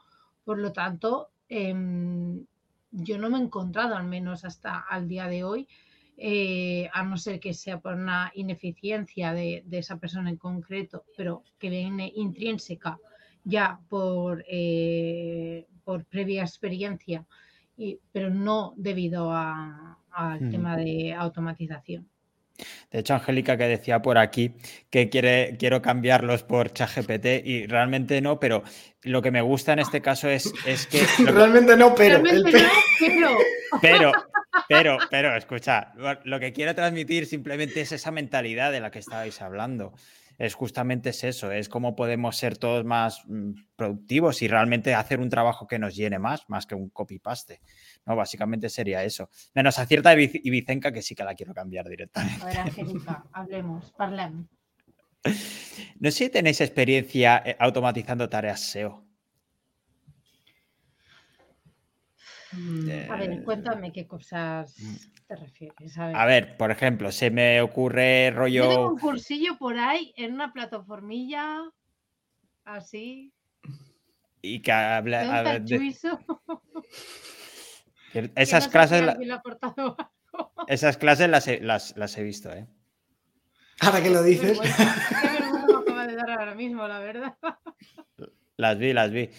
Por 0.45 0.59
lo 0.59 0.73
tanto, 0.73 1.31
em, 1.49 2.45
yo 2.91 3.19
no 3.19 3.31
me 3.31 3.39
he 3.39 3.43
encontrado, 3.43 3.95
al 3.97 4.07
menos 4.07 4.45
hasta 4.45 4.81
al 4.81 5.07
día 5.09 5.27
de 5.29 5.45
hoy, 5.45 5.69
eh, 6.23 6.91
a 6.93 7.03
no 7.03 7.17
ser 7.17 7.41
que 7.41 7.55
sea 7.55 7.81
por 7.81 7.95
una 7.95 8.31
ineficiencia 8.35 9.33
de, 9.33 9.65
esa 9.71 9.97
persona 9.97 10.29
en 10.29 10.37
concreto, 10.37 11.07
pero 11.17 11.45
que 11.59 11.71
viene 11.71 12.13
intrínseca 12.15 12.99
ya 13.43 13.81
por, 13.89 14.45
eh, 14.47 15.65
por 15.83 16.05
previa 16.05 16.43
experiencia, 16.43 17.25
y, 17.75 17.99
pero 18.13 18.29
no 18.29 18.75
debido 18.77 19.33
al 19.33 20.51
tema 20.51 20.77
de 20.77 21.15
automatización. 21.15 22.07
De 22.91 22.99
hecho, 22.99 23.15
Angélica 23.15 23.57
que 23.57 23.65
decía 23.65 24.03
por 24.03 24.19
aquí 24.19 24.53
que 24.91 25.09
quiere, 25.09 25.57
quiero 25.59 25.81
cambiarlos 25.81 26.43
por 26.43 26.71
ChatGPT 26.71 27.47
y 27.47 27.67
realmente 27.67 28.21
no, 28.21 28.39
pero 28.39 28.63
lo 29.05 29.23
que 29.23 29.31
me 29.31 29.41
gusta 29.41 29.73
en 29.73 29.79
este 29.79 30.03
caso 30.03 30.29
es, 30.29 30.53
es 30.67 30.87
que... 30.87 31.01
realmente 31.25 31.79
no, 31.79 31.95
pero... 31.95 32.23
pero... 32.23 33.39
pero... 33.81 34.13
Pero, 34.71 35.37
escucha, 35.37 35.93
lo 36.25 36.39
que 36.39 36.53
quiero 36.53 36.75
transmitir 36.77 37.27
simplemente 37.27 37.81
es 37.81 37.91
esa 37.91 38.13
mentalidad 38.13 38.71
de 38.71 38.79
la 38.79 38.93
que 38.93 39.01
estabais 39.01 39.43
hablando. 39.43 39.93
Es 40.39 40.55
justamente 40.55 41.11
es 41.11 41.25
eso, 41.25 41.51
es 41.51 41.69
cómo 41.69 41.95
podemos 41.97 42.37
ser 42.37 42.57
todos 42.57 42.85
más 42.85 43.23
mm, 43.27 43.51
productivos 43.77 44.41
y 44.41 44.49
realmente 44.49 44.95
hacer 44.95 45.21
un 45.21 45.29
trabajo 45.29 45.67
que 45.67 45.79
nos 45.79 45.95
llene 45.95 46.19
más, 46.19 46.49
más 46.49 46.67
que 46.67 46.75
un 46.75 46.89
copy-paste. 46.89 47.61
No, 48.07 48.17
básicamente 48.17 48.71
sería 48.71 49.05
eso. 49.05 49.29
Menos 49.55 49.79
a 49.79 49.85
cierta 49.85 50.15
Ibicenca 50.15 50.93
que 50.93 51.03
sí 51.03 51.15
que 51.15 51.25
la 51.25 51.35
quiero 51.35 51.53
cambiar 51.53 51.89
directamente. 51.89 52.43
A 52.43 52.47
ver, 52.47 52.59
Angélica, 52.61 53.25
hablemos, 53.33 53.93
parlemos. 53.93 54.47
No 55.99 56.11
sé 56.11 56.25
si 56.25 56.31
tenéis 56.31 56.61
experiencia 56.63 57.43
eh, 57.45 57.57
automatizando 57.59 58.29
tareas 58.31 58.61
SEO. 58.61 59.10
A 62.53 63.17
ver, 63.17 63.43
cuéntame 63.45 63.93
qué 63.93 64.07
cosas 64.07 64.77
mm. 64.79 64.95
te 65.29 65.37
refieres. 65.37 65.99
A 65.99 66.27
ver. 66.27 66.57
por 66.57 66.71
ejemplo, 66.71 67.13
se 67.13 67.31
me 67.31 67.61
ocurre 67.61 68.31
rollo. 68.31 68.65
Yo 68.65 68.69
tengo 68.71 68.89
un 68.89 68.99
cursillo 68.99 69.57
por 69.59 69.79
ahí 69.79 70.13
en 70.17 70.35
una 70.35 70.53
plataformilla 70.53 71.71
así. 72.65 73.33
Y 74.43 74.61
que 74.61 74.73
habla. 74.73 75.61
De... 75.61 75.95
Esas 78.35 78.69
clases. 78.69 79.03
esas 80.69 80.97
clases 80.97 81.29
las 81.29 81.49
he, 81.49 81.61
las, 81.61 82.19
he 82.19 82.23
visto, 82.23 82.53
¿eh? 82.53 82.67
Ahora 83.81 84.03
que 84.03 84.11
lo 84.11 84.23
dices. 84.23 84.59
ahora 86.29 86.55
mismo, 86.55 86.87
la 86.87 86.99
verdad. 86.99 87.35
Las 88.57 88.79
vi, 88.79 88.93
las 88.93 89.11
vi. 89.11 89.31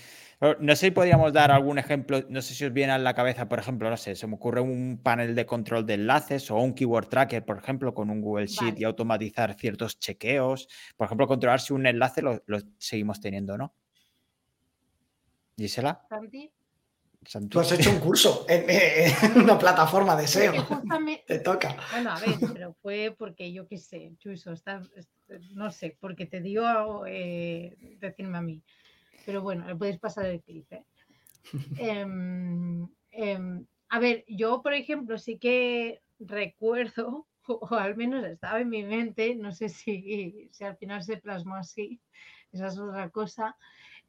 No 0.59 0.75
sé 0.75 0.87
si 0.87 0.91
podríamos 0.91 1.31
dar 1.33 1.51
algún 1.51 1.77
ejemplo, 1.77 2.23
no 2.27 2.41
sé 2.41 2.55
si 2.55 2.65
os 2.65 2.73
viene 2.73 2.93
a 2.93 2.97
la 2.97 3.13
cabeza, 3.13 3.47
por 3.47 3.59
ejemplo, 3.59 3.91
no 3.91 3.97
sé, 3.97 4.15
se 4.15 4.25
me 4.25 4.33
ocurre 4.33 4.59
un 4.59 4.99
panel 5.03 5.35
de 5.35 5.45
control 5.45 5.85
de 5.85 5.93
enlaces 5.93 6.49
o 6.49 6.57
un 6.57 6.73
keyword 6.73 7.09
tracker, 7.09 7.45
por 7.45 7.59
ejemplo, 7.59 7.93
con 7.93 8.09
un 8.09 8.21
Google 8.21 8.47
Sheet 8.47 8.79
y 8.79 8.83
automatizar 8.83 9.53
ciertos 9.53 9.99
chequeos. 9.99 10.67
Por 10.97 11.05
ejemplo, 11.05 11.27
controlar 11.27 11.61
si 11.61 11.73
un 11.73 11.85
enlace 11.85 12.23
lo, 12.23 12.41
seguimos 12.79 13.21
teniendo, 13.21 13.55
¿no? 13.55 13.75
Gisela. 15.57 16.07
Tú 17.47 17.59
has 17.59 17.71
hecho 17.73 17.91
un 17.91 17.99
curso 17.99 18.47
en, 18.49 19.43
una 19.43 19.59
plataforma 19.59 20.15
de 20.15 20.25
SEO. 20.25 20.53
Te 21.27 21.37
toca. 21.37 21.77
Bueno, 21.91 22.13
a 22.13 22.19
ver, 22.19 22.35
pero 22.51 22.73
fue 22.81 23.13
porque 23.15 23.53
yo 23.53 23.67
qué 23.67 23.77
sé, 23.77 24.13
Chuso, 24.17 24.55
no 25.53 25.69
sé, 25.69 25.95
porque 25.99 26.25
te 26.25 26.41
dio 26.41 27.05
eh, 27.05 27.77
decirme 27.99 28.39
a 28.39 28.41
mí. 28.41 28.63
Pero 29.25 29.41
bueno, 29.41 29.67
le 29.67 29.75
puedes 29.75 29.99
pasar 29.99 30.25
el 30.25 30.41
clip. 30.41 30.71
¿eh? 30.71 30.83
Em, 31.77 32.87
em, 33.11 33.65
a 33.89 33.99
ver, 33.99 34.23
yo, 34.27 34.61
por 34.61 34.73
ejemplo, 34.73 35.17
sí 35.17 35.37
que 35.37 36.01
recuerdo, 36.19 37.27
o 37.47 37.75
al 37.75 37.95
menos 37.95 38.25
estaba 38.25 38.61
en 38.61 38.69
mi 38.69 38.83
mente, 38.83 39.35
no 39.35 39.51
sé 39.51 39.69
si, 39.69 40.49
si 40.51 40.63
al 40.63 40.77
final 40.77 41.03
se 41.03 41.17
plasmó 41.17 41.55
así, 41.55 41.99
esa 42.51 42.67
es 42.67 42.77
otra 42.77 43.09
cosa, 43.09 43.55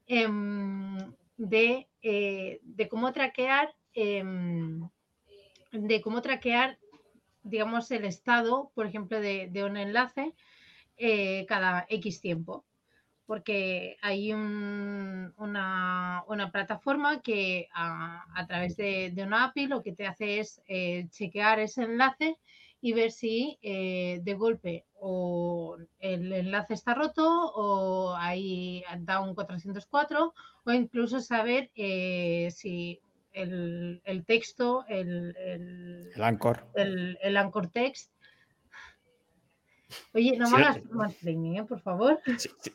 em, 0.06 0.98
de, 1.36 1.88
eh, 2.02 2.60
de, 2.62 2.88
cómo 2.88 3.12
traquear, 3.12 3.74
de 3.94 4.90
cómo 6.02 6.22
traquear, 6.22 6.78
digamos, 7.42 7.90
el 7.90 8.04
estado, 8.04 8.70
por 8.74 8.86
ejemplo, 8.86 9.20
de, 9.20 9.50
un 9.64 9.76
enlace 9.76 10.34
eh, 10.96 11.46
cada 11.46 11.86
X 11.88 12.20
tiempo 12.20 12.64
porque 13.26 13.96
hay 14.02 14.32
una, 14.32 15.32
plataforma 16.52 17.20
que 17.20 17.68
a, 17.74 18.44
través 18.46 18.76
de, 18.76 19.14
una 19.24 19.44
API 19.44 19.66
lo 19.66 19.82
que 19.82 19.92
te 19.92 20.06
hace 20.06 20.40
es 20.40 20.60
eh, 20.66 21.06
chequear 21.10 21.60
ese 21.60 21.84
enlace 21.84 22.38
y 22.80 22.92
ver 22.92 23.12
si 23.12 23.58
eh, 23.62 24.20
de 24.22 24.34
golpe 24.34 24.84
o 24.94 25.76
el 26.00 26.32
enlace 26.32 26.74
está 26.74 26.94
roto 26.94 27.52
o 27.54 28.14
ahí 28.16 28.82
da 29.00 29.20
un 29.20 29.34
404 29.34 30.34
o 30.64 30.72
incluso 30.72 31.20
saber 31.20 31.70
eh, 31.76 32.50
si 32.50 33.00
el, 33.32 34.02
texto, 34.26 34.84
el, 34.88 35.34
el, 35.36 36.22
anchor. 36.22 36.66
El, 36.74 37.18
el 37.22 37.36
anchor 37.36 37.68
text 37.68 38.12
Oye, 40.14 40.36
no 40.36 40.50
me 40.50 40.56
hagas 40.58 40.84
más 40.90 41.14
training, 41.16 41.56
¿eh? 41.56 41.64
por 41.64 41.80
favor. 41.80 42.20
Sí, 42.38 42.50
sí. 42.60 42.72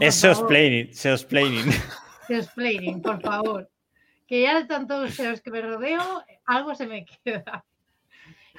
Es 0.00 0.14
sosplaining, 0.14 0.94
sosplaining. 0.94 1.72
Sosplaining, 2.28 3.02
por 3.02 3.20
favor. 3.20 3.68
Que 4.26 4.42
ya 4.42 4.60
de 4.60 4.66
tantos 4.66 5.16
que 5.16 5.50
me 5.50 5.60
rodeo, 5.60 6.24
algo 6.46 6.74
se 6.74 6.86
me 6.86 7.04
queda. 7.04 7.64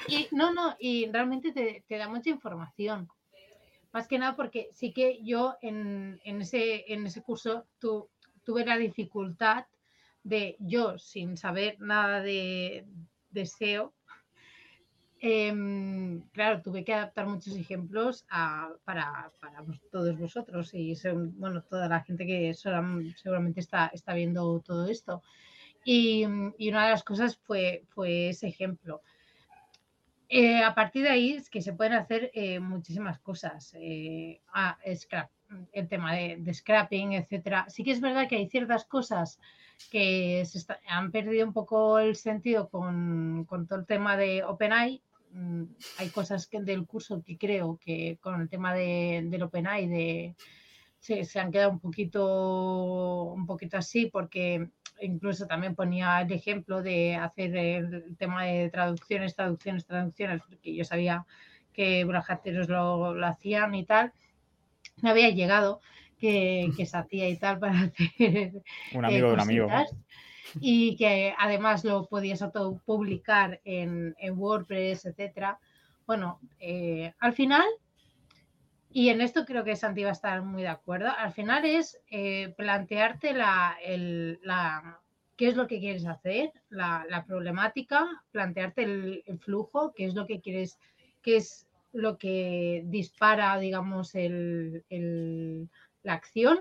Y 0.08 0.28
no, 0.32 0.54
no, 0.54 0.76
y 0.80 1.10
realmente 1.12 1.52
te, 1.52 1.98
da 1.98 2.10
mucha 2.10 2.30
información. 2.30 3.08
Más 3.94 4.08
que 4.08 4.20
nada 4.20 4.36
porque 4.36 4.70
sí 4.74 4.92
que 4.92 5.24
yo 5.24 5.56
en, 5.62 6.20
ese, 6.26 6.92
en 6.92 7.06
ese 7.06 7.22
curso 7.22 7.66
tuve 7.80 8.66
la 8.66 8.78
dificultad 8.78 9.66
de 10.24 10.58
yo, 10.60 10.98
sin 10.98 11.38
saber 11.38 11.80
nada 11.80 12.22
de, 12.22 12.86
de 13.30 13.46
SEO, 13.46 13.94
Em, 15.26 16.20
claro, 16.34 16.62
tuve 16.62 16.84
que 16.84 16.94
adaptar 16.94 17.26
muchos 17.28 17.56
ejemplos 17.56 18.26
para, 18.84 19.32
todos 19.90 20.20
vosotros 20.20 20.74
y 20.74 20.98
bueno, 21.38 21.64
toda 21.64 21.88
la 21.88 22.02
gente 22.02 22.26
que 22.26 22.54
seguramente 22.54 23.62
está, 23.62 24.14
viendo 24.14 24.60
todo 24.60 24.86
esto. 24.90 25.24
Y, 25.86 26.26
una 26.26 26.52
de 26.60 26.92
las 26.92 27.06
cosas 27.06 27.38
fue, 27.38 27.86
ese 28.06 28.50
ejemplo. 28.50 29.02
Eh, 30.28 30.62
a 30.62 30.76
partir 30.76 31.04
de 31.04 31.12
ahí 31.12 31.32
es 31.32 31.50
que 31.50 31.62
se 31.62 31.72
pueden 31.72 31.94
hacer 31.94 32.30
eh, 32.34 32.60
muchísimas 32.60 33.18
cosas. 33.20 33.74
Eh, 33.80 34.42
ah, 34.54 34.78
el 35.72 35.88
tema 35.88 36.16
de, 36.16 36.54
scrapping, 36.54 37.14
etcétera. 37.14 37.66
Sí 37.70 37.86
que 37.86 37.92
es 37.92 38.02
verdad 38.02 38.28
que 38.28 38.36
hay 38.36 38.50
ciertas 38.50 38.84
cosas 38.84 39.40
que 39.90 40.44
se 40.46 40.66
han 40.90 41.14
perdido 41.14 41.48
un 41.48 41.54
poco 41.54 41.98
el 42.00 42.18
sentido 42.18 42.68
con, 42.68 43.46
con 43.46 43.68
todo 43.68 43.80
el 43.80 43.86
tema 43.86 44.18
de 44.18 44.44
OpenAI 44.44 45.02
hay 45.98 46.10
cosas 46.10 46.48
que, 46.48 46.62
del 46.62 46.86
curso 46.86 47.24
que 47.26 47.38
creo 47.38 47.80
que 47.84 48.18
con 48.22 48.42
el 48.42 48.50
tema 48.50 48.74
de, 48.74 49.24
del 49.26 49.44
OpenAI 49.44 49.88
de, 49.88 50.36
se, 51.00 51.26
se, 51.26 51.40
han 51.40 51.52
quedado 51.52 51.72
un 51.72 51.80
poquito, 51.80 53.24
un 53.34 53.46
poquito 53.46 53.78
así 53.78 54.08
porque 54.08 54.70
incluso 55.02 55.48
también 55.48 55.76
ponía 55.76 56.22
el 56.22 56.32
ejemplo 56.32 56.82
de 56.82 57.16
hacer 57.16 57.56
el 57.56 58.16
tema 58.18 58.46
de 58.46 58.70
traducciones, 58.70 59.36
traducciones, 59.36 59.86
traducciones, 59.86 60.42
porque 60.48 60.76
yo 60.76 60.84
sabía 60.86 61.26
que 61.74 62.06
brajateros 62.06 62.70
lo, 62.70 63.14
lo 63.14 63.28
hacían 63.28 63.76
y 63.76 63.86
tal. 63.86 64.14
No 65.02 65.10
había 65.10 65.30
llegado 65.30 65.82
que, 66.20 66.70
que 66.78 66.86
se 66.86 66.98
hacía 66.98 67.28
y 67.28 67.38
tal 67.38 67.60
para 67.60 67.80
hacer. 68.20 68.62
Un 68.94 69.06
amigo 69.06 69.28
de 69.28 69.34
un 69.34 69.40
amigo 69.40 69.68
y 70.60 70.96
que 70.96 71.34
además 71.38 71.84
lo 71.84 72.06
podías 72.06 72.44
publicar 72.86 73.62
en, 73.64 74.16
en 74.20 74.38
WordPress, 74.38 75.06
etcétera. 75.06 75.60
Bueno, 76.06 76.40
eh, 76.60 77.14
al 77.20 77.34
final, 77.34 77.66
y 78.92 79.10
en 79.10 79.22
esto 79.22 79.46
creo 79.46 79.64
que 79.64 79.76
Santi 79.76 80.04
va 80.04 80.10
a 80.10 80.14
estar 80.14 80.42
muy 80.44 80.62
de 80.62 80.68
acuerdo, 80.68 81.10
al 81.10 81.32
final 81.34 81.66
es 81.66 82.00
eh, 82.10 82.54
plantearte 82.58 83.34
la, 83.34 83.78
el, 83.84 84.40
la, 84.44 85.02
qué 85.36 85.48
es 85.48 85.56
lo 85.56 85.68
que 85.68 85.80
quieres 85.80 86.06
hacer, 86.06 86.52
la, 86.70 87.06
la 87.10 87.26
problemática, 87.26 88.08
plantearte 88.32 88.84
el, 88.84 89.24
el, 89.26 89.40
flujo, 89.40 89.94
qué 89.96 90.06
es 90.06 90.14
lo 90.14 90.28
que 90.28 90.42
quieres, 90.42 90.78
qué 91.22 91.38
es 91.38 91.68
lo 91.94 92.18
que 92.18 92.84
dispara, 92.86 93.58
digamos, 93.60 94.16
el, 94.16 94.84
la 96.04 96.14
acción 96.14 96.60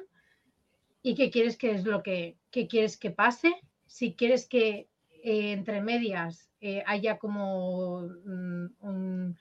y 1.03 1.14
qué 1.14 1.30
quieres 1.30 1.57
que 1.57 1.72
es 1.72 1.84
lo 1.84 2.03
que, 2.03 2.36
que 2.51 2.68
quieres 2.68 2.97
que 2.97 3.11
pase 3.11 3.55
si 3.93 4.14
quieres 4.14 4.47
que 4.47 4.88
eh, 5.22 5.53
entre 5.53 5.82
medias 5.82 6.51
eh, 6.62 6.82
haya 6.86 7.18
como 7.18 8.09
mm, 8.24 9.34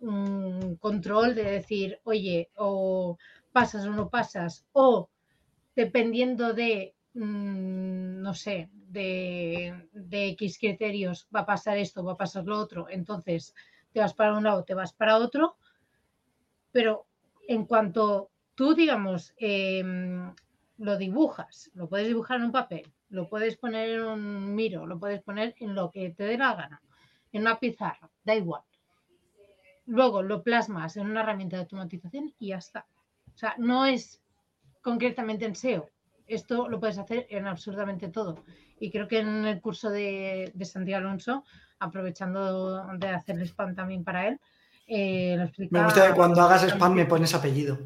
un, 0.00 0.76
control 0.80 1.34
de 1.34 1.44
decir, 1.44 2.00
oye, 2.04 2.50
o 2.56 3.18
pasas 3.52 3.84
o 3.84 3.90
no 3.90 4.08
pasas, 4.08 4.64
o 4.72 5.10
dependiendo 5.76 6.54
de, 6.54 6.94
mm, 7.12 8.22
no 8.22 8.32
sé, 8.32 8.70
de, 8.72 9.86
de, 9.92 10.28
X 10.28 10.58
criterios, 10.58 11.28
va 11.34 11.40
a 11.40 11.46
pasar 11.46 11.76
esto, 11.76 12.02
va 12.02 12.12
a 12.12 12.22
pasar 12.24 12.46
lo 12.46 12.58
otro, 12.58 12.88
entonces 12.88 13.54
te 13.92 14.00
vas 14.00 14.14
para 14.14 14.32
un 14.34 14.44
lado, 14.44 14.64
te 14.64 14.72
vas 14.72 14.94
para 14.94 15.18
otro, 15.18 15.56
pero 16.72 17.04
en 17.46 17.66
cuanto 17.66 18.30
tú, 18.54 18.74
digamos, 18.74 19.34
em, 19.36 20.34
lo 20.78 20.96
dibujas, 20.96 21.70
lo 21.74 21.86
puedes 21.86 22.08
dibujar 22.08 22.38
en 22.38 22.44
un 22.44 22.52
papel, 22.52 22.90
lo 23.10 23.28
puedes 23.28 23.56
poner 23.56 23.90
en 23.90 24.02
un 24.02 24.54
miro, 24.54 24.86
lo 24.86 24.98
puedes 24.98 25.20
poner 25.22 25.54
en 25.58 25.74
lo 25.74 25.90
que 25.90 26.10
te 26.10 26.24
dé 26.24 26.38
la 26.38 26.54
gana, 26.54 26.80
en 27.32 27.42
una 27.42 27.58
pizarra, 27.58 28.08
da 28.24 28.34
igual. 28.34 28.62
Luego 29.86 30.22
lo 30.22 30.42
plasmas 30.42 30.96
en 30.96 31.06
una 31.06 31.20
herramienta 31.20 31.56
de 31.56 31.62
automatización 31.62 32.32
y 32.38 32.48
ya 32.48 32.58
está. 32.58 32.86
O 33.34 33.38
sea, 33.38 33.54
no 33.58 33.84
es 33.86 34.20
concretamente 34.82 35.44
en 35.44 35.56
SEO. 35.56 35.88
Esto 36.26 36.68
lo 36.68 36.78
puedes 36.78 36.98
hacer 36.98 37.26
en 37.30 37.48
absolutamente 37.48 38.08
todo. 38.08 38.44
Y 38.78 38.90
creo 38.90 39.08
que 39.08 39.18
en 39.18 39.44
el 39.44 39.60
curso 39.60 39.90
de, 39.90 40.52
Santiago 40.62 41.04
Alonso, 41.04 41.44
aprovechando 41.80 42.86
de 42.98 43.08
hacerle 43.08 43.44
spam 43.46 43.74
también 43.74 44.04
para 44.04 44.28
él, 44.28 44.40
eh, 44.86 45.34
lo 45.36 45.44
explica. 45.44 45.78
Me 45.78 45.84
gusta 45.84 46.08
que 46.08 46.14
cuando 46.14 46.40
hagas 46.40 46.62
spam 46.62 46.94
me 46.94 47.06
pones 47.06 47.34
apellido. 47.34 47.78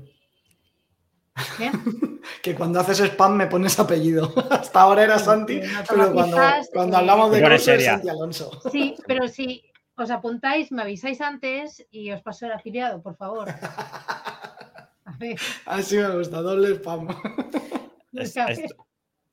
¿Qué? 1.59 1.71
que 2.43 2.55
cuando 2.55 2.81
haces 2.81 3.01
spam 3.01 3.37
me 3.37 3.47
pones 3.47 3.79
apellido. 3.79 4.33
Hasta 4.51 4.81
ahora 4.81 5.05
era 5.05 5.19
Santi, 5.19 5.61
pero 5.89 6.13
cuando, 6.13 6.97
hablamos 6.97 7.33
de 7.33 7.43
curso 7.43 7.73
es 7.73 7.85
Santi 7.85 8.09
Alonso. 8.09 8.61
Sí, 8.71 8.95
pero 9.07 9.29
si 9.29 9.65
os 9.97 10.11
apuntáis, 10.11 10.71
me 10.73 10.83
avisáis 10.83 11.21
antes 11.21 11.87
y 11.91 12.11
os 12.11 12.23
paso 12.23 12.47
el 12.47 12.53
afiliado, 12.53 13.03
por 13.03 13.17
favor. 13.17 13.49
Así 15.67 15.97
me 15.97 16.17
gusta, 16.17 16.41
doble 16.41 16.75
spam. 16.77 17.09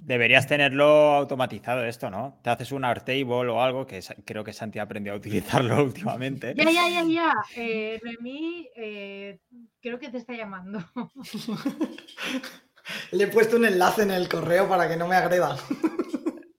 Deberías 0.01 0.47
tenerlo 0.47 1.13
automatizado 1.13 1.85
esto, 1.85 2.09
¿no? 2.09 2.39
Te 2.41 2.49
haces 2.49 2.71
un 2.71 2.83
Airtable 2.83 3.23
o 3.23 3.61
algo 3.61 3.85
que 3.85 3.99
creo 4.25 4.43
que 4.43 4.51
Santi 4.51 4.79
aprendido 4.79 5.13
a 5.13 5.19
utilizarlo 5.19 5.75
últimamente. 5.83 6.55
Ya, 6.55 6.71
ya, 6.71 6.89
ya, 6.89 7.03
ya. 7.03 7.33
Eh, 7.55 7.99
Remy, 8.01 8.67
eh, 8.75 9.39
creo 9.79 9.99
que 9.99 10.09
te 10.09 10.17
está 10.17 10.33
llamando. 10.33 10.83
Le 13.11 13.25
he 13.25 13.27
puesto 13.27 13.57
un 13.57 13.65
enlace 13.65 14.01
en 14.01 14.09
el 14.09 14.27
correo 14.27 14.67
para 14.67 14.89
que 14.89 14.97
no 14.97 15.07
me 15.07 15.15
agreda. 15.15 15.55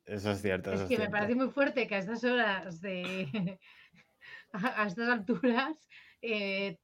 Eso 0.06 0.30
es 0.30 0.40
cierto. 0.40 0.72
es, 0.72 0.82
que 0.82 0.98
me 0.98 1.10
parece 1.10 1.34
muy 1.34 1.48
fuerte 1.48 1.88
que 1.88 1.96
a 1.96 1.98
estas 1.98 2.22
horas 2.22 2.80
de. 2.80 3.58
a 4.52 4.86
estas 4.86 5.08
alturas 5.08 5.76
eh, 6.22 6.78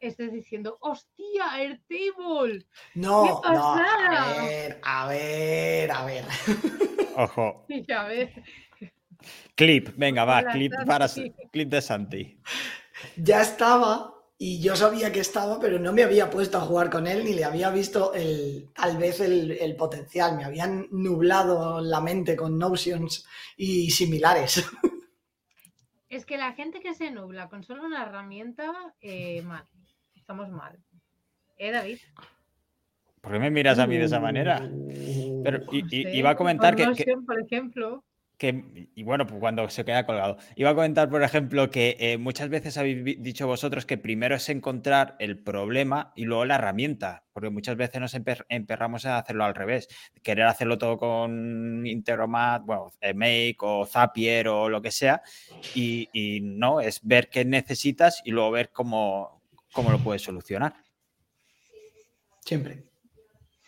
estés 0.00 0.32
diciendo, 0.32 0.78
¡hostia, 0.80 1.52
Airtable! 1.52 2.66
No, 2.94 3.40
no, 3.42 3.74
a 3.74 4.44
ver, 4.46 4.80
a 4.82 5.08
ver, 5.08 5.90
a 5.90 6.04
ver. 6.04 6.24
Ojo. 7.16 7.66
a 7.96 8.04
ver. 8.04 8.32
Clip, 9.54 9.88
venga, 9.96 10.24
va, 10.24 10.42
clip 10.44 10.72
para 10.86 11.06
clip 11.52 11.68
de 11.68 11.82
Santi. 11.82 12.38
Ya 13.16 13.42
estaba 13.42 14.14
y 14.38 14.60
yo 14.62 14.74
sabía 14.74 15.12
que 15.12 15.20
estaba, 15.20 15.60
pero 15.60 15.78
no 15.78 15.92
me 15.92 16.02
había 16.02 16.30
puesto 16.30 16.56
a 16.56 16.62
jugar 16.62 16.88
con 16.88 17.06
él 17.06 17.24
ni 17.24 17.34
le 17.34 17.44
había 17.44 17.68
visto 17.68 18.14
el, 18.14 18.70
tal 18.74 18.96
vez 18.96 19.20
el, 19.20 19.50
el 19.52 19.76
potencial. 19.76 20.36
Me 20.36 20.44
habían 20.44 20.86
nublado 20.90 21.82
la 21.82 22.00
mente 22.00 22.36
con 22.36 22.56
Notions 22.56 23.26
y 23.58 23.90
similares. 23.90 24.64
Es 26.10 26.26
que 26.26 26.36
la 26.36 26.52
gente 26.52 26.80
que 26.80 26.92
se 26.92 27.12
nubla 27.12 27.48
con 27.48 27.62
solo 27.62 27.84
una 27.84 28.02
herramienta, 28.02 28.72
eh, 29.00 29.42
mal. 29.42 29.64
Estamos 30.14 30.50
mal. 30.50 30.76
¿Eh, 31.56 31.70
David? 31.70 31.98
¿Por 33.20 33.32
qué 33.32 33.38
me 33.38 33.50
miras 33.50 33.78
a 33.78 33.86
mí 33.86 33.96
de 33.96 34.04
esa 34.04 34.18
manera? 34.18 34.68
Pero 35.44 35.60
iba 35.70 36.30
a 36.30 36.36
comentar 36.36 36.74
que, 36.74 36.84
Por 37.24 37.40
ejemplo 37.40 38.04
y 38.42 39.02
bueno, 39.02 39.26
pues 39.26 39.38
cuando 39.38 39.68
se 39.68 39.84
queda 39.84 40.06
colgado. 40.06 40.38
Iba 40.56 40.70
a 40.70 40.74
comentar, 40.74 41.10
por 41.10 41.22
ejemplo, 41.22 41.70
que 41.70 41.96
eh, 42.00 42.16
muchas 42.16 42.48
veces 42.48 42.78
habéis 42.78 43.22
dicho 43.22 43.46
vosotros 43.46 43.84
que 43.84 43.98
primero 43.98 44.34
es 44.34 44.48
encontrar 44.48 45.16
el 45.18 45.38
problema 45.38 46.12
y 46.16 46.24
luego 46.24 46.46
la 46.46 46.54
herramienta, 46.54 47.24
porque 47.34 47.50
muchas 47.50 47.76
veces 47.76 48.00
nos 48.00 48.16
emperramos 48.48 49.04
a 49.04 49.18
hacerlo 49.18 49.44
al 49.44 49.54
revés, 49.54 49.88
querer 50.22 50.46
hacerlo 50.46 50.78
todo 50.78 50.96
con 50.96 51.86
Integromat, 51.86 52.64
bueno, 52.64 52.92
Make 53.14 53.56
o 53.60 53.84
Zapier 53.84 54.48
o 54.48 54.70
lo 54.70 54.80
que 54.80 54.90
sea, 54.90 55.22
y, 55.74 56.40
no, 56.42 56.80
es 56.80 57.00
ver 57.02 57.28
qué 57.28 57.44
necesitas 57.44 58.22
y 58.24 58.30
luego 58.30 58.52
ver 58.52 58.70
cómo, 58.70 59.42
cómo 59.72 59.90
lo 59.90 59.98
puedes 59.98 60.22
solucionar. 60.22 60.74
Siempre. 62.40 62.84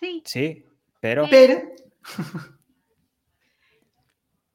Sí. 0.00 0.22
Sí, 0.24 0.64
pero... 0.98 1.26
Pero... 1.28 1.60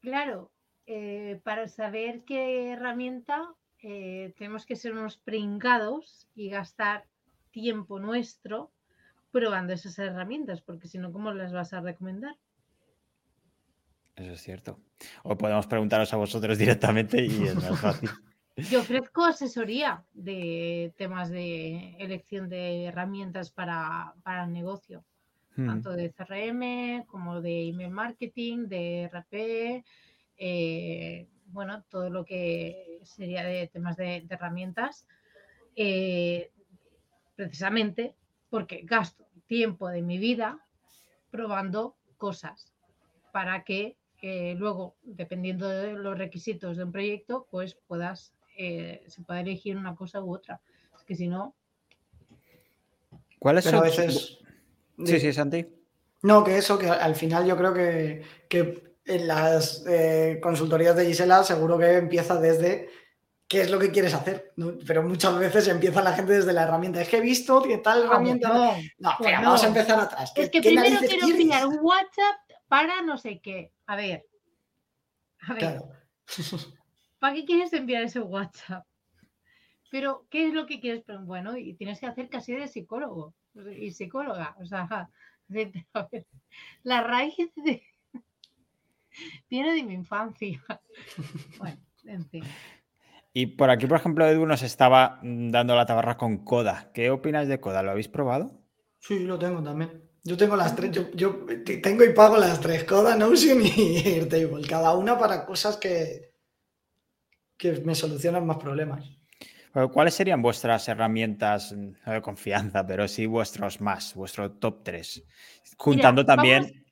Claro, 0.01 0.51
eh, 0.85 1.39
para 1.43 1.67
saber 1.67 2.23
qué 2.23 2.69
herramienta 2.71 3.53
eh, 3.81 4.33
tenemos 4.37 4.65
que 4.65 4.75
ser 4.75 4.93
unos 4.93 5.17
pringados 5.17 6.27
y 6.33 6.49
gastar 6.49 7.05
tiempo 7.51 7.99
nuestro 7.99 8.71
probando 9.31 9.73
esas 9.73 9.99
herramientas, 9.99 10.61
porque 10.61 10.87
si 10.87 10.97
no, 10.97 11.11
¿cómo 11.11 11.31
las 11.31 11.51
vas 11.51 11.73
a 11.73 11.81
recomendar? 11.81 12.35
Eso 14.15 14.31
es 14.31 14.41
cierto. 14.41 14.79
O 15.23 15.37
podemos 15.37 15.67
preguntaros 15.67 16.11
a 16.13 16.17
vosotros 16.17 16.57
directamente 16.57 17.23
y 17.23 17.43
es 17.43 17.55
más 17.55 17.79
fácil. 17.79 18.09
Yo 18.71 18.79
ofrezco 18.79 19.23
asesoría 19.23 20.03
de 20.13 20.91
temas 20.97 21.29
de 21.29 21.95
elección 21.99 22.49
de 22.49 22.85
herramientas 22.85 23.51
para, 23.51 24.15
para 24.23 24.45
el 24.45 24.53
negocio, 24.53 25.05
hmm. 25.57 25.67
tanto 25.67 25.91
de 25.91 26.11
CRM 26.11 27.05
como 27.07 27.41
de 27.41 27.69
email 27.69 27.91
marketing, 27.91 28.67
de 28.67 29.09
RP, 29.11 29.83
eh, 30.37 31.27
bueno, 31.47 31.83
todo 31.89 32.09
lo 32.09 32.25
que 32.25 32.99
sería 33.03 33.43
de 33.43 33.67
temas 33.67 33.97
de, 33.97 34.25
herramientas, 34.29 35.07
eh, 35.75 36.51
precisamente 37.35 38.15
porque 38.49 38.81
gasto 38.83 39.25
tiempo 39.47 39.89
de 39.89 40.01
mi 40.01 40.17
vida 40.17 40.59
probando 41.31 41.95
cosas 42.17 42.73
para 43.31 43.63
que 43.63 43.97
eh, 44.21 44.55
luego, 44.57 44.95
dependiendo 45.03 45.69
de 45.69 45.93
los 45.93 46.17
requisitos 46.17 46.77
de 46.77 46.83
un 46.83 46.91
proyecto, 46.91 47.47
pues 47.51 47.77
puedas, 47.87 48.33
eh, 48.57 49.03
se 49.07 49.21
pueda 49.21 49.41
elegir 49.41 49.77
una 49.77 49.95
cosa 49.95 50.21
u 50.21 50.33
otra. 50.33 50.59
Es 50.95 51.03
que 51.03 51.15
si 51.15 51.27
no... 51.27 51.53
¿Cuáles 53.39 53.65
son? 53.65 53.81
Veces... 53.81 54.39
Sí, 55.05 55.19
sí, 55.19 55.33
Santi. 55.33 55.65
No, 56.23 56.43
que 56.43 56.57
eso, 56.57 56.77
que 56.77 56.89
al 56.89 57.15
final 57.15 57.45
yo 57.45 57.55
creo 57.55 57.73
que, 57.73 58.23
en 59.05 59.27
las 59.27 59.85
eh, 59.87 60.39
consultorías 60.41 60.95
de 60.95 61.05
Gisela 61.05 61.43
seguro 61.43 61.77
que 61.77 61.93
empieza 61.93 62.39
desde 62.39 62.89
qué 63.47 63.61
es 63.61 63.71
lo 63.71 63.79
que 63.79 63.91
quieres 63.91 64.13
hacer, 64.13 64.53
pero 64.85 65.03
muchas 65.03 65.37
veces 65.39 65.67
empieza 65.69 66.01
la 66.01 66.13
gente 66.13 66.33
desde 66.33 66.51
la 66.51 66.63
herramienta. 66.63 67.01
Es 67.01 67.07
que 67.07 67.17
he 67.17 67.21
visto 67.21 67.61
que 67.61 67.77
tal 67.77 68.03
herramienta... 68.03 68.49
No, 68.49 68.73
no, 68.97 69.11
pues 69.17 69.31
vamos 69.31 69.63
a 69.63 69.67
empezar 69.67 69.99
atrás. 69.99 70.33
Es 70.35 70.49
que 70.49 70.61
primero 70.61 70.99
quiero 70.99 71.27
enviar 71.27 71.67
un 71.67 71.79
WhatsApp 71.81 72.35
para 72.67 73.01
no 73.03 73.17
sé 73.17 73.39
qué. 73.39 73.71
A 73.85 73.95
ver. 73.95 74.25
A 75.47 75.53
ver. 75.53 75.81
¿Para 77.19 77.35
qué 77.35 77.45
quieres 77.45 77.71
enviar 77.71 78.03
ese 78.03 78.19
WhatsApp? 78.19 78.85
Pero, 79.89 80.27
¿qué 80.29 80.47
es 80.47 80.53
lo 80.53 80.65
que 80.65 80.81
quieres? 80.81 81.03
Pero, 81.05 81.23
bueno, 81.23 81.55
y 81.55 81.73
tienes 81.75 81.99
que 81.99 82.07
hacer 82.07 82.29
casi 82.29 82.53
de 82.53 82.67
psicólogo 82.67 83.33
y 83.77 83.91
psicóloga. 83.91 84.55
O 84.59 84.65
sea, 84.65 85.09
la 86.83 87.03
raíz 87.03 87.35
de... 87.55 87.83
viene 89.49 89.73
de 89.73 89.83
mi 89.83 89.93
infancia. 89.93 90.63
Bueno, 91.59 91.77
en 92.05 92.25
fin. 92.29 92.43
Y 93.33 93.45
por 93.45 93.69
aquí, 93.69 93.85
por 93.85 93.97
ejemplo, 93.97 94.25
Edu 94.25 94.47
nos 94.47 94.63
estaba 94.63 95.19
dando 95.21 95.75
la 95.75 95.85
tabarra 95.85 96.17
con 96.17 96.43
Coda. 96.43 96.91
¿Qué 96.93 97.11
opinas 97.11 97.47
de 97.47 97.59
Coda? 97.59 97.83
¿Lo 97.83 97.91
habéis 97.91 98.07
probado? 98.07 98.51
Sí, 98.99 99.19
lo 99.19 99.37
tengo 99.37 99.61
también. 99.61 100.07
Yo 100.23 100.35
tengo 100.35 100.55
las 100.55 100.75
tres, 100.75 100.91
yo, 101.13 101.45
tengo 101.81 102.03
y 102.03 102.13
pago 102.13 102.35
las 102.37 102.59
tres, 102.59 102.83
Coda, 102.83 103.15
Notion 103.15 103.61
y 103.61 103.97
Airtable, 104.05 104.67
cada 104.67 104.93
una 104.95 105.17
para 105.17 105.45
cosas 105.45 105.77
que, 105.77 106.33
que 107.55 107.73
me 107.81 107.95
solucionan 107.95 108.45
más 108.45 108.57
problemas. 108.57 109.07
¿Cuáles 109.71 110.15
serían 110.15 110.41
vuestras 110.41 110.87
herramientas 110.87 111.75
de 111.75 112.21
confianza, 112.21 112.85
pero 112.85 113.07
sí 113.07 113.25
vuestros 113.25 113.79
más, 113.79 114.15
vuestro 114.15 114.51
top 114.51 114.83
3? 114.83 115.23
Juntando 115.77 116.25
también. 116.25 116.85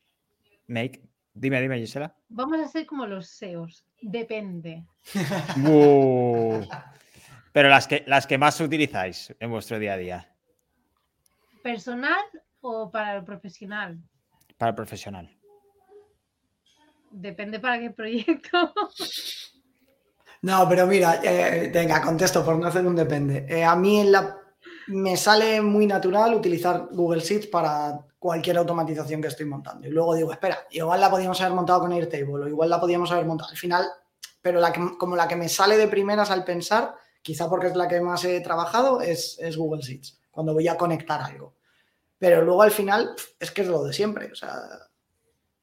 Make. 0.68 1.02
Dime, 1.34 1.62
dime, 1.62 1.80
Gisela. 1.80 2.16
Vamos 2.30 2.60
a 2.60 2.68
ser 2.68 2.86
como 2.86 3.06
los 3.06 3.28
SEOs. 3.28 3.86
Depende. 4.02 4.86
Pero 7.52 7.70
las 7.70 7.88
que, 7.88 8.04
las 8.06 8.28
que 8.28 8.38
más 8.38 8.60
utilizáis 8.60 9.34
en 9.40 9.50
vuestro 9.50 9.80
día 9.80 9.94
a 9.94 9.98
día. 9.98 10.36
Personal 11.64 12.22
o 12.62 12.92
para 12.92 13.16
el 13.16 13.24
profesional? 13.24 13.98
Para 14.58 14.72
el 14.72 14.76
profesional. 14.76 15.30
Depende 17.12 17.60
para 17.60 17.80
qué 17.80 17.92
proyecto. 17.92 18.74
No, 20.46 20.70
pero 20.70 20.86
mira, 20.86 21.22
eh, 21.24 21.72
venga, 21.74 22.00
contesto 22.00 22.46
por 22.46 22.56
no 22.56 22.68
hacer 22.68 22.86
un 22.86 22.96
depende. 22.96 23.48
Eh, 23.50 23.64
a 23.64 23.76
mí 23.76 24.06
me 24.90 25.18
sale 25.18 25.60
muy 25.60 25.88
natural 25.88 26.36
utilizar 26.36 26.88
Google 26.92 27.22
Sheets 27.22 27.48
para 27.48 28.06
cualquier 28.20 28.60
automatización 28.60 29.24
que 29.24 29.30
estoy 29.30 29.48
montando. 29.48 29.88
Y 29.88 29.90
luego 29.90 30.14
digo, 30.14 30.32
espera, 30.32 30.60
igual 30.70 31.02
la 31.02 31.10
podíamos 31.10 31.42
haber 31.42 31.56
montado 31.56 31.80
con 31.80 31.94
Airtable 31.94 32.44
o 32.44 32.48
igual 32.48 32.70
la 32.70 32.80
podíamos 32.80 33.12
haber 33.12 33.26
montado. 33.26 33.50
Al 33.50 33.58
final, 33.58 33.88
pero 34.40 34.62
como 35.00 35.16
la 35.16 35.28
que 35.28 35.36
me 35.36 35.50
sale 35.50 35.78
de 35.78 35.88
primeras 35.88 36.30
al 36.30 36.44
pensar, 36.44 36.94
quizá 37.24 37.50
porque 37.50 37.70
es 37.70 37.76
la 37.76 37.88
que 37.88 38.00
más 38.00 38.24
he 38.24 38.40
trabajado, 38.42 39.02
es, 39.02 39.40
es 39.40 39.58
Google 39.58 39.82
Sheets, 39.82 40.20
cuando 40.30 40.54
voy 40.54 40.68
a 40.68 40.78
conectar 40.78 41.24
algo. 41.24 41.56
Pero 42.20 42.44
luego 42.44 42.62
al 42.62 42.72
final 42.72 43.16
es 43.40 43.50
que 43.50 43.64
es 43.64 43.68
lo 43.68 43.84
de 43.84 43.94
siempre. 43.94 44.32
O 44.32 44.36
sea, 44.36 44.60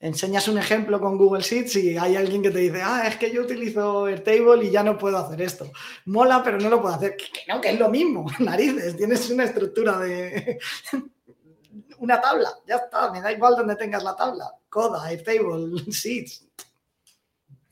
enseñas 0.03 0.49
un 0.49 0.59
ejemplo 0.59 1.01
con 1.01 1.17
Google 1.17 1.43
Sheets 1.43 1.77
y 1.77 1.97
hay 1.97 2.17
alguien 2.17 2.43
que 2.43 2.51
te 2.51 2.59
dice, 2.59 2.83
ah, 2.83 3.07
es 3.07 3.17
que 3.17 3.33
yo 3.33 3.43
utilizo 3.43 4.07
Airtable 4.07 4.65
y 4.65 4.71
ya 4.71 4.83
no 4.83 4.99
puedo 4.99 5.17
hacer 5.17 5.41
esto. 5.41 5.71
Mola, 6.07 6.43
pero 6.43 6.59
no 6.59 6.69
lo 6.69 6.83
puedo 6.83 6.95
hacer. 6.95 7.17
Que, 7.17 7.27
no, 7.49 7.61
que 7.61 7.71
es 7.71 7.79
lo 7.79 7.89
mismo. 7.89 8.27
Narices, 8.41 8.97
tienes 8.97 9.31
una 9.31 9.45
estructura 9.45 10.01
de 10.01 10.59
una 11.99 12.21
tabla. 12.21 12.51
Ya 12.67 12.77
está, 12.77 13.13
me 13.13 13.21
da 13.21 13.33
igual 13.33 13.55
donde 13.57 13.77
tengas 13.77 14.03
la 14.03 14.17
tabla. 14.17 14.53
Coda, 14.69 15.07
Airtable, 15.07 15.81
Sheets. 15.87 16.49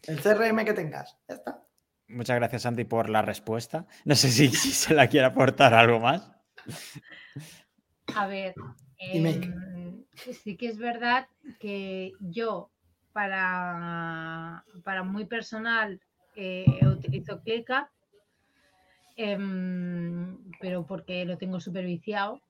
El 0.07 0.21
CRM 0.21 0.65
que 0.65 0.73
tengas. 0.73 1.19
Ya 1.29 1.35
está. 1.35 1.63
Muchas 2.07 2.37
gracias, 2.37 2.63
Santi, 2.63 2.85
por 2.85 3.11
la 3.11 3.23
respuesta. 3.23 3.87
No 4.05 4.15
sé 4.15 4.31
si, 4.31 4.49
si 4.49 4.71
se 4.71 4.95
la 4.95 5.09
quiere 5.09 5.27
aportar 5.27 5.75
algo 5.75 5.99
más. 5.99 6.31
A 8.15 8.27
ver, 8.27 8.55
sí 10.15 10.57
que 10.57 10.69
es 10.69 10.79
verdad 10.79 11.27
que 11.59 12.13
yo 12.21 12.71
para, 13.13 14.65
para 14.85 15.03
muy 15.03 15.25
personal 15.27 16.01
eh, 16.37 16.81
utilizo 16.87 17.41
ClickUp, 17.41 17.89
em, 19.17 20.39
pero 20.61 20.87
porque 20.87 21.25
lo 21.25 21.37
tengo 21.37 21.61
superviciado. 21.61 22.41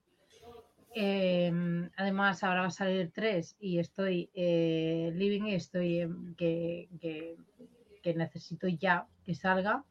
Em, 0.93 1.89
además, 1.95 2.43
ahora 2.43 2.61
va 2.61 2.67
a 2.67 2.71
salir 2.71 3.11
3 3.11 3.55
y 3.59 3.79
estoy 3.79 4.29
eh, 4.33 5.11
living 5.15 5.47
y 5.47 5.55
estoy 5.55 6.07
que, 6.37 6.89
que, 6.99 8.13
necesito 8.13 8.67
ya 8.67 9.07
que 9.23 9.33
salga 9.33 9.85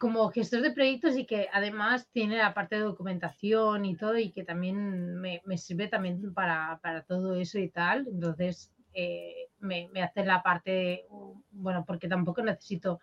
como 0.00 0.30
gestor 0.30 0.62
de 0.62 0.70
proyectos 0.70 1.14
y 1.18 1.26
que 1.26 1.48
además 1.52 2.08
tiene 2.10 2.38
la 2.38 2.54
parte 2.54 2.76
de 2.76 2.80
documentación 2.80 3.84
y 3.84 3.96
todo 3.96 4.16
y 4.16 4.30
que 4.30 4.44
también 4.44 5.20
me, 5.20 5.42
sirve 5.58 5.88
también 5.88 6.32
para, 6.32 6.80
todo 7.06 7.34
eso 7.34 7.58
y 7.58 7.68
tal. 7.68 8.08
Entonces 8.10 8.72
eh, 8.94 9.50
me, 9.58 9.90
hace 10.02 10.24
la 10.24 10.42
parte, 10.42 11.04
bueno, 11.50 11.84
porque 11.86 12.08
tampoco 12.08 12.42
necesito 12.42 12.98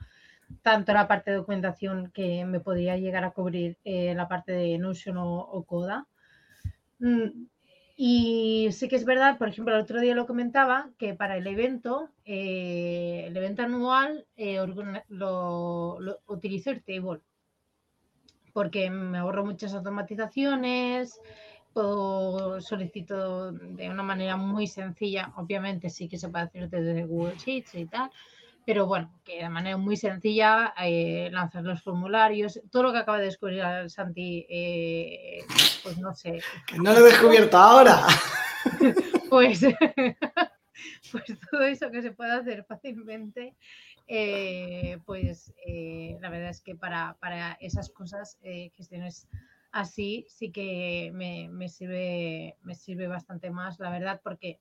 tanto 0.64 0.91
la 0.91 1.08
parte 1.08 1.30
de 1.30 1.38
documentación 1.38 2.10
que 2.10 2.43
me 2.45 2.62
podría 2.62 2.98
llegar 2.98 3.24
a 3.26 3.32
cubrir 3.32 3.78
eh, 3.84 4.16
la 4.16 4.28
parte 4.28 4.54
de 4.54 4.80
Notion 4.80 5.18
o, 5.20 5.64
Coda. 5.68 6.08
Mm, 6.98 7.45
y 8.00 8.70
sí 8.74 8.88
que 8.88 8.95
es 8.95 9.06
verdad, 9.06 9.39
por 9.39 9.50
ejemplo, 9.50 9.74
el 9.74 9.82
otro 9.82 10.00
día 10.00 10.14
lo 10.14 10.28
comentaba, 10.28 10.91
que 11.00 11.16
para 11.16 11.36
el 11.36 11.48
evento, 11.48 12.12
eh, 12.26 13.24
el 13.26 13.36
evento 13.36 13.64
anual, 13.64 14.28
eh, 14.36 14.64
lo, 15.10 16.00
lo, 16.00 16.20
utilizo 16.28 16.70
Airtable, 16.70 17.22
porque 18.54 18.91
me 18.91 19.18
ahorro 19.18 19.43
muchas 19.43 19.74
automatizaciones, 19.74 21.20
puedo 21.74 22.62
solicito 22.62 23.52
de 23.52 23.89
una 23.89 24.04
manera 24.04 24.38
muy 24.38 24.68
sencilla, 24.68 25.34
obviamente 25.36 25.89
sí 25.89 26.08
que 26.08 26.20
se 26.20 26.30
puede 26.30 26.45
hacer 26.45 26.70
desde 26.70 27.04
Google 27.04 27.36
Sheets 27.38 27.74
y 27.74 27.88
tal, 27.88 28.12
pero 28.68 28.86
bueno, 28.86 29.09
que 29.24 29.43
de 29.43 29.47
manera 29.47 29.78
muy 29.78 29.95
sencilla 29.95 30.74
eh, 30.84 31.30
lanzar 31.32 31.63
los 31.63 31.82
formularios, 31.82 32.59
todo 32.70 32.84
lo 32.84 32.91
que 32.91 32.97
acaba 32.97 33.18
de 33.18 33.24
descubrir 33.24 33.63
Santi, 33.89 34.45
eh, 34.49 35.45
pues 35.84 35.97
no 35.99 36.13
sé. 36.13 36.41
no 36.78 36.91
lo 36.91 36.99
he 36.99 37.03
descubierto 37.03 37.57
ahora. 37.57 38.05
pues, 39.30 39.61
pues 41.11 41.24
todo 41.49 41.61
eso 41.61 41.89
que 41.91 42.01
se 42.01 42.11
puede 42.11 42.34
hacer 42.34 42.65
fácilmente, 42.65 43.55
eh, 44.05 44.97
pues 45.05 45.53
la 46.20 46.30
verdad 46.30 46.49
es 46.49 46.59
que 46.59 46.76
para, 46.76 47.15
esas 47.61 47.89
cosas, 47.89 48.38
gestiones 48.76 49.30
así, 49.72 50.26
sí 50.28 50.51
que 50.51 51.11
me, 51.13 51.47
me, 51.47 51.70
sirve, 51.70 52.57
me 52.63 52.76
sirve 52.76 53.07
bastante 53.07 53.49
más, 53.49 53.80
la 53.80 53.91
verdad, 53.91 54.20
porque 54.22 54.59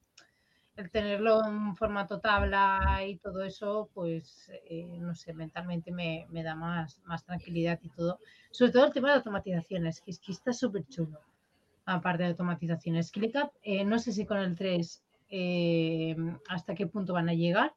el 0.77 0.91
tenerlo 0.91 1.43
en 1.47 1.75
formato 1.75 2.21
tabla 2.21 3.01
y 3.07 3.17
todo 3.17 3.43
eso, 3.43 3.89
pues 3.95 4.51
eh, 4.69 4.99
no 5.01 5.15
sé, 5.15 5.33
mentalmente 5.33 5.91
me, 5.91 6.27
da 6.31 6.55
más, 6.55 7.01
más 7.05 7.25
tranquilidad 7.25 7.79
y 7.83 7.89
todo. 7.89 8.19
Sobre 8.51 8.73
todo 8.73 8.87
el 8.87 8.93
tema 8.93 9.09
de 9.09 9.17
automatizaciones, 9.17 10.01
que 10.03 10.11
es 10.11 10.19
que 10.19 10.33
está 10.33 10.53
súper 10.53 10.87
chulo. 10.87 11.19
Aparte 11.87 12.25
de 12.25 12.31
automatizaciones. 12.31 13.11
ClickUp, 13.11 13.53
eh, 13.63 13.85
no 13.85 13.99
sé 13.99 14.13
si 14.13 14.27
con 14.27 14.39
el 14.39 14.55
3 14.55 15.03
eh, 15.31 16.17
hasta 16.49 16.75
qué 16.75 16.87
punto 16.87 17.15
van 17.15 17.29
a 17.29 17.35
llegar, 17.35 17.73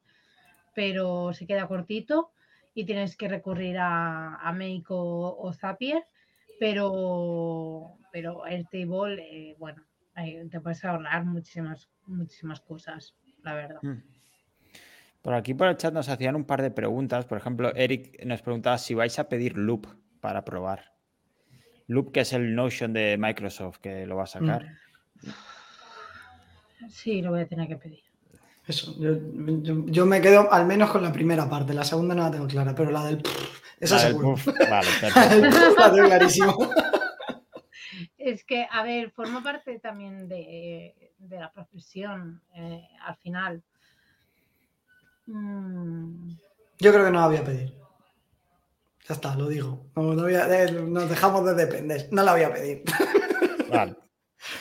pero 0.76 1.32
se 1.34 1.45
queda 1.45 1.68
cortito 1.68 2.32
y 2.74 2.86
tienes 2.86 3.16
que 3.16 3.28
recurrir 3.30 3.78
a, 3.78 4.36
a 4.36 4.52
Make 4.52 4.86
o, 4.89 5.54
Zapier, 5.54 6.04
pero, 6.60 7.97
pero 8.12 8.43
Airtable, 8.45 9.56
bueno, 9.58 9.84
te 10.49 10.59
puedes 10.61 10.84
ahorrar 10.86 11.26
muchísimas, 11.26 11.89
muchísimas 12.05 12.61
cosas, 12.61 13.15
la 13.43 13.53
verdad. 13.53 13.80
Mm. 13.82 14.03
Por 15.22 15.34
aquí 15.34 15.53
por 15.53 15.67
el 15.67 15.78
chat 15.78 15.93
nos 15.93 16.07
hacían 16.07 16.36
un 16.36 16.45
par 16.45 16.61
de 16.61 16.72
preguntas. 16.72 17.26
Por 17.26 17.38
ejemplo, 17.38 17.74
Eric 17.76 18.24
nos 18.26 18.41
preguntaba 18.41 18.78
si 18.78 18.93
vais 18.93 19.20
a 19.20 19.28
pedir 19.28 19.57
Loop 19.57 19.88
para 20.22 20.45
probar. 20.45 20.93
Loop, 21.88 22.11
que 22.11 22.22
es 22.22 22.34
el 22.34 22.55
Notion 22.55 22.93
de 22.93 23.17
Microsoft 23.17 23.80
que 23.80 24.05
lo 24.05 24.15
va 24.15 24.24
a 24.24 24.28
sacar. 24.28 24.65
Mm. 25.22 25.30
Sí, 26.89 27.22
lo 27.22 27.32
voy 27.32 27.41
a 27.41 27.47
tener 27.47 27.67
que 27.67 27.76
pedir. 27.76 28.03
Eso, 28.65 28.95
yo, 28.99 30.05
me 30.05 30.22
quedo 30.22 30.51
al 30.53 30.65
menos 30.67 30.91
con 30.91 31.01
la 31.01 31.11
primera 31.11 31.49
parte, 31.49 31.74
la 31.74 31.84
segunda 31.84 32.13
no 32.13 32.24
la 32.24 32.32
tengo 32.32 32.47
clara, 32.47 32.76
pero 32.76 32.91
la 32.91 33.03
del... 33.03 33.24
Esa 33.80 33.97
seguro. 33.97 34.36
vale, 34.70 34.88
perfecto. 35.01 35.80
la 35.80 35.91
tengo 35.91 36.07
clarísimo. 36.07 36.70
Es 38.30 38.43
que, 38.43 38.67
a 38.69 38.84
ver, 38.84 39.09
forma 39.11 39.41
parte 39.41 39.80
también 39.80 40.27
de, 40.27 41.11
la 41.30 41.51
profesión 41.51 42.41
eh, 42.55 42.88
al 43.03 43.15
final. 43.17 43.63
Mm. 45.25 46.30
Yo 46.77 46.91
creo 46.91 47.05
que 47.05 47.11
no 47.11 47.19
la 47.21 47.27
voy 47.27 47.38
a 47.38 47.43
pedir. 47.43 47.73
Ya 49.07 49.15
está, 49.15 49.36
lo 49.36 49.47
digo. 49.47 49.88
Eh, 49.95 50.86
nos 50.88 51.09
dejamos 51.09 51.43
de 51.45 51.55
depender. 51.55 52.07
No 52.11 52.21
la 52.21 52.34
voy 52.34 52.43
a 52.43 52.53
pedir. 52.53 52.84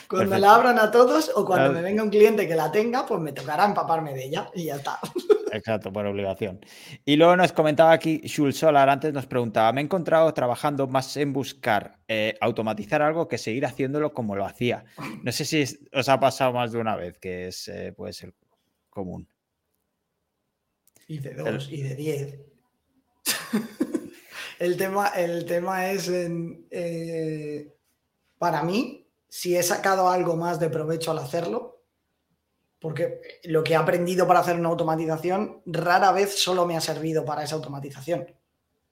Cuando 0.09 0.37
la 0.37 0.55
abran 0.55 0.79
a 0.79 0.91
todos 0.91 1.31
o 1.35 1.45
cuando 1.45 1.71
me 1.71 1.81
venga 1.81 2.03
un 2.03 2.09
cliente 2.09 2.47
que 2.47 2.55
la 2.55 2.71
tenga, 2.71 3.05
pues 3.05 3.21
me 3.21 3.31
tocará 3.31 3.65
empaparme 3.65 4.13
de 4.13 4.25
ella 4.25 4.51
y 4.53 4.65
ya 4.65 4.75
está. 4.75 4.99
Exacto, 5.51 5.91
por 5.91 6.05
obligación. 6.05 6.59
Y 7.05 7.15
luego 7.15 7.35
nos 7.35 7.51
comentaba 7.51 7.91
aquí 7.91 8.21
Shul 8.23 8.53
Solar, 8.53 8.89
antes 8.89 9.13
nos 9.13 9.25
preguntaba, 9.25 9.71
me 9.73 9.81
he 9.81 9.83
encontrado 9.83 10.33
trabajando 10.33 10.87
más 10.87 11.15
en 11.17 11.33
buscar 11.33 11.99
eh, 12.07 12.35
automatizar 12.41 13.01
algo 13.01 13.27
que 13.27 13.37
seguir 13.37 13.65
haciéndolo 13.65 14.13
como 14.13 14.35
lo 14.35 14.45
hacía. 14.45 14.85
No 15.23 15.31
sé 15.31 15.45
si 15.45 15.63
os 15.93 16.09
ha 16.09 16.19
pasado 16.19 16.53
más 16.53 16.71
de 16.71 16.79
una 16.79 16.95
vez, 16.95 17.17
que 17.17 17.47
es, 17.47 17.67
eh, 17.67 17.93
puede 17.95 18.13
ser 18.13 18.33
común. 18.89 19.27
Y 21.07 21.19
de 21.19 21.33
dos, 21.33 21.69
y 21.71 21.81
de 21.81 21.95
diez. 21.95 22.39
el, 24.59 24.77
tema, 24.77 25.07
el 25.09 25.45
tema 25.45 25.89
es, 25.91 26.09
eh, 26.09 27.75
para 28.37 28.63
mí, 28.63 29.07
si 29.27 29.55
he 29.55 29.63
sacado 29.63 30.09
algo 30.09 30.35
más 30.35 30.59
de 30.59 30.69
provecho 30.69 31.11
al 31.11 31.19
hacerlo, 31.19 31.78
porque 32.79 33.21
lo 33.43 33.63
que 33.63 33.73
he 33.73 33.75
aprendido 33.75 34.27
para 34.27 34.39
hacer 34.39 34.55
una 34.55 34.69
automatización 34.69 35.61
rara 35.65 36.11
vez 36.11 36.39
solo 36.39 36.65
me 36.65 36.77
ha 36.77 36.81
servido 36.81 37.25
para 37.25 37.43
esa 37.43 37.55
automatización. 37.55 38.33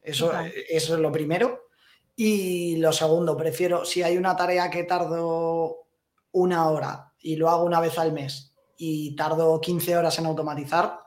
Eso, 0.01 0.31
eso 0.69 0.93
es 0.93 0.99
lo 0.99 1.11
primero. 1.11 1.67
Y 2.15 2.77
lo 2.77 2.91
segundo, 2.91 3.38
prefiero, 3.38 3.85
si 3.85 4.03
hay 4.03 4.17
una 4.17 4.35
tarea 4.35 4.69
que 4.69 4.83
tardo 4.83 5.88
una 6.31 6.69
hora 6.69 7.13
y 7.19 7.35
lo 7.35 7.49
hago 7.49 7.63
una 7.63 7.79
vez 7.79 7.97
al 7.97 8.11
mes 8.11 8.53
y 8.77 9.15
tardo 9.15 9.59
15 9.61 9.97
horas 9.97 10.17
en 10.19 10.25
automatizar, 10.25 10.99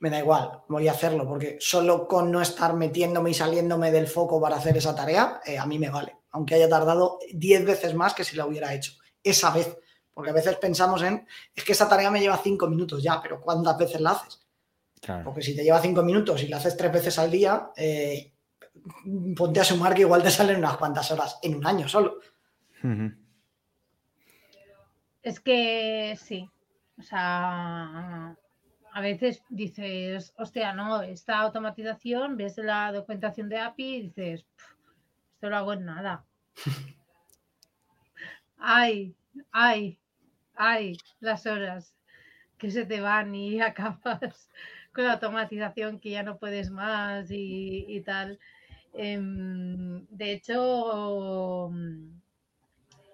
me 0.00 0.10
da 0.10 0.18
igual, 0.20 0.62
voy 0.68 0.86
a 0.86 0.92
hacerlo, 0.92 1.26
porque 1.26 1.56
solo 1.60 2.06
con 2.06 2.30
no 2.30 2.40
estar 2.40 2.74
metiéndome 2.74 3.30
y 3.30 3.34
saliéndome 3.34 3.90
del 3.90 4.06
foco 4.06 4.40
para 4.40 4.56
hacer 4.56 4.76
esa 4.76 4.94
tarea, 4.94 5.40
eh, 5.44 5.58
a 5.58 5.66
mí 5.66 5.78
me 5.78 5.90
vale, 5.90 6.16
aunque 6.30 6.54
haya 6.54 6.68
tardado 6.68 7.18
10 7.32 7.64
veces 7.64 7.94
más 7.94 8.14
que 8.14 8.24
si 8.24 8.36
la 8.36 8.46
hubiera 8.46 8.72
hecho 8.74 8.92
esa 9.22 9.50
vez. 9.50 9.76
Porque 10.18 10.32
a 10.32 10.34
veces 10.34 10.56
pensamos 10.56 11.00
en, 11.04 11.24
es 11.54 11.62
que 11.62 11.70
esa 11.70 11.88
tarea 11.88 12.10
me 12.10 12.18
lleva 12.18 12.36
5 12.36 12.66
minutos 12.66 13.00
ya, 13.00 13.22
pero 13.22 13.40
¿cuántas 13.40 13.78
veces 13.78 14.00
la 14.00 14.10
haces? 14.10 14.40
Porque 15.22 15.42
si 15.42 15.54
te 15.54 15.62
lleva 15.62 15.80
5 15.80 16.02
minutos 16.02 16.42
y 16.42 16.48
la 16.48 16.56
haces 16.56 16.76
3 16.76 16.92
veces 16.92 17.20
al 17.20 17.30
día, 17.30 17.70
eh, 17.76 18.32
ponte 19.36 19.60
a 19.60 19.64
sumar 19.64 19.94
que 19.94 20.00
igual 20.00 20.24
te 20.24 20.32
salen 20.32 20.56
unas 20.56 20.76
cuantas 20.76 21.08
horas 21.12 21.38
en 21.40 21.54
un 21.54 21.64
año 21.64 21.86
solo. 21.86 22.18
Es 25.22 25.38
que 25.38 26.18
sí, 26.20 26.50
o 26.98 27.02
sea, 27.04 28.36
a 28.92 29.00
veces 29.00 29.44
dices, 29.50 30.34
hostia, 30.36 30.72
no, 30.72 31.00
esta 31.02 31.38
automatización, 31.38 32.36
ves 32.36 32.58
la 32.58 32.90
documentación 32.90 33.48
de 33.48 33.60
API 33.60 33.94
y 33.94 34.02
dices, 34.08 34.44
esto 35.34 35.48
lo 35.48 35.58
hago 35.58 35.74
en 35.74 35.84
nada. 35.84 36.24
ay, 38.58 39.14
ay, 39.52 40.00
ay, 40.58 40.98
las 41.20 41.46
horas 41.46 41.94
que 42.58 42.70
se 42.70 42.84
te 42.84 43.00
van 43.00 43.34
y 43.34 43.60
acabas 43.62 44.50
con 44.92 45.04
la 45.04 45.14
automatización 45.14 46.00
que 46.00 46.10
ya 46.10 46.22
no 46.22 46.38
puedes 46.38 46.70
más 46.70 47.28
y, 47.30 48.02
tal. 48.04 48.38
Em, 48.92 50.06
de 50.08 50.32
hecho, 50.32 51.70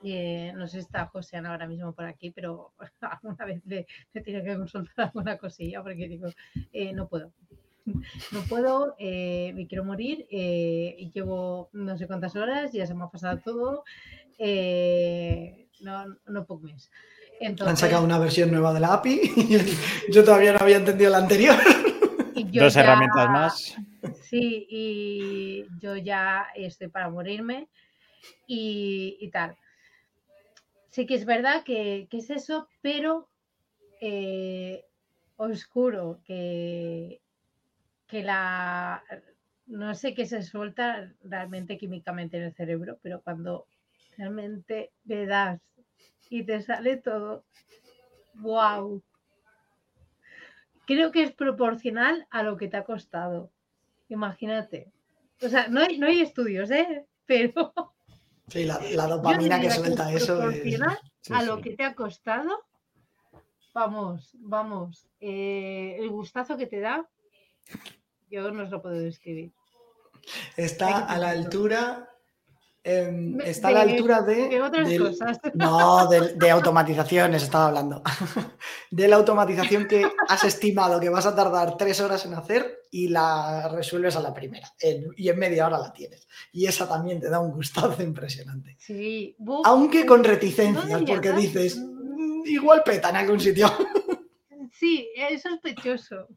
eh, 0.03 0.53
no 0.55 0.67
sé 0.67 0.79
si 0.79 0.79
está 0.87 1.07
José 1.07 1.37
ahora 1.37 1.67
mismo 1.67 1.93
por 1.93 2.07
aquí, 2.07 2.31
pero 2.31 2.73
alguna 3.01 3.45
vez 3.45 3.63
le, 3.67 3.87
tiene 4.25 4.43
que 4.43 4.57
consultar 4.57 5.07
alguna 5.07 5.37
cosilla 5.37 5.83
porque 5.83 6.09
digo, 6.09 6.29
eh, 6.73 6.93
no 6.93 7.09
puedo. 7.09 7.33
No 8.33 8.41
puedo, 8.49 8.95
eh, 8.99 9.53
me 9.55 9.67
quiero 9.67 9.85
morir, 9.85 10.27
y 10.31 11.11
llevo 11.13 11.69
no 11.75 11.99
sé 11.99 12.07
cuántas 12.07 12.35
horas, 12.35 12.73
ya 12.73 12.87
se 12.87 12.95
me 12.95 13.05
ha 13.05 13.09
pasado 13.09 13.39
todo, 13.45 13.85
no, 15.81 16.17
no 16.27 16.47
puedo 16.47 16.61
más. 16.61 16.91
Han 17.41 17.77
sacado 17.77 18.05
una 18.05 18.19
versión 18.19 18.51
nueva 18.51 18.73
de 18.73 18.81
la 18.81 18.95
API, 18.95 19.21
yo 20.13 20.25
todavía 20.25 20.53
no 20.53 20.59
había 20.61 20.77
entendido 20.77 21.11
la 21.11 21.19
anterior. 21.19 21.57
Dos 22.53 22.77
herramientas 22.77 23.29
más. 23.29 23.77
Sí, 24.23 24.67
y 24.69 25.67
yo 25.81 25.97
ya 25.97 26.47
estoy 26.55 26.89
para 26.89 27.11
morirme 27.11 27.69
y 28.47 29.29
tal 29.33 29.57
sí 30.95 31.07
que 31.07 31.17
es 31.17 31.25
verdad 31.25 31.65
que, 31.65 32.07
es 32.09 32.31
eso, 32.31 32.69
pero 32.81 33.29
eh, 34.01 34.85
oscuro, 35.37 36.21
que, 36.25 37.21
que 38.07 38.23
la 38.23 39.03
no 39.67 39.93
sé 39.97 40.15
qué 40.15 40.25
se 40.25 40.43
suelta 40.43 41.13
realmente 41.25 41.79
químicamente 41.79 42.37
en 42.37 42.45
el 42.45 42.55
cerebro, 42.55 43.01
pero 43.03 43.23
cuando 43.23 43.67
realmente 44.17 44.93
le 45.05 45.27
das 45.27 45.61
y 46.31 46.45
te 46.45 46.61
sale 46.63 46.97
todo, 46.97 47.45
wow. 48.35 49.03
Creo 50.87 51.11
que 51.13 51.23
es 51.23 51.33
proporcional 51.33 52.27
a 52.31 52.43
lo 52.43 52.57
que 52.57 52.69
te 52.69 52.77
ha 52.77 52.85
costado. 52.85 53.51
Imagínate. 54.09 54.93
O 55.43 55.49
sea, 55.49 55.69
no 55.69 55.81
hay, 55.81 55.99
no 55.99 56.07
hay 56.07 56.21
estudios, 56.21 56.71
¿eh? 56.71 57.07
Pero 57.27 57.73
Sí, 58.49 58.65
la, 58.65 59.07
dopamina 59.07 59.61
que 59.61 59.71
suelta 59.71 60.13
eso. 60.13 60.39
a 61.31 61.43
lo 61.43 61.61
que 61.61 61.77
te 61.77 61.85
ha 61.85 61.95
costado, 61.95 62.67
vamos, 63.73 64.31
vamos, 64.35 65.09
eh, 65.21 65.97
el 65.99 66.11
gustazo 66.11 66.57
que 66.57 66.67
te 66.67 66.81
da, 66.81 67.09
yo 68.31 68.51
no 68.51 68.65
os 68.65 68.71
lo 68.71 68.83
puedo 68.83 68.97
describir. 68.97 69.53
Está 70.57 71.07
a 71.07 71.19
la 71.19 71.31
altura 71.31 72.14
Em, 72.87 73.41
está 73.41 73.69
a 73.69 73.73
la 73.73 73.81
altura 73.81 74.21
de. 74.21 74.61
otras 74.61 74.89
cosas? 74.99 75.41
No, 75.55 76.07
de, 76.07 76.51
automatizaciones 76.51 77.43
estaba 77.43 77.69
hablando. 77.69 78.03
de 78.91 79.09
la 79.09 79.17
automatización 79.17 79.89
que 79.89 80.07
has 80.29 80.45
estimado 80.45 81.01
que 81.01 81.09
vas 81.09 81.25
a 81.25 81.35
tardar 81.35 81.79
tres 81.79 81.99
horas 82.03 82.27
en 82.27 82.35
hacer 82.35 82.83
y 82.91 83.09
la 83.09 83.71
resuelves 83.71 84.17
a 84.17 84.21
la 84.21 84.35
primera. 84.35 84.71
y 85.17 85.29
en 85.31 85.39
media 85.39 85.67
hora 85.67 85.79
la 85.79 85.95
tienes. 85.95 86.29
Y 86.53 86.67
esa 86.67 86.87
también 86.87 87.21
te 87.21 87.31
da 87.31 87.41
un 87.41 87.53
gustazo 87.53 88.03
impresionante. 88.03 88.77
Sí. 88.79 89.35
Aunque 89.65 90.05
con 90.05 90.23
reticencias, 90.23 91.03
porque 91.07 91.33
dices, 91.33 91.79
mm, 91.79 92.43
igual 92.45 92.83
peta 92.85 93.09
en 93.09 93.17
algún 93.17 93.41
sitio. 93.41 93.67
sí, 94.73 95.09
es 95.17 95.41
sospechoso. 95.41 96.29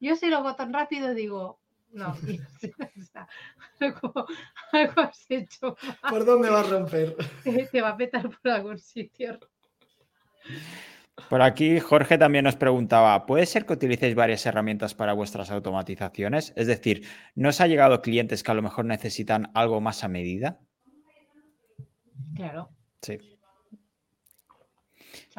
Yo 0.00 0.16
si 0.16 0.26
lo 0.26 0.38
hago 0.38 0.56
tan 0.56 0.72
rápido 0.72 1.14
digo, 1.14 1.60
no, 1.92 2.14
algo, 3.80 4.26
algo 4.72 5.00
has 5.00 5.26
hecho. 5.30 5.76
¿Por 6.08 6.24
dónde 6.24 6.50
va 6.50 6.60
a 6.60 6.64
romper? 6.64 7.16
Te 7.70 7.80
va 7.80 7.90
a 7.90 7.96
petar 7.96 8.28
por 8.28 8.50
algún 8.50 8.78
sitio. 8.78 9.38
Por 11.28 11.42
aquí 11.42 11.80
Jorge 11.80 12.16
también 12.16 12.44
nos 12.44 12.56
preguntaba, 12.56 13.26
¿puede 13.26 13.44
ser 13.44 13.66
que 13.66 13.72
utilicéis 13.72 14.14
varias 14.14 14.46
herramientas 14.46 14.94
para 14.94 15.12
vuestras 15.12 15.50
automatizaciones? 15.50 16.52
Es 16.56 16.66
decir, 16.66 17.06
¿no 17.34 17.48
os 17.48 17.60
ha 17.60 17.66
llegado 17.66 18.00
clientes 18.00 18.42
que 18.42 18.50
a 18.50 18.54
lo 18.54 18.62
mejor 18.62 18.84
necesitan 18.84 19.50
algo 19.54 19.80
más 19.80 20.04
a 20.04 20.08
medida? 20.08 20.60
Claro. 22.34 22.70
Sí. 23.02 23.18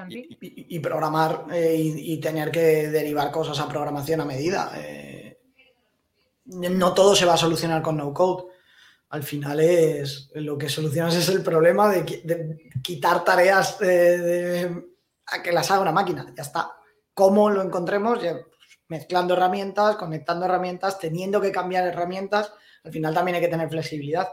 Y, 0.08 0.80
programar 0.80 1.46
eh, 1.52 1.76
y, 1.78 2.20
tener 2.20 2.52
que 2.52 2.90
derivar 2.90 3.32
cosas 3.32 3.60
a 3.60 3.68
programación 3.68 4.22
a 4.22 4.26
medida. 4.26 4.72
Eh, 4.78 5.39
no 6.50 6.94
todo 6.94 7.16
se 7.16 7.26
va 7.26 7.34
a 7.34 7.38
solucionar 7.38 7.82
con 7.82 7.98
no 7.98 8.14
code. 8.14 8.52
Al 9.10 9.24
final 9.24 9.60
es 9.60 10.30
lo 10.36 10.58
que 10.58 10.70
solucionas 10.70 11.16
es 11.16 11.30
el 11.30 11.42
problema 11.42 11.90
de, 11.90 12.72
quitar 12.84 13.24
tareas 13.24 13.78
a 13.82 15.42
que 15.42 15.52
las 15.52 15.72
haga 15.72 15.82
una 15.82 15.92
máquina. 15.92 16.32
Ya 16.36 16.44
está. 16.44 16.72
¿Cómo 17.14 17.50
lo 17.50 17.62
encontremos? 17.62 18.20
Mezclando 18.88 19.34
herramientas, 19.34 19.96
conectando 19.96 20.46
herramientas, 20.46 21.00
teniendo 21.00 21.42
que 21.42 21.52
cambiar 21.52 21.88
herramientas. 21.88 22.54
Al 22.84 22.92
final 22.92 23.14
también 23.14 23.36
hay 23.36 23.42
que 23.42 23.48
tener 23.48 23.70
flexibilidad 23.70 24.30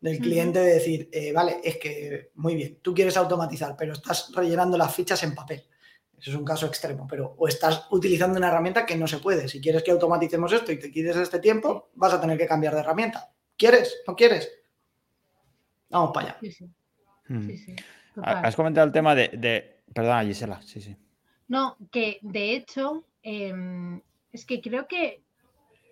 del 0.00 0.18
cliente 0.18 0.60
de 0.60 0.74
decir, 0.74 1.08
eh, 1.12 1.32
vale, 1.32 1.60
es 1.62 1.76
que 1.76 2.30
muy 2.36 2.54
bien, 2.54 2.78
tú 2.80 2.94
quieres 2.94 3.16
automatizar, 3.18 3.76
pero 3.76 3.92
estás 3.92 4.32
rellenando 4.34 4.78
las 4.78 4.94
fichas 4.94 5.22
en 5.22 5.34
papel. 5.34 5.66
Eso 6.20 6.30
es 6.30 6.36
un 6.36 6.44
caso 6.44 6.66
extremo, 6.66 7.06
pero 7.08 7.34
o 7.38 7.48
estás 7.48 7.86
utilizando 7.90 8.38
una 8.38 8.48
herramienta 8.48 8.84
que 8.84 8.96
no 8.96 9.06
se 9.06 9.18
puede. 9.18 9.48
Si 9.48 9.60
quieres 9.60 9.82
que 9.82 9.90
automaticemos 9.90 10.52
esto 10.52 10.70
y 10.70 10.78
te 10.78 10.90
quites 10.90 11.16
este 11.16 11.38
tiempo, 11.38 11.90
vas 11.94 12.12
a 12.12 12.20
tener 12.20 12.36
que 12.36 12.46
cambiar 12.46 12.74
de 12.74 12.80
herramienta. 12.80 13.32
¿Quieres? 13.56 14.02
¿No 14.06 14.14
quieres? 14.14 14.50
Vamos 15.88 16.10
para 16.12 16.28
allá. 16.28 16.38
Sí, 16.40 16.52
sí. 16.52 16.70
Hmm. 17.28 17.48
Has 18.22 18.56
comentado 18.56 18.86
el 18.86 18.92
tema 18.92 19.14
de, 19.14 19.82
Perdona, 19.94 20.24
Gisela, 20.24 20.60
sí, 20.62 20.80
sí. 20.80 20.96
No, 21.48 21.76
que 21.90 22.18
de 22.22 22.54
hecho, 22.54 23.04
em, 23.22 24.00
es 24.32 24.44
que 24.44 24.60
creo 24.60 24.86
que 24.86 25.22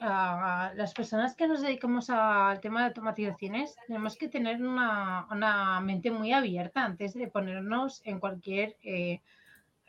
las 0.00 0.94
personas 0.94 1.34
que 1.34 1.48
nos 1.48 1.62
dedicamos 1.62 2.08
al 2.10 2.60
tema 2.60 2.80
de 2.80 2.86
automatizaciones 2.88 3.74
tenemos 3.86 4.16
que 4.16 4.28
tener 4.28 4.62
una, 4.62 5.80
mente 5.82 6.10
muy 6.10 6.32
abierta 6.32 6.84
antes 6.84 7.14
de 7.14 7.26
ponernos 7.26 8.00
en 8.04 8.20
cualquier, 8.20 8.76
eh, 8.82 9.20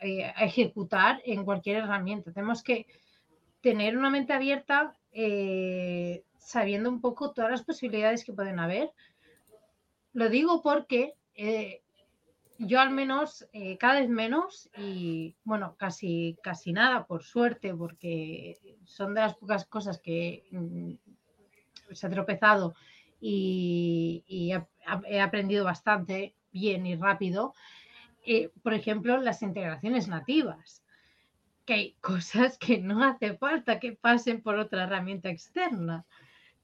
eh, 0.00 0.24
a 0.24 0.44
ejecutar 0.44 1.20
en 1.24 1.44
cualquier 1.44 1.76
herramienta. 1.76 2.32
Tenemos 2.32 2.62
que 2.62 2.86
tener 3.60 3.96
una 3.96 4.10
mente 4.10 4.32
abierta 4.32 4.96
eh, 5.12 6.24
sabiendo 6.38 6.88
un 6.88 7.00
poco 7.00 7.32
todas 7.32 7.50
las 7.50 7.62
posibilidades 7.62 8.24
que 8.24 8.32
pueden 8.32 8.58
haber. 8.58 8.90
Lo 10.12 10.28
digo 10.28 10.62
porque 10.62 11.14
yo 12.62 12.78
al 12.78 12.90
menos 12.90 13.48
eh, 13.52 13.78
cada 13.78 14.00
vez 14.00 14.08
menos 14.10 14.68
y 14.76 15.34
bueno, 15.44 15.76
casi, 15.78 16.36
casi 16.42 16.72
nada, 16.72 17.06
por 17.06 17.22
suerte, 17.22 17.74
porque 17.74 18.58
son 18.84 19.14
de 19.14 19.22
las 19.22 19.34
pocas 19.34 19.64
cosas 19.64 19.98
que 19.98 20.44
mm, 20.50 20.92
se 21.92 22.06
ha 22.06 22.10
tropezado 22.10 22.74
y, 23.18 24.52
he 25.06 25.20
aprendido 25.20 25.64
bastante 25.64 26.34
bien 26.52 26.86
y 26.86 26.96
rápido. 26.96 27.54
Eh, 28.24 28.50
por 28.62 28.74
ejemplo, 28.74 29.16
las 29.18 29.42
integraciones 29.42 30.08
nativas, 30.08 30.82
que 31.64 31.74
hay 31.74 31.92
cosas 32.00 32.58
que 32.58 32.78
no 32.78 33.04
hace 33.04 33.36
falta 33.36 33.80
que 33.80 33.92
pasen 33.92 34.42
por 34.42 34.56
otra 34.56 34.84
herramienta 34.84 35.30
externa. 35.30 36.04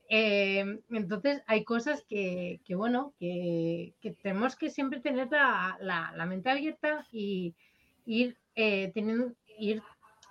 Em, 0.09 0.81
entonces 0.91 1.43
hay 1.47 1.65
cosas 1.65 2.05
que, 2.09 2.61
bueno, 2.71 3.13
que, 3.19 3.95
tenemos 4.23 4.55
que 4.55 4.71
siempre 4.71 5.01
tener 5.01 5.29
la, 5.31 6.27
mente 6.29 6.51
abierta 6.51 7.07
y 7.11 7.55
ir 8.05 8.37
eh, 8.55 8.93
teniendo, 8.95 9.33
ir, 9.59 9.83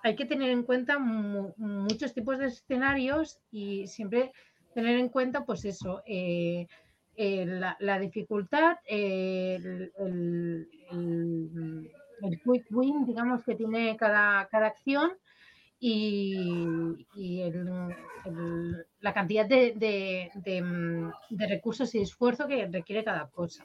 hay 0.02 0.16
que 0.16 0.24
tener 0.24 0.50
en 0.50 0.62
cuenta 0.62 0.98
muchos 0.98 2.14
tipos 2.14 2.38
de 2.38 2.46
escenarios 2.46 3.38
y 3.50 3.86
siempre 3.86 4.32
tener 4.74 4.98
en 4.98 5.08
cuenta, 5.08 5.44
pues 5.44 5.64
eso, 5.64 6.02
eh, 6.06 6.66
eh, 7.16 7.46
la, 7.80 7.98
dificultad, 7.98 8.76
el, 8.86 9.92
quick 12.44 12.66
win, 12.70 13.06
digamos, 13.06 13.44
que 13.44 13.54
tiene 13.54 13.96
cada, 13.96 14.46
cada 14.48 14.66
acción 14.66 15.12
y, 15.78 17.42
la 19.00 19.14
cantidad 19.14 19.46
de, 19.46 20.30
mm, 20.34 21.10
de, 21.30 21.46
recursos 21.46 21.94
y 21.94 22.00
esfuerzo 22.00 22.46
que 22.46 22.66
requiere 22.66 23.04
cada 23.04 23.28
cosa. 23.28 23.64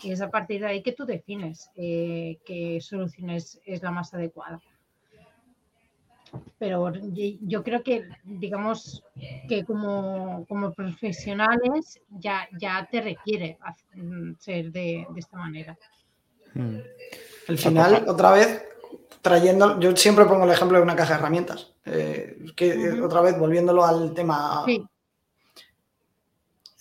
Y 0.00 0.12
es 0.12 0.20
a 0.20 0.30
partir 0.30 0.60
de 0.60 0.68
ahí 0.68 0.82
que 0.82 0.92
tú 0.92 1.04
defines 1.04 1.70
eh, 1.74 2.38
qué 2.44 2.80
solución 2.80 3.30
es, 3.30 3.60
la 3.82 3.90
más 3.90 4.14
adecuada. 4.14 4.60
Pero 6.58 6.92
yo 7.40 7.62
creo 7.62 7.82
que, 7.82 8.08
digamos, 8.24 9.04
que 9.48 9.64
como, 9.64 10.44
como 10.48 10.72
profesionales 10.72 12.00
ya, 12.10 12.48
ya 12.60 12.86
te 12.90 13.00
requiere 13.00 13.58
mm, 13.94 14.32
ser 14.38 14.72
de, 14.72 15.06
esta 15.16 15.36
manera. 15.36 15.78
Hmm. 16.54 16.78
Al 17.48 17.58
final, 17.58 18.04
otra 18.08 18.32
vez, 18.32 18.64
trayendo, 19.22 19.78
yo 19.80 19.96
siempre 19.96 20.24
pongo 20.24 20.44
el 20.44 20.50
ejemplo 20.50 20.78
de 20.78 20.84
una 20.84 20.96
caja 20.96 21.14
de 21.14 21.18
herramientas, 21.20 21.72
eh, 21.84 22.38
que 22.54 23.00
otra 23.00 23.20
vez 23.20 23.38
volviéndolo 23.38 23.84
al 23.84 24.12
tema... 24.14 24.64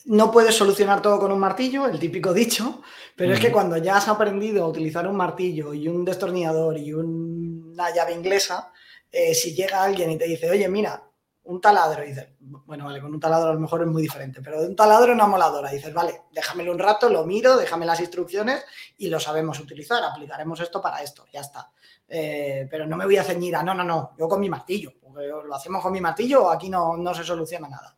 No 0.10 0.32
puedes 0.32 0.56
solucionar 0.56 1.02
todo 1.02 1.20
con 1.20 1.34
un 1.34 1.40
martillo, 1.40 1.86
el 1.86 2.00
típico 2.00 2.34
dicho, 2.34 2.82
pero 3.18 3.34
es 3.34 3.42
que 3.42 3.52
cuando 3.52 3.76
ya 3.76 3.98
has 3.98 4.08
aprendido 4.08 4.64
a 4.64 4.70
utilizar 4.70 5.06
un 5.06 5.18
martillo 5.18 5.74
y 5.74 5.90
un 5.90 6.06
destornillador 6.06 6.78
y 6.78 6.94
una 6.94 7.94
llave 7.94 8.14
inglesa, 8.14 8.72
eh, 9.12 9.34
si 9.34 9.54
llega 9.56 9.84
alguien 9.84 10.12
y 10.12 10.18
te 10.18 10.26
dice, 10.26 10.50
oye, 10.50 10.68
mira, 10.70 11.04
un 11.48 11.62
taladro, 11.62 12.04
y 12.04 12.08
dices, 12.10 12.28
bueno, 12.40 12.86
vale, 12.86 13.00
con 13.00 13.14
un 13.14 13.20
taladro 13.20 13.50
a 13.50 13.54
lo 13.54 13.60
mejor 13.60 13.82
es 13.82 13.88
muy 13.88 14.02
diferente, 14.02 14.42
pero 14.42 14.62
de 14.62 14.68
un 14.68 14.76
taladro 14.76 15.14
una 15.14 15.28
moladora, 15.28 15.72
dices, 15.72 15.94
vale, 15.94 16.24
déjamelo 16.32 16.74
un 16.74 16.80
rato, 16.80 17.10
lo 17.10 17.26
miro, 17.26 17.56
déjame 17.56 17.86
las 17.86 18.02
instrucciones 18.02 18.66
y 18.98 19.08
lo 19.08 19.20
sabemos 19.20 19.60
utilizar, 19.60 20.04
aplicaremos 20.04 20.60
esto 20.60 20.82
para 20.82 21.02
esto, 21.02 21.26
ya 21.32 21.42
está. 21.42 21.72
Eh, 22.08 22.68
pero 22.70 22.86
no 22.86 22.98
me 22.98 23.06
voy 23.06 23.18
a 23.18 23.24
ceñir 23.24 23.56
a 23.56 23.64
no, 23.64 23.74
no, 23.74 23.84
no, 23.84 24.14
yo 24.18 24.28
con 24.28 24.40
mi 24.42 24.50
martillo, 24.50 24.94
porque 25.02 25.28
lo 25.28 25.56
hacemos 25.56 25.82
con 25.82 25.94
mi 25.94 26.02
martillo 26.02 26.46
o 26.46 26.50
aquí 26.50 26.70
no, 26.70 26.98
no 26.98 27.14
se 27.14 27.24
soluciona 27.24 27.70
nada. 27.70 27.98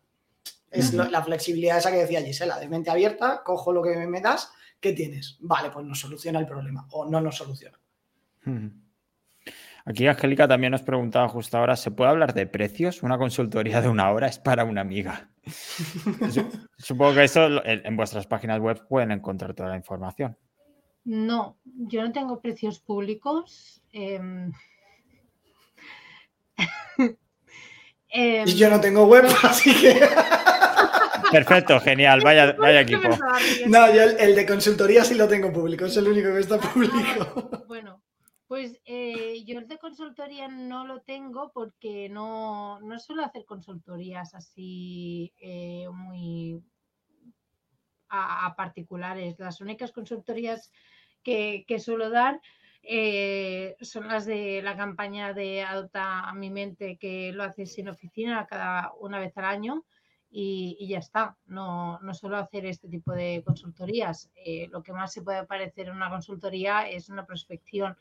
Es 0.70 0.93
la 0.93 1.24
flexibilidad 1.24 1.80
esa 1.80 1.89
que 1.89 1.97
decía 1.97 2.22
Gisela, 2.22 2.60
de 2.60 2.70
mente 2.70 2.91
abierta, 2.91 3.41
cojo 3.43 3.74
lo 3.74 3.82
que 3.82 3.95
me 4.05 4.22
das, 4.22 4.51
¿qué 4.80 4.93
tienes? 4.93 5.38
Vale, 5.39 5.72
pues 5.72 5.84
nos 5.84 5.99
soluciona 5.99 6.39
el 6.39 6.45
problema 6.45 6.88
o 6.91 7.05
no 7.05 7.20
nos 7.20 7.38
soluciona. 7.38 7.80
Aquí 9.86 10.07
Angélica 10.07 10.47
también 10.47 10.71
nos 10.71 10.82
preguntaba 10.82 11.27
justo 11.27 11.57
ahora, 11.57 11.75
¿se 11.75 11.91
puede 11.91 12.09
hablar 12.09 12.34
de 12.34 12.47
precios? 12.47 13.03
Una 13.03 13.17
consultoría 13.17 13.82
de 13.82 13.89
una 13.89 14.11
hora 14.11 14.27
es 14.27 14.39
para 14.39 14.65
una 14.65 14.82
amiga. 14.82 15.30
Supongo 16.77 17.15
que 17.15 17.23
eso 17.23 17.61
en 17.65 17.95
vuestras 17.95 18.27
páginas 18.27 18.59
web 18.59 18.86
pueden 18.88 19.11
encontrar 19.11 19.53
toda 19.53 19.69
la 19.69 19.77
información. 19.77 20.38
No, 21.05 21.57
yo 21.63 22.03
no 22.03 22.11
tengo 22.11 22.39
precios 22.41 22.80
públicos. 22.80 23.82
Em, 23.91 24.51
em, 28.09 28.47
y 28.47 28.55
yo 28.55 28.69
no 28.69 28.80
tengo 28.80 29.05
web, 29.07 29.25
así 29.43 29.73
que. 29.73 29.99
Perfecto, 31.32 31.80
genial, 31.80 32.21
vaya, 32.23 32.53
vaya 32.53 32.82
equipo. 32.82 33.09
No, 33.67 33.93
yo 33.93 34.03
el, 34.03 34.36
de 34.36 34.45
consultoría 34.45 35.03
sí 35.03 35.15
lo 35.15 35.27
tengo 35.27 35.51
público, 35.51 35.86
es 35.86 35.95
el 35.97 36.07
único 36.07 36.34
que 36.34 36.39
está 36.39 36.55
ah, 36.55 36.59
público. 36.59 37.65
Bueno, 37.67 38.01
pues 38.50 38.82
eh, 38.86 39.43
yo 39.45 39.60
el 39.60 39.68
de 39.68 39.78
consultoría 39.78 40.47
no 40.47 40.84
lo 40.84 41.02
tengo 41.02 41.52
porque 41.54 42.10
no, 42.10 42.80
no 42.80 42.97
suelo 42.97 43.24
hacer 43.24 43.45
consultorías 43.45 44.34
así 44.34 45.32
eh, 45.39 45.88
muy 45.93 46.60
a, 48.10 48.56
particulares. 48.58 49.38
Las 49.38 49.62
únicas 49.62 49.91
consultorías 49.91 50.72
que, 51.24 51.64
suelo 51.78 52.10
dar 52.10 52.41
eh, 52.82 53.76
son 53.82 54.08
las 54.08 54.26
de 54.26 54.64
la 54.64 54.76
campaña 54.76 55.32
de 55.34 55.62
Adopta 55.62 56.28
a 56.28 56.34
mi 56.34 56.50
mente 56.50 56.97
que 56.97 57.32
lo 57.32 57.43
haces 57.43 57.72
sin 57.72 57.88
oficina 57.88 58.47
cada 58.47 58.93
una 59.00 59.20
vez 59.20 59.38
al 59.38 59.45
año 59.45 59.86
y, 60.32 60.88
ya 60.88 60.97
está. 60.97 61.38
No, 61.45 62.00
no, 62.00 62.16
suelo 62.16 62.38
hacer 62.38 62.66
este 62.66 62.89
tipo 62.89 63.12
de 63.12 63.43
consultorías. 63.45 64.32
Eh, 64.34 64.68
lo 64.72 64.82
que 64.82 64.91
más 64.91 65.14
se 65.14 65.22
puede 65.22 65.45
parecer 65.45 65.89
en 65.89 65.97
una 65.97 66.10
consultoría 66.10 66.89
es 66.89 67.10
una 67.10 67.28
prospección 67.28 67.95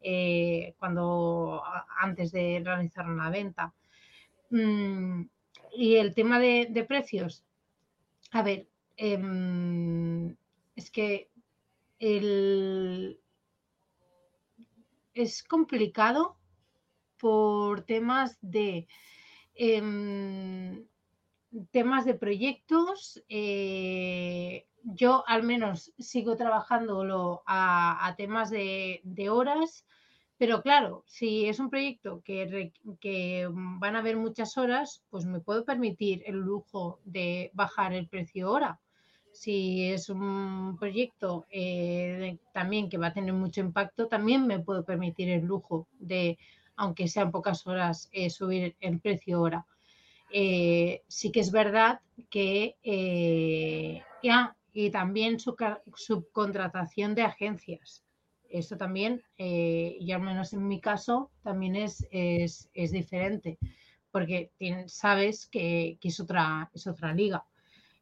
eh, 0.00 0.74
cuando 0.78 1.62
antes 2.00 2.32
de 2.32 2.62
realizar 2.64 3.06
una 3.06 3.30
venta. 3.30 3.72
Mm, 4.50 5.22
y 5.76 5.96
el 5.96 6.14
tema 6.14 6.38
de 6.38 6.84
precios. 6.88 7.44
A 8.32 8.42
ver, 8.42 8.68
Em, 9.00 10.36
es 10.74 10.90
que 10.90 11.30
es 15.14 15.42
complicado 15.44 16.36
por 17.16 17.82
temas 17.82 18.36
de 18.40 18.88
em, 19.54 20.84
temas 21.70 22.04
de 22.04 22.14
proyectos. 22.14 23.22
Eh, 23.28 24.66
yo 24.82 25.24
al 25.26 25.42
menos 25.42 25.92
sigo 25.98 26.36
trabajándolo 26.36 27.42
a, 27.46 28.14
temas 28.16 28.50
de, 28.50 29.28
horas, 29.30 29.84
pero 30.38 30.62
claro, 30.62 31.04
si 31.06 31.46
es 31.46 31.58
un 31.58 31.68
proyecto 31.68 32.22
que, 32.24 32.72
que, 33.00 33.48
van 33.50 33.96
a 33.96 33.98
haber 33.98 34.16
muchas 34.16 34.56
horas, 34.56 35.02
pues 35.10 35.24
me 35.26 35.40
puedo 35.40 35.64
permitir 35.64 36.22
el 36.26 36.36
lujo 36.36 37.00
de 37.04 37.50
bajar 37.54 37.92
el 37.92 38.08
precio 38.08 38.50
hora 38.50 38.80
si 39.38 39.90
es 39.90 40.08
un 40.08 40.76
proyecto 40.78 41.46
eh, 41.50 42.38
también 42.52 42.88
que 42.88 42.98
va 42.98 43.08
a 43.08 43.12
tener 43.12 43.32
mucho 43.32 43.60
impacto, 43.60 44.08
también 44.08 44.46
me 44.46 44.58
puedo 44.58 44.84
permitir 44.84 45.28
el 45.30 45.44
lujo 45.44 45.86
de, 46.00 46.38
aunque 46.76 47.06
sean 47.06 47.30
pocas 47.30 47.66
horas, 47.66 48.08
eh, 48.12 48.30
subir 48.30 48.74
el 48.80 49.00
precio 49.00 49.40
hora. 49.40 49.64
Eh, 50.30 51.02
sí 51.08 51.32
que 51.32 51.40
es 51.40 51.50
verdad 51.50 52.00
que 52.30 52.76
ya, 54.22 54.56
y 54.72 54.90
también 54.90 55.40
su, 55.40 55.56
subcontratación 55.94 57.14
de 57.14 57.22
agencias. 57.22 58.04
Esto 58.48 58.76
también, 58.76 59.22
y 59.36 60.10
al 60.12 60.22
menos 60.22 60.52
en 60.52 60.66
mi 60.66 60.80
caso, 60.80 61.30
también 61.42 61.76
es, 61.76 62.06
es, 62.10 62.92
diferente, 62.92 63.58
porque 64.10 64.50
sabes 64.86 65.46
que, 65.46 65.98
que, 66.00 66.08
es, 66.08 66.20
otra, 66.20 66.70
es 66.72 66.86
otra 66.86 67.12
liga. 67.12 67.44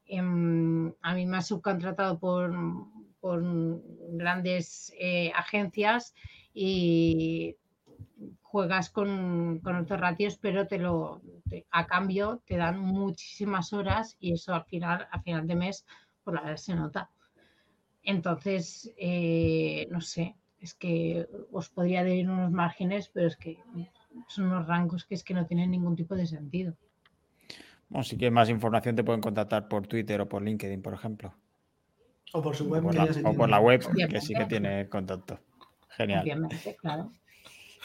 Em, 0.08 0.92
a 1.02 1.14
mí 1.14 1.26
me 1.26 1.38
ha 1.38 1.42
subcontratado 1.42 2.18
por, 2.20 2.52
por 3.20 3.42
grandes 4.10 4.92
eh, 5.00 5.32
agencias 5.34 6.14
y 6.54 7.56
juegas 8.42 8.90
con, 8.90 9.60
otros 9.64 10.00
ratios, 10.00 10.38
pero 10.38 10.66
te 10.66 10.78
lo 10.78 11.20
a 11.70 11.86
cambio 11.86 12.42
te 12.46 12.56
dan 12.56 12.78
muchísimas 12.78 13.72
horas 13.72 14.16
y 14.18 14.32
eso 14.32 14.54
al 14.54 14.64
final, 14.64 15.06
al 15.10 15.22
final 15.22 15.46
de 15.46 15.54
mes, 15.54 15.84
por 16.24 16.34
la 16.34 16.42
verdad 16.42 16.56
se 16.56 16.74
nota. 16.74 17.10
Entonces, 18.02 18.92
eh, 18.96 19.88
no 19.90 20.00
sé, 20.00 20.36
es 20.60 20.74
que 20.74 21.28
os 21.52 21.68
podría 21.68 22.04
dar 22.04 22.12
unos 22.12 22.50
márgenes, 22.50 23.10
pero 23.12 23.26
es 23.26 23.36
que 23.36 23.58
son 24.28 24.46
unos 24.46 24.66
rangos 24.66 25.04
que 25.04 25.14
es 25.14 25.24
que 25.24 25.34
no 25.34 25.46
tienen 25.46 25.70
ningún 25.70 25.96
tipo 25.96 26.14
de 26.14 26.26
sentido. 26.26 26.76
Bueno, 27.88 28.04
si 28.04 28.16
quieres 28.16 28.32
más 28.32 28.48
información 28.48 28.96
te 28.96 29.04
pueden 29.04 29.20
contactar 29.20 29.68
por 29.68 29.86
Twitter 29.86 30.20
o 30.20 30.28
por 30.28 30.42
LinkedIn, 30.42 30.82
por 30.82 30.94
ejemplo. 30.94 31.34
O 32.32 32.42
por 32.42 32.56
su 32.56 32.68
web. 32.68 32.84
O 32.84 33.34
por 33.34 33.48
la, 33.48 33.60
web, 33.60 33.84
que 34.08 34.20
sí 34.20 34.34
que 34.34 34.46
tiene 34.46 34.88
contacto. 34.88 35.38
Genial. 35.90 36.48
claro. 36.80 37.12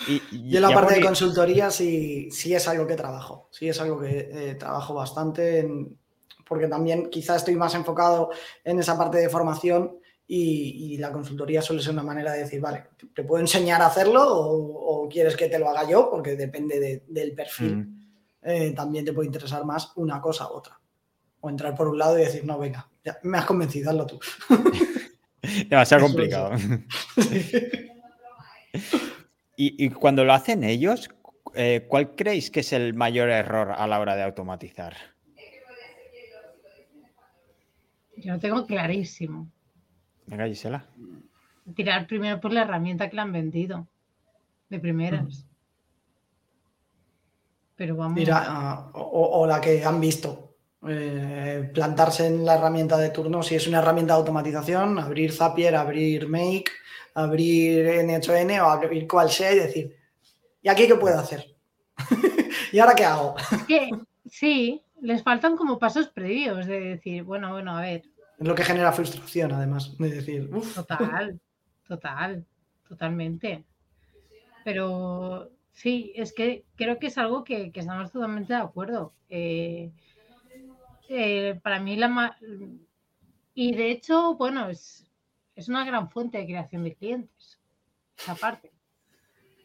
Y, 0.08 0.56
en 0.56 0.62
la 0.62 0.74
parte 0.74 0.96
de 0.96 1.02
consultoría 1.02 1.70
sí, 1.70 2.30
sí 2.32 2.54
es 2.54 2.68
algo 2.68 2.88
que 2.88 2.96
trabajo. 2.96 3.50
Sí 3.52 3.70
es 3.70 3.80
algo 3.80 4.00
que 4.00 4.30
eh, 4.32 4.56
trabajo 4.56 4.94
bastante, 4.94 5.68
porque 6.48 6.68
también 6.68 7.10
quizá 7.10 7.36
estoy 7.36 7.56
más 7.56 7.76
enfocado 7.76 8.30
en 8.64 8.80
esa 8.80 8.98
parte 8.98 9.20
de 9.20 9.30
formación 9.30 9.98
y, 10.28 10.98
la 10.98 11.12
consultoría 11.12 11.62
suele 11.62 11.82
ser 11.82 11.92
una 11.92 12.04
manera 12.04 12.32
de 12.32 12.40
decir, 12.40 12.62
vale, 12.62 12.86
te 13.14 13.24
puedo 13.24 13.42
enseñar 13.42 13.82
a 13.82 13.88
hacerlo 13.88 14.24
o, 14.26 15.10
quieres 15.10 15.36
que 15.36 15.50
te 15.50 15.60
lo 15.60 15.68
haga 15.68 15.90
yo, 15.90 16.10
porque 16.10 16.38
depende 16.38 17.04
del 17.06 17.34
perfil. 17.34 17.76
Mm. 17.76 18.02
Eh, 18.44 18.72
también 18.72 19.04
te 19.04 19.14
puede 19.14 19.28
interesar 19.28 19.66
más 19.66 19.92
una 19.96 20.22
cosa 20.22 20.50
u 20.50 20.54
otra. 20.56 20.80
O 21.42 21.50
entrar 21.50 21.76
por 21.76 21.90
un 21.90 21.98
lado 21.98 22.18
y 22.18 22.24
decir, 22.24 22.46
no, 22.46 22.58
venga, 22.58 22.90
ya, 23.04 23.20
me 23.24 23.40
has 23.40 23.46
convencido, 23.46 23.90
hazlo 23.90 24.06
tú. 24.06 24.20
Demasiado 25.70 26.04
complicado. 26.04 26.52
y, 29.64 29.90
cuando 29.92 30.26
lo 30.26 30.34
hacen 30.34 30.64
ellos, 30.64 31.10
eh, 31.54 31.86
¿cuál 31.88 32.16
creéis 32.16 32.50
que 32.50 32.62
es 32.62 32.74
el 32.74 32.96
mayor 32.96 33.30
error 33.30 33.74
a 33.78 33.86
la 33.86 34.00
hora 34.00 34.16
de 34.16 34.24
automatizar? 34.24 34.96
Yo 38.18 38.34
lo 38.34 38.40
tengo 38.40 38.66
clarísimo. 38.66 39.48
Venga, 40.26 40.48
Gisela. 40.48 40.86
Tirar 41.76 42.08
primero 42.08 42.40
por 42.40 42.54
la 42.54 42.62
herramienta 42.62 43.10
que 43.10 43.16
le 43.16 43.22
han 43.22 43.32
vendido. 43.32 43.88
De 44.70 44.80
primeras. 44.80 45.46
Pero 47.76 47.96
vamos. 47.96 48.16
Mira, 48.16 48.44
ah, 48.46 48.92
o, 48.94 49.46
la 49.46 49.60
que 49.60 49.84
han 49.84 50.00
visto. 50.00 50.51
Eh, 50.88 51.70
plantarse 51.74 52.26
en 52.26 52.44
la 52.44 52.56
herramienta 52.56 52.98
de 52.98 53.12
turno, 53.12 53.44
si 53.44 53.56
es 53.56 53.68
una 53.68 53.80
herramienta 53.80 54.14
de 54.14 54.20
automatización, 54.20 54.98
abrir 54.98 55.32
Zapier, 55.32 55.76
abrir 55.76 56.28
Make, 56.28 56.72
abrir 57.14 57.86
N8N 57.86 58.62
o 58.62 58.66
abrir 58.66 59.08
cual 59.08 59.30
sea 59.30 59.54
y 59.54 59.60
decir, 59.60 59.96
¿y 60.62 60.70
aquí 60.70 60.88
qué 60.88 60.96
puedo 60.96 61.20
hacer? 61.20 61.46
¿Y 62.72 62.80
ahora 62.80 62.96
qué 62.96 63.06
hago? 63.06 63.36
sí, 64.26 64.82
les 65.02 65.22
faltan 65.22 65.56
como 65.56 65.78
pasos 65.78 66.08
previos 66.08 66.66
de 66.66 66.80
decir, 66.80 67.24
bueno, 67.24 67.52
bueno, 67.52 67.78
a 67.78 67.82
ver, 67.82 68.04
es 68.42 68.48
lo 68.48 68.56
que 68.56 68.64
genera 68.64 68.92
frustración, 68.92 69.52
además, 69.52 69.96
de 70.00 70.10
decir, 70.10 70.50
Total, 70.74 71.40
total, 71.88 72.44
totalmente. 72.90 73.64
Pero 74.64 75.52
sí, 75.74 76.12
es 76.16 76.34
que 76.34 76.66
creo 76.76 76.98
que 76.98 77.08
es 77.08 77.20
algo 77.20 77.44
que, 77.44 77.72
estamos 77.72 78.12
totalmente 78.12 78.54
de 78.54 78.60
acuerdo. 78.60 79.14
Eh, 79.30 79.92
eh, 81.12 81.60
para 81.62 81.80
mí 81.80 81.96
la 81.96 82.38
y 83.54 83.76
de 83.76 83.92
hecho, 83.92 84.36
bueno, 84.36 84.70
es, 84.70 85.06
es 85.56 85.68
una 85.68 85.86
gran 85.86 86.10
fuente 86.10 86.38
de 86.38 86.46
creación 86.46 86.84
de 86.84 86.96
clientes, 86.96 87.60
esa 88.18 88.36
parte 88.36 88.72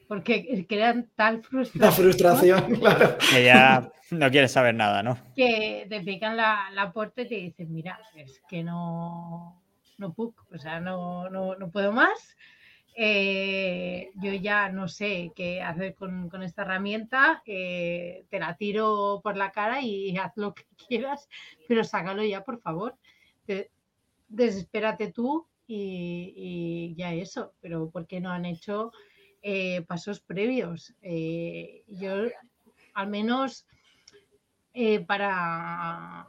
porque 0.08 0.66
crean 0.68 1.10
tal 1.14 1.42
frustración. 1.42 1.84
La 1.84 1.92
frustración, 1.92 2.76
claro. 2.76 3.16
Que 3.30 3.44
ya 3.44 3.92
no 4.10 4.30
quieres 4.30 4.52
saber 4.52 4.74
nada, 4.74 5.02
¿no? 5.02 5.18
Que 5.34 5.86
te 5.88 6.00
pican 6.00 6.36
la, 6.36 6.70
la 6.72 6.92
puerta 6.92 7.22
y 7.22 7.28
te 7.28 7.34
dicen, 7.34 7.72
mira, 7.72 7.98
es 8.14 8.40
que 8.48 8.62
no, 8.62 9.62
no 9.98 10.12
puedo, 10.12 10.34
o 10.52 10.58
sea, 10.58 10.80
no, 10.80 11.28
no, 11.30 11.56
no 11.56 11.70
puedo 11.70 11.92
más. 11.92 12.36
Eh, 12.98 14.10
yo 14.14 14.32
ya 14.32 14.70
no 14.70 14.88
sé 14.88 15.30
qué 15.36 15.60
hacer 15.60 15.94
con, 15.94 16.30
con 16.30 16.42
esta 16.42 16.62
herramienta, 16.62 17.42
eh, 17.44 18.24
te 18.30 18.40
la 18.40 18.56
tiro 18.56 19.20
por 19.22 19.36
la 19.36 19.52
cara 19.52 19.82
y 19.82 20.16
haz 20.16 20.32
lo 20.36 20.54
que 20.54 20.64
quieras, 20.88 21.28
pero 21.68 21.84
sácalo 21.84 22.24
ya, 22.24 22.42
por 22.42 22.58
favor. 22.58 22.96
desespérate 24.28 25.12
tú 25.12 25.46
y, 25.66 26.32
y 26.34 26.94
ya 26.96 27.12
eso, 27.12 27.52
pero 27.60 27.90
¿por 27.90 28.06
qué 28.06 28.18
no 28.18 28.30
han 28.30 28.46
hecho 28.46 28.92
eh, 29.42 29.82
pasos 29.82 30.20
previos. 30.20 30.94
Yo, 31.02 32.14
al 32.94 33.08
menos 33.08 33.66
para, 35.06 36.26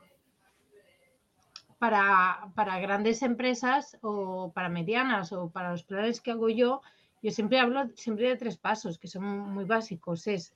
para, 1.79 2.51
para, 2.55 2.79
grandes 2.79 3.21
empresas 3.21 3.97
o 4.01 4.51
para 4.53 4.69
medianas 4.69 5.31
o 5.31 5.49
para 5.49 5.71
los 5.71 5.83
planes 5.83 6.21
que 6.21 6.31
hago 6.31 6.49
yo, 6.49 6.81
yo 7.21 7.31
siempre 7.31 7.59
hablo 7.59 7.87
siempre 7.95 8.29
de 8.29 8.35
tres 8.35 8.57
pasos 8.57 8.97
que 8.97 9.07
son 9.07 9.23
muy 9.23 9.65
básicos. 9.65 10.27
Es 10.27 10.53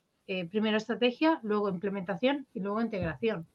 primero 0.49 0.77
estrategia, 0.77 1.39
luego 1.43 1.69
implementación 1.69 2.47
y 2.53 2.59
luego 2.61 2.81
integración. 2.81 3.47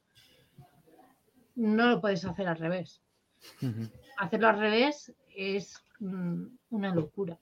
No 1.55 1.89
lo 1.89 2.01
puedes 2.01 2.25
hacer 2.25 2.49
al 2.49 2.59
revés. 2.59 3.01
Hacerlo 4.19 4.49
al 4.49 4.59
revés 4.59 5.15
es 5.35 5.83
mm, 6.01 6.45
una 6.71 6.95
locura 6.95 7.39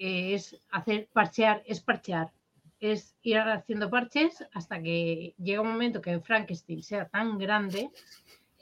es 0.00 0.56
hacer 0.70 1.08
parchear, 1.12 1.62
es 1.66 1.80
parchear, 1.80 2.32
es 2.80 3.14
ir 3.22 3.38
haciendo 3.38 3.90
parches 3.90 4.42
hasta 4.54 4.80
que 4.80 5.34
llega 5.36 5.60
un 5.60 5.68
momento 5.68 6.00
que 6.00 6.18
Frankenstein 6.20 6.82
sea 6.82 7.06
tan 7.06 7.36
grande 7.36 7.90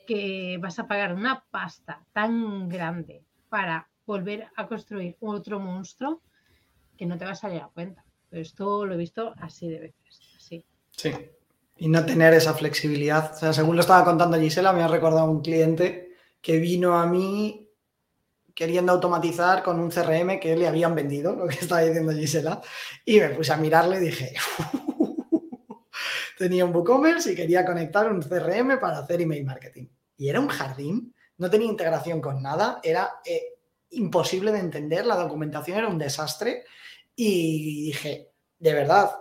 que 0.08 0.56
vas 0.58 0.78
a 0.78 0.88
pagar 0.88 1.12
una 1.12 1.44
pasta 1.50 2.02
tan 2.14 2.66
grande 2.66 3.22
para 3.50 3.90
volver 4.06 4.48
a 4.56 4.66
construir 4.66 5.18
otro 5.20 5.60
monstruo 5.60 6.22
que 6.96 7.04
no 7.04 7.18
te 7.18 7.26
va 7.26 7.32
a 7.32 7.46
a 7.46 7.68
cuenta. 7.68 8.06
Pero 8.30 8.40
esto 8.40 8.86
lo 8.86 8.94
he 8.94 8.96
visto 8.96 9.34
así 9.38 9.68
de 9.68 9.80
veces. 9.80 10.20
Así. 10.34 10.64
Sí. 10.92 11.12
Y 11.76 11.90
no 11.90 12.06
tener 12.06 12.32
esa 12.32 12.54
flexibilidad. 12.54 13.34
O 13.34 13.36
sea, 13.36 13.52
según 13.52 13.76
lo 13.76 13.82
estaba 13.82 14.02
contando 14.02 14.38
Gisela, 14.38 14.72
me 14.72 14.82
ha 14.82 14.88
recordado 14.88 15.30
un 15.30 15.42
cliente 15.42 16.16
que 16.40 16.58
vino 16.58 16.98
a 16.98 17.06
mí 17.06 17.68
queriendo 18.54 18.92
automatizar 18.92 19.62
con 19.62 19.78
un 19.78 19.90
CRM 19.90 20.40
que 20.40 20.56
le 20.56 20.66
habían 20.66 20.94
vendido, 20.94 21.36
lo 21.36 21.46
que 21.46 21.56
estaba 21.56 21.82
diciendo 21.82 22.12
Gisela, 22.12 22.62
y 23.04 23.20
me 23.20 23.28
puse 23.28 23.52
a 23.52 23.58
mirarle 23.58 23.98
y 23.98 24.06
dije, 24.06 24.32
tenía 26.38 26.64
un 26.64 26.74
WooCommerce 26.74 27.32
y 27.32 27.36
quería 27.36 27.66
conectar 27.66 28.10
un 28.10 28.22
CRM 28.22 28.80
para 28.80 29.00
hacer 29.00 29.20
email 29.20 29.44
marketing. 29.44 29.84
Y 30.18 30.28
era 30.28 30.40
un 30.40 30.48
jardín, 30.48 31.14
no 31.38 31.48
tenía 31.48 31.68
integración 31.68 32.20
con 32.20 32.42
nada, 32.42 32.80
era 32.82 33.20
eh, 33.24 33.54
imposible 33.90 34.52
de 34.52 34.58
entender, 34.58 35.06
la 35.06 35.16
documentación 35.16 35.78
era 35.78 35.88
un 35.88 35.98
desastre 35.98 36.64
y 37.16 37.86
dije, 37.86 38.30
de 38.58 38.74
verdad, 38.74 39.12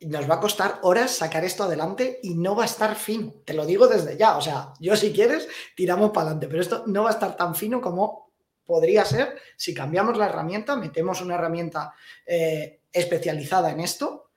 nos 0.00 0.30
va 0.30 0.36
a 0.36 0.40
costar 0.40 0.78
horas 0.82 1.16
sacar 1.16 1.44
esto 1.44 1.64
adelante 1.64 2.20
y 2.22 2.34
no 2.34 2.54
va 2.54 2.62
a 2.62 2.66
estar 2.66 2.94
fino. 2.94 3.34
Te 3.44 3.54
lo 3.54 3.66
digo 3.66 3.88
desde 3.88 4.16
ya. 4.16 4.36
O 4.36 4.40
sea, 4.40 4.72
yo 4.80 4.96
si 4.96 5.12
quieres, 5.12 5.48
tiramos 5.74 6.10
para 6.10 6.26
adelante, 6.26 6.48
pero 6.48 6.62
esto 6.62 6.84
no 6.86 7.04
va 7.04 7.10
a 7.10 7.12
estar 7.12 7.36
tan 7.36 7.54
fino 7.54 7.80
como 7.80 8.30
podría 8.64 9.04
ser 9.04 9.36
si 9.56 9.74
cambiamos 9.74 10.16
la 10.18 10.26
herramienta, 10.26 10.76
metemos 10.76 11.20
una 11.20 11.34
herramienta 11.34 11.94
eh, 12.26 12.82
especializada 12.92 13.70
en 13.70 13.80
esto. 13.80 14.27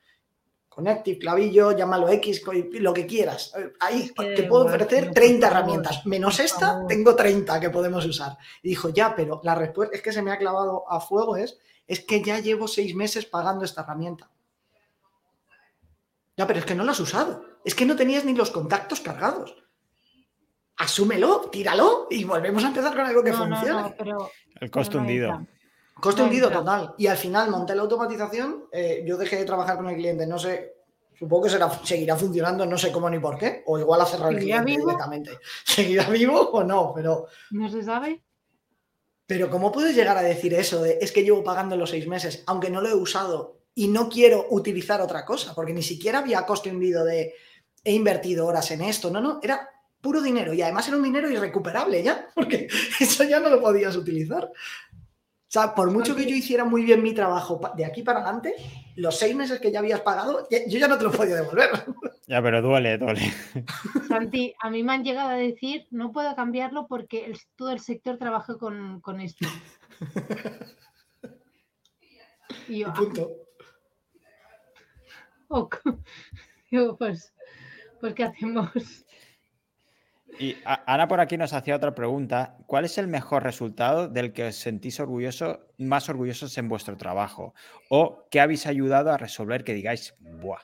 Connective, 0.72 1.20
clavillo, 1.20 1.74
llámalo 1.74 2.08
X, 2.08 2.42
lo 2.80 2.94
que 2.94 3.06
quieras. 3.06 3.54
Ahí 3.82 4.10
te 4.16 4.44
puedo 4.44 4.66
ofrecer 4.66 5.12
30 5.12 5.48
herramientas. 5.48 6.06
Menos 6.06 6.40
esta, 6.40 6.88
tengo 6.88 7.16
30 7.16 7.60
que 7.60 7.70
podemos 7.70 8.06
usar. 8.06 8.38
Y 8.64 8.70
dijo, 8.70 8.90
ya, 8.90 9.14
pero 9.14 9.42
la 9.44 9.54
respuesta 9.54 9.96
es 9.96 10.02
que 10.02 10.14
se 10.14 10.22
me 10.22 10.32
ha 10.32 10.38
clavado 10.38 10.90
a 10.90 11.02
fuego 11.02 11.36
es, 11.36 11.60
es 11.88 12.00
que 12.00 12.24
ya 12.24 12.40
llevo 12.40 12.70
seis 12.70 12.96
meses 12.96 13.26
pagando 13.26 13.66
esta 13.66 13.82
herramienta 13.82 14.30
pero 16.48 16.60
es 16.60 16.66
que 16.66 16.76
no 16.76 16.84
lo 16.84 16.92
has 16.92 17.00
usado. 17.00 17.44
Es 17.64 17.76
que 17.76 17.86
no 17.86 17.96
tenías 17.96 18.26
ni 18.26 18.34
los 18.34 18.52
contactos 18.52 19.02
cargados. 19.02 19.56
Asúmelo, 20.78 21.50
tíralo 21.52 22.08
y 22.10 22.24
volvemos 22.24 22.64
a 22.64 22.68
empezar 22.68 22.96
con 22.96 23.06
algo 23.06 23.24
que 23.24 23.34
funcione. 23.34 23.96
el 24.60 24.72
costo 24.72 24.98
hundido. 24.98 25.46
Costo 26.02 26.24
hundido 26.24 26.50
total. 26.50 26.96
Y 26.98 27.08
al 27.08 27.18
final 27.18 27.50
monté 27.50 27.76
la 27.76 27.84
automatización. 27.84 28.66
Eh, 28.72 29.04
yo 29.06 29.18
dejé 29.18 29.38
de 29.38 29.46
trabajar 29.46 29.78
con 29.78 29.88
el 29.88 29.96
cliente. 29.96 30.26
No 30.26 30.40
sé, 30.40 30.74
supongo 31.18 31.44
que 31.44 31.52
será, 31.52 31.70
seguirá 31.84 32.16
funcionando, 32.18 32.66
no 32.66 32.78
sé 32.78 32.92
cómo 32.92 33.10
ni 33.10 33.20
por 33.20 33.38
qué. 33.38 33.64
O 33.68 33.78
igual 33.78 34.02
a 34.02 34.06
cerrar 34.06 34.34
el 34.34 34.40
cliente 34.40 34.72
directamente. 34.72 35.32
¿Seguirá 35.64 36.10
vivo 36.10 36.40
o 36.40 36.64
no? 36.64 36.92
Pero. 36.96 37.28
No 37.52 37.70
se 37.70 37.84
sabe. 37.84 38.24
Pero 39.28 39.50
¿cómo 39.50 39.72
puedes 39.72 39.96
llegar 39.96 40.18
a 40.18 40.24
decir 40.24 40.54
eso 40.54 40.82
de 40.82 40.98
es 41.00 41.12
que 41.12 41.24
llevo 41.24 41.44
pagando 41.44 41.78
los 41.78 41.92
seis 41.92 42.08
meses, 42.08 42.44
aunque 42.48 42.70
no 42.70 42.82
lo 42.82 42.90
he 42.90 42.96
usado 42.96 43.62
y 43.74 43.88
no 43.88 44.10
quiero 44.10 44.48
utilizar 44.50 45.00
otra 45.00 45.24
cosa, 45.24 45.56
porque 45.56 45.72
ni 45.72 45.84
siquiera 45.84 46.20
había 46.20 46.46
coste 46.46 46.70
hundido 46.70 47.06
de 47.06 47.34
he 47.84 47.94
invertido 47.94 48.46
horas 48.46 48.72
en 48.72 48.82
esto, 48.82 49.10
no, 49.10 49.22
no, 49.22 49.40
era 49.42 49.70
puro 50.02 50.22
dinero 50.22 50.54
y 50.54 50.62
además 50.62 50.88
era 50.88 50.98
un 50.98 51.04
dinero 51.04 51.30
irrecuperable 51.30 52.04
ya, 52.04 52.28
porque 52.36 52.68
eso 53.00 53.24
ya 53.24 53.40
no 53.40 53.50
lo 53.50 53.62
podías 53.62 53.96
utilizar. 53.96 54.52
O 55.52 55.54
sea, 55.54 55.76
por 55.76 55.92
mucho 55.92 56.16
que 56.16 56.26
yo 56.26 56.34
hiciera 56.34 56.64
muy 56.64 56.86
bien 56.86 57.04
mi 57.04 57.14
trabajo 57.14 57.60
de 57.76 57.84
aquí 57.84 58.04
para 58.04 58.22
adelante, 58.22 58.56
los 58.96 59.20
seis 59.20 59.36
meses 59.36 59.60
que 59.60 59.70
ya 59.70 59.80
habías 59.80 60.00
pagado, 60.00 60.48
yo 60.50 60.80
ya 60.80 60.88
no 60.88 60.98
te 60.98 61.04
los 61.04 61.16
podía 61.16 61.36
devolver. 61.36 61.70
Ya, 62.28 62.42
pero 62.42 62.62
duele, 62.62 62.98
duele. 62.98 63.34
Santi, 64.08 64.54
a 64.62 64.70
mí 64.70 64.84
me 64.84 64.94
han 64.94 65.04
llegado 65.04 65.32
a 65.32 65.34
decir, 65.34 65.86
no 65.92 66.14
puedo 66.14 66.34
cambiarlo 66.34 66.88
porque 66.88 67.34
todo 67.58 67.72
el 67.72 67.82
sector 67.82 68.18
trabaja 68.18 68.58
con, 68.58 69.02
esto. 69.20 69.50
Y 72.70 72.80
yo, 72.80 72.94
punto. 72.94 73.32
pues, 76.98 77.34
pues, 78.00 78.14
¿qué 78.14 78.24
hacemos? 78.24 78.70
Y 80.42 80.58
Ana 80.66 81.08
por 81.08 81.20
aquí 81.20 81.38
nos 81.38 81.54
hacía 81.54 81.76
otra 81.76 81.94
pregunta. 81.94 82.58
¿Cuál 82.66 82.86
es 82.86 82.98
el 82.98 83.08
mejor 83.08 83.44
resultado 83.44 84.08
del 84.08 84.34
que 84.34 84.48
os 84.48 84.56
sentís 84.56 85.00
orgulloso, 85.00 85.68
más 85.78 86.10
orgullosos 86.10 86.58
en 86.58 86.68
vuestro 86.68 86.98
trabajo? 86.98 87.54
¿O 87.90 88.28
qué 88.32 88.42
habéis 88.42 88.66
ayudado 88.66 89.12
a 89.12 89.18
resolver 89.18 89.64
que 89.64 89.76
digáis, 89.76 90.16
buah? 90.20 90.62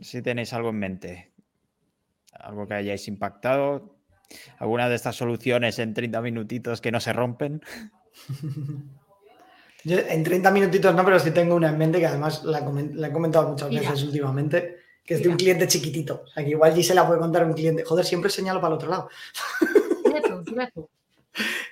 Si 0.00 0.22
tenéis 0.22 0.54
algo 0.54 0.70
en 0.70 0.78
mente, 0.78 1.32
algo 2.32 2.66
que 2.66 2.72
hayáis 2.72 3.08
impactado, 3.08 3.98
alguna 4.56 4.88
de 4.88 4.94
estas 4.94 5.16
soluciones 5.16 5.78
en 5.78 5.92
30 5.92 6.22
minutitos 6.22 6.80
que 6.80 6.90
no 6.90 7.00
se 7.00 7.12
rompen. 7.12 7.60
en 9.84 10.24
30 10.24 10.50
minutitos 10.50 10.94
no, 10.94 11.04
pero 11.04 11.18
sí 11.18 11.30
tengo 11.30 11.56
una 11.56 11.68
en 11.68 11.76
mente 11.76 11.98
que 11.98 12.06
además 12.06 12.42
la, 12.42 12.60
he 12.60 13.12
comentado 13.12 13.50
muchas 13.50 13.68
veces 13.68 14.02
últimamente 14.02 14.79
que 15.04 15.14
es 15.14 15.22
de 15.22 15.28
un 15.28 15.36
cliente 15.36 15.66
chiquitito. 15.66 16.22
O 16.24 16.28
sea, 16.28 16.44
que 16.44 16.50
igual 16.50 16.74
la 16.94 17.06
puede 17.06 17.20
contar 17.20 17.42
a 17.42 17.46
un 17.46 17.54
cliente. 17.54 17.84
Joder, 17.84 18.04
siempre 18.04 18.30
señalo 18.30 18.60
para 18.60 18.74
el 18.74 18.78
otro 18.78 18.90
lado. 18.90 19.08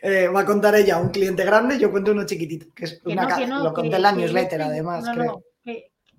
eh, 0.03 0.29
va 0.29 0.41
a 0.41 0.45
contar 0.45 0.75
ella 0.77 0.99
un 0.99 1.11
cliente 1.11 1.45
grande, 1.45 1.79
yo 1.79 1.91
cuento 1.91 2.13
uno 2.13 2.27
chiquitito, 2.27 2.67
que 2.75 2.85
es 2.85 3.01
una, 3.05 3.63
lo 3.63 3.73
conté 3.73 3.97
en 3.97 4.03
la 4.03 4.13
newsletter, 4.13 4.63
además, 4.63 5.09
creo. 5.13 5.43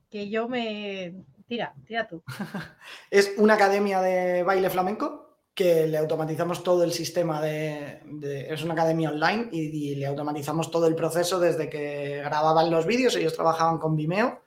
que, 0.10 0.30
yo 0.30 0.48
me. 0.48 1.16
Tira, 1.48 1.74
tira 1.86 2.08
tú. 2.08 2.22
es 3.12 3.34
una 3.38 3.56
academia 3.56 4.02
de 4.02 4.44
baile 4.44 4.70
flamenco 4.70 5.26
que 5.56 5.88
le 5.88 5.98
automatizamos 5.98 6.64
todo 6.64 6.84
el 6.84 6.92
sistema 6.92 7.42
de. 7.42 8.02
es 8.50 8.64
una 8.64 8.74
academia 8.74 9.10
online 9.10 9.50
y, 9.52 9.92
y, 9.92 9.96
le 9.96 10.06
automatizamos 10.06 10.70
todo 10.70 10.88
el 10.88 10.96
proceso 10.96 11.40
desde 11.40 11.70
que 11.70 12.22
grababan 12.24 12.70
los 12.70 12.86
vídeos, 12.86 13.16
ellos 13.16 13.34
trabajaban 13.34 13.78
con 13.78 13.96
Vimeo 13.96 14.42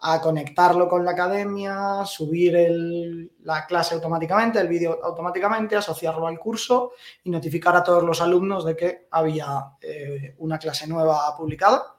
a 0.00 0.20
conectarlo 0.20 0.88
con 0.88 1.04
la 1.04 1.10
academia, 1.10 2.04
subir 2.04 3.30
la 3.42 3.66
clase 3.66 3.94
automáticamente, 3.94 4.60
el 4.60 4.68
vídeo 4.68 5.00
automáticamente, 5.02 5.76
asociarlo 5.76 6.26
al 6.26 6.38
curso 6.38 6.92
y 7.24 7.30
notificar 7.30 7.74
a 7.74 7.82
todos 7.82 8.04
los 8.04 8.20
alumnos 8.20 8.64
de 8.64 8.76
que 8.76 9.08
había 9.10 9.76
eh, 9.80 10.34
una 10.38 10.58
clase 10.58 10.86
nueva 10.86 11.36
publicada. 11.36 11.96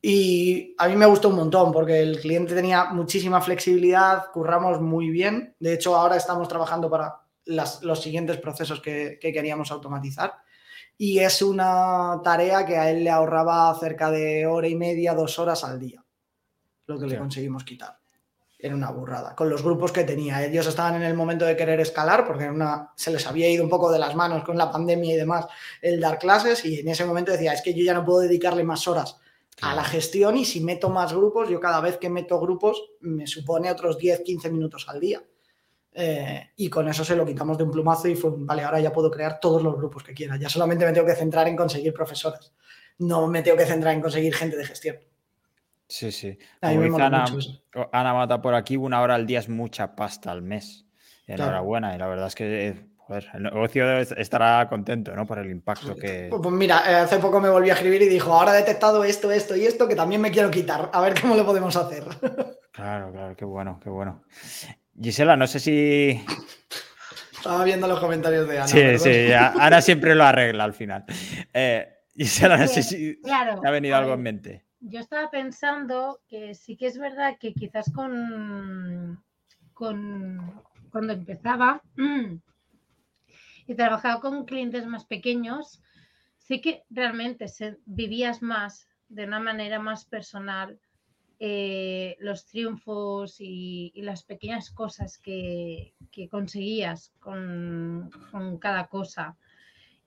Y 0.00 0.74
a 0.78 0.86
mí 0.86 0.96
me 0.96 1.06
gustó 1.06 1.30
un 1.30 1.36
montón 1.36 1.72
porque 1.72 2.00
el 2.00 2.20
cliente 2.20 2.54
tenía 2.54 2.84
muchísima 2.84 3.40
flexibilidad, 3.40 4.30
curramos 4.32 4.80
muy 4.80 5.10
bien. 5.10 5.56
De 5.58 5.72
hecho, 5.74 5.96
ahora 5.96 6.16
estamos 6.16 6.46
trabajando 6.46 6.90
para 6.90 7.22
los 7.46 8.02
siguientes 8.02 8.36
procesos 8.36 8.80
que 8.80 9.18
queríamos 9.20 9.70
automatizar. 9.72 10.34
Y 10.98 11.20
es 11.20 11.42
una 11.42 12.20
tarea 12.22 12.66
que 12.66 12.76
a 12.76 12.90
él 12.90 13.04
le 13.04 13.10
ahorraba 13.10 13.74
cerca 13.78 14.10
de 14.10 14.46
hora 14.46 14.68
y 14.68 14.76
media, 14.76 15.14
dos 15.14 15.38
horas 15.38 15.64
al 15.64 15.78
día 15.78 16.04
lo 16.88 16.98
que 16.98 17.06
le 17.06 17.18
conseguimos 17.18 17.64
quitar. 17.64 17.98
Era 18.58 18.74
una 18.74 18.90
burrada. 18.90 19.36
Con 19.36 19.48
los 19.48 19.62
grupos 19.62 19.92
que 19.92 20.02
tenía. 20.02 20.44
Ellos 20.44 20.66
estaban 20.66 20.96
en 20.96 21.02
el 21.02 21.14
momento 21.14 21.44
de 21.44 21.56
querer 21.56 21.78
escalar 21.80 22.26
porque 22.26 22.48
una, 22.48 22.92
se 22.96 23.12
les 23.12 23.24
había 23.26 23.48
ido 23.48 23.62
un 23.62 23.70
poco 23.70 23.92
de 23.92 24.00
las 24.00 24.16
manos 24.16 24.42
con 24.42 24.58
la 24.58 24.70
pandemia 24.70 25.14
y 25.14 25.16
demás 25.16 25.46
el 25.80 26.00
dar 26.00 26.18
clases 26.18 26.64
y 26.64 26.80
en 26.80 26.88
ese 26.88 27.04
momento 27.04 27.30
decía, 27.30 27.52
es 27.52 27.62
que 27.62 27.72
yo 27.72 27.84
ya 27.84 27.94
no 27.94 28.04
puedo 28.04 28.20
dedicarle 28.20 28.64
más 28.64 28.88
horas 28.88 29.20
a 29.60 29.74
la 29.74 29.84
gestión 29.84 30.36
y 30.36 30.44
si 30.44 30.60
meto 30.60 30.88
más 30.88 31.12
grupos, 31.12 31.48
yo 31.48 31.60
cada 31.60 31.80
vez 31.80 31.98
que 31.98 32.08
meto 32.08 32.40
grupos 32.40 32.82
me 33.00 33.26
supone 33.26 33.70
otros 33.70 33.98
10, 33.98 34.22
15 34.22 34.50
minutos 34.50 34.86
al 34.88 34.98
día. 34.98 35.22
Eh, 35.92 36.50
y 36.56 36.68
con 36.70 36.88
eso 36.88 37.04
se 37.04 37.16
lo 37.16 37.26
quitamos 37.26 37.58
de 37.58 37.64
un 37.64 37.70
plumazo 37.70 38.08
y 38.08 38.16
fue, 38.16 38.32
vale, 38.34 38.62
ahora 38.62 38.80
ya 38.80 38.92
puedo 38.92 39.10
crear 39.10 39.38
todos 39.40 39.62
los 39.62 39.76
grupos 39.76 40.02
que 40.02 40.14
quiera. 40.14 40.36
Ya 40.36 40.48
solamente 40.48 40.84
me 40.84 40.92
tengo 40.92 41.06
que 41.06 41.14
centrar 41.14 41.46
en 41.48 41.56
conseguir 41.56 41.92
profesoras. 41.92 42.52
No 42.98 43.26
me 43.28 43.42
tengo 43.42 43.56
que 43.56 43.66
centrar 43.66 43.94
en 43.94 44.00
conseguir 44.00 44.34
gente 44.34 44.56
de 44.56 44.64
gestión. 44.64 44.96
Sí, 45.88 46.12
sí. 46.12 46.38
Ana, 46.60 48.14
Mata 48.14 48.42
por 48.42 48.54
aquí, 48.54 48.76
una 48.76 49.00
hora 49.00 49.14
al 49.14 49.26
día 49.26 49.38
es 49.38 49.48
mucha 49.48 49.96
pasta 49.96 50.30
al 50.30 50.42
mes. 50.42 50.86
Enhorabuena, 51.26 51.94
y 51.94 51.98
la 51.98 52.06
verdad 52.06 52.26
es 52.26 52.34
que 52.34 52.88
el 53.34 53.42
negocio 53.42 53.98
estará 53.98 54.68
contento, 54.68 55.14
¿no? 55.14 55.26
Por 55.26 55.38
el 55.38 55.50
impacto 55.50 55.96
que. 55.96 56.26
Pues, 56.30 56.42
pues, 56.42 56.54
mira, 56.54 56.82
eh, 56.86 56.94
hace 56.96 57.18
poco 57.18 57.40
me 57.40 57.48
volví 57.48 57.70
a 57.70 57.74
escribir 57.74 58.02
y 58.02 58.08
dijo, 58.08 58.32
ahora 58.32 58.52
he 58.54 58.58
detectado 58.58 59.02
esto, 59.04 59.30
esto 59.30 59.56
y 59.56 59.64
esto, 59.64 59.88
que 59.88 59.96
también 59.96 60.20
me 60.20 60.30
quiero 60.30 60.50
quitar. 60.50 60.90
A 60.92 61.00
ver 61.00 61.18
cómo 61.20 61.34
lo 61.34 61.44
podemos 61.44 61.76
hacer. 61.76 62.04
Claro, 62.70 63.10
claro, 63.10 63.34
qué 63.34 63.44
bueno, 63.44 63.80
qué 63.82 63.90
bueno. 63.90 64.22
Gisela, 65.02 65.36
no 65.36 65.48
sé 65.48 65.58
si. 65.58 66.24
Estaba 67.32 67.64
viendo 67.64 67.88
los 67.88 67.98
comentarios 67.98 68.46
de 68.46 68.58
Ana. 68.58 68.68
Sí, 68.68 68.98
sí, 69.00 69.32
Ana 69.32 69.82
siempre 69.82 70.14
lo 70.14 70.22
arregla 70.24 70.62
al 70.62 70.74
final. 70.74 71.04
Eh, 71.52 71.88
Gisela, 72.14 72.56
no 72.56 72.68
sé 72.68 72.84
si 72.84 73.20
te 73.20 73.32
ha 73.32 73.70
venido 73.72 73.96
algo 73.96 74.14
en 74.14 74.22
mente 74.22 74.67
yo 74.80 75.00
estaba 75.00 75.30
pensando 75.30 76.20
que 76.28 76.54
sí 76.54 76.76
que 76.76 76.86
es 76.86 76.98
verdad 76.98 77.38
que 77.38 77.52
quizás 77.52 77.90
con, 77.92 79.22
cuando 79.74 81.12
empezaba 81.12 81.82
y 83.66 83.74
trabajaba 83.74 84.20
con 84.20 84.44
clientes 84.44 84.86
más 84.86 85.04
pequeños, 85.04 85.82
sí 86.38 86.60
que 86.60 86.84
realmente 86.90 87.46
vivías 87.86 88.42
más 88.42 88.88
de 89.08 89.24
una 89.24 89.40
manera 89.40 89.78
más 89.78 90.04
personal 90.04 90.78
eh, 91.40 92.16
los 92.18 92.46
triunfos 92.46 93.36
y, 93.38 93.92
las 94.02 94.24
pequeñas 94.24 94.70
cosas 94.70 95.18
que, 95.18 95.94
conseguías 96.30 97.12
con, 97.20 98.10
con, 98.32 98.58
cada 98.58 98.88
cosa. 98.88 99.36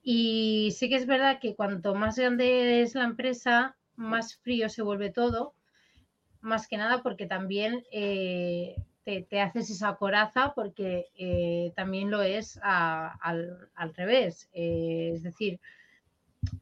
Y 0.04 0.72
sí 0.76 0.90
que 0.90 0.96
es 0.96 1.06
verdad 1.06 1.40
que 1.40 1.56
cuanto 1.56 1.96
más 1.96 2.18
grande 2.18 2.82
es 2.82 2.96
la 2.96 3.06
empresa, 3.06 3.78
más 3.96 4.36
frío 4.38 4.70
se 4.70 4.82
vuelve 4.82 5.12
todo, 5.12 5.54
más 6.42 6.68
que 6.68 6.78
nada 6.78 7.04
porque 7.04 7.28
también 7.28 7.84
eh, 7.92 8.76
te, 9.04 9.42
haces 9.42 9.70
esa 9.70 9.96
coraza 9.96 10.54
porque 10.56 11.08
eh, 11.16 11.72
también 11.76 12.10
lo 12.12 12.22
es 12.22 12.60
al, 12.64 13.70
revés. 13.96 14.50
Eh, 14.54 15.14
es 15.16 15.24
decir, 15.24 15.60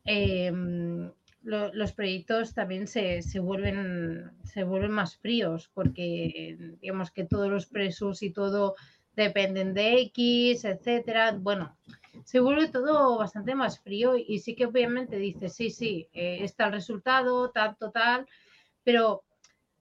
em, 0.05 1.11
los 1.41 1.93
proyectos 1.93 2.53
también 2.53 2.87
se, 2.87 3.21
vuelven, 3.39 4.31
se 4.43 4.63
vuelven 4.63 4.91
más 4.91 5.17
fríos 5.17 5.71
porque 5.73 6.75
digamos 6.81 7.11
que 7.11 7.23
todos 7.23 7.49
los 7.49 7.65
presos 7.65 8.21
y 8.21 8.31
todo 8.31 8.75
dependen 9.15 9.73
de 9.73 10.01
X, 10.01 10.65
etcétera. 10.65 11.37
Bueno, 11.39 11.77
se 12.25 12.39
vuelve 12.39 12.67
todo 12.69 13.17
bastante 13.17 13.55
más 13.55 13.79
frío 13.79 14.15
y 14.15 14.39
sí 14.39 14.55
que 14.55 14.65
obviamente 14.65 15.17
dices, 15.17 15.55
sí, 15.55 15.69
sí, 15.69 16.07
eh, 16.13 16.39
está 16.43 16.65
el 16.65 16.73
resultado, 16.73 17.51
tal, 17.51 17.77
total, 17.77 18.27
pero 18.83 19.23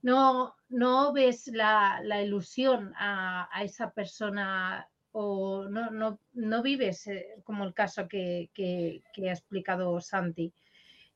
no, 0.02 0.54
no 0.68 1.12
ves 1.12 1.48
la, 1.48 2.00
ilusión 2.22 2.92
a, 2.96 3.48
esa 3.62 3.90
persona 3.90 4.88
o 5.12 5.64
no, 5.68 5.90
no, 5.90 6.20
no 6.32 6.62
vives 6.62 7.06
eh, 7.06 7.36
como 7.44 7.64
el 7.64 7.74
caso 7.74 8.06
que, 8.08 8.50
ha 8.56 9.30
explicado 9.30 10.00
Santi. 10.00 10.52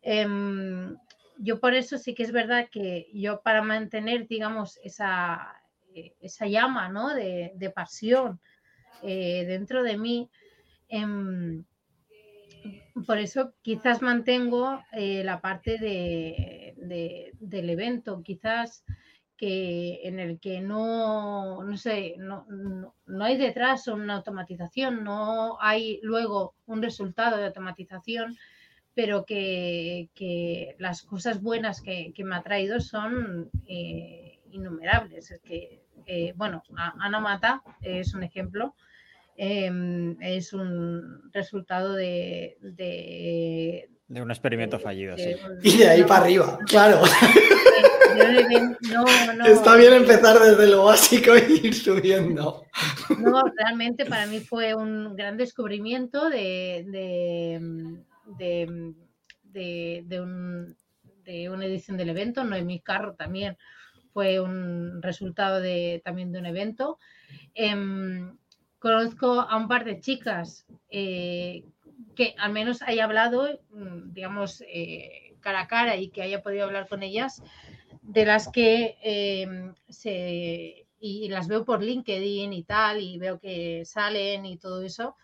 Em, 0.01 0.97
yo 1.39 1.61
por 1.61 1.75
eso 1.75 1.99
sí 1.99 2.15
que 2.15 2.25
es 2.25 2.33
verdad 2.33 2.69
que 2.71 3.09
yo 3.13 3.41
para 3.43 3.63
mantener, 3.63 4.27
digamos, 4.27 4.79
esa, 4.83 5.61
eh, 5.95 6.15
esa 6.21 6.47
llama 6.47 6.89
¿no? 6.89 7.15
de, 7.15 7.73
pasión 7.75 8.41
dentro 9.03 9.83
de 9.83 9.99
mí, 9.99 10.31
Em, 10.93 11.65
por 13.07 13.17
eso 13.17 13.55
quizás 13.63 14.03
mantengo 14.03 14.79
eh, 14.93 15.25
la 15.25 15.41
parte 15.41 15.79
del 15.79 17.71
evento, 17.71 18.23
quizás 18.23 18.85
que 19.39 20.01
en 20.07 20.21
el 20.21 20.39
que 20.39 20.61
no, 20.61 21.65
no 21.65 21.77
sé, 21.79 22.17
no, 22.19 22.47
hay 23.21 23.39
detrás 23.39 23.89
una 23.89 24.17
automatización, 24.17 25.03
no 25.03 25.57
hay 25.63 25.99
luego 26.03 26.55
un 26.67 26.83
resultado 26.83 27.39
de 27.39 27.47
automatización, 27.47 28.37
pero 28.95 29.25
que, 29.25 30.77
las 30.79 31.03
cosas 31.05 31.41
buenas 31.41 31.81
que, 31.81 32.13
me 32.19 32.37
ha 32.37 32.43
traído 32.43 32.81
son 32.81 33.51
eh, 33.67 34.41
innumerables. 34.51 35.31
Es 35.31 35.41
que, 35.41 35.87
eh, 36.05 36.35
bueno, 36.37 36.63
Ana 36.77 37.19
Mata 37.19 37.63
es 37.81 38.13
un 38.13 38.25
ejemplo 38.25 38.75
Em, 39.45 40.17
es 40.23 40.53
un 40.53 41.29
resultado 41.33 41.95
de, 41.95 42.57
de, 42.61 43.91
un 44.09 44.31
experimento 44.31 44.79
fallido. 44.79 45.17
sí. 45.17 45.35
y 45.65 45.79
de 45.79 45.89
ahí 45.89 46.05
para 46.05 46.23
arriba, 46.23 46.61
claro. 46.69 47.03
Está 49.45 49.75
bien 49.75 49.95
empezar 49.95 50.39
desde 50.39 50.69
lo 50.69 50.85
básico 50.85 51.35
e 51.35 51.45
ir 51.55 51.75
subiendo. 51.75 52.63
No, 53.19 53.43
realmente 53.57 54.05
para 54.05 54.27
mí 54.27 54.39
fue 54.39 54.77
un 54.77 55.17
gran 55.17 55.37
descubrimiento 55.37 56.31
de, 56.31 56.85
de, 58.39 58.95
de, 60.07 60.21
un, 60.21 60.77
de 61.25 61.51
una 61.51 61.67
edición 61.67 61.97
del 61.97 62.11
evento. 62.11 62.45
No 62.45 62.55
en 62.55 62.67
mi 62.67 62.79
carro 62.79 63.17
también 63.17 63.57
fue 64.13 64.39
un 64.39 65.03
resultado 65.03 65.61
de, 65.61 66.01
también 66.05 66.31
de 66.31 66.39
un 66.39 66.47
evento. 66.47 67.01
Em, 67.55 68.37
conozco 68.83 69.41
a 69.41 69.57
un 69.57 69.69
par 69.69 69.85
de 69.85 70.01
chicas 70.01 70.67
eh, 70.91 71.65
que 72.17 72.35
al 72.37 72.53
menos 72.53 72.83
haya 72.83 73.05
hablado, 73.05 73.49
mm, 73.71 74.13
digamos, 74.13 74.63
eh, 74.67 75.37
cara 75.41 75.61
a 75.61 75.69
cara 75.69 75.97
y 75.97 76.09
que 76.11 76.23
haya 76.23 76.43
podido 76.43 76.65
hablar 76.65 76.89
con 76.89 77.05
ellas, 77.05 77.43
de 78.03 78.27
las 78.27 78.49
que 78.49 78.97
em, 79.03 79.75
se, 79.89 80.87
y, 80.99 81.29
las 81.29 81.47
veo 81.47 81.65
por 81.65 81.81
LinkedIn 81.83 82.53
y 82.53 82.65
tal, 82.65 83.01
y 83.01 83.19
veo 83.19 83.39
que 83.39 83.85
salen 83.85 84.47
y 84.47 84.59
todo 84.59 84.83
eso. 84.83 85.17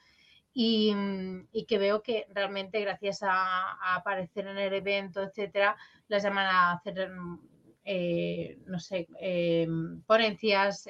Y, 0.55 0.95
mm, 0.95 1.49
y 1.53 1.65
que 1.67 1.79
veo 1.79 2.03
que 2.03 2.27
realmente 2.31 2.81
gracias 2.81 3.23
a, 3.23 3.97
aparecer 3.97 4.47
en 4.47 4.59
el 4.59 4.73
evento, 4.73 5.21
etcétera, 5.23 5.77
las 6.09 6.23
llaman 6.23 6.47
a 6.47 6.73
hacer, 6.73 7.11
eh, 7.85 8.59
no 8.67 8.79
sé, 8.79 9.09
ponencias, 10.07 10.89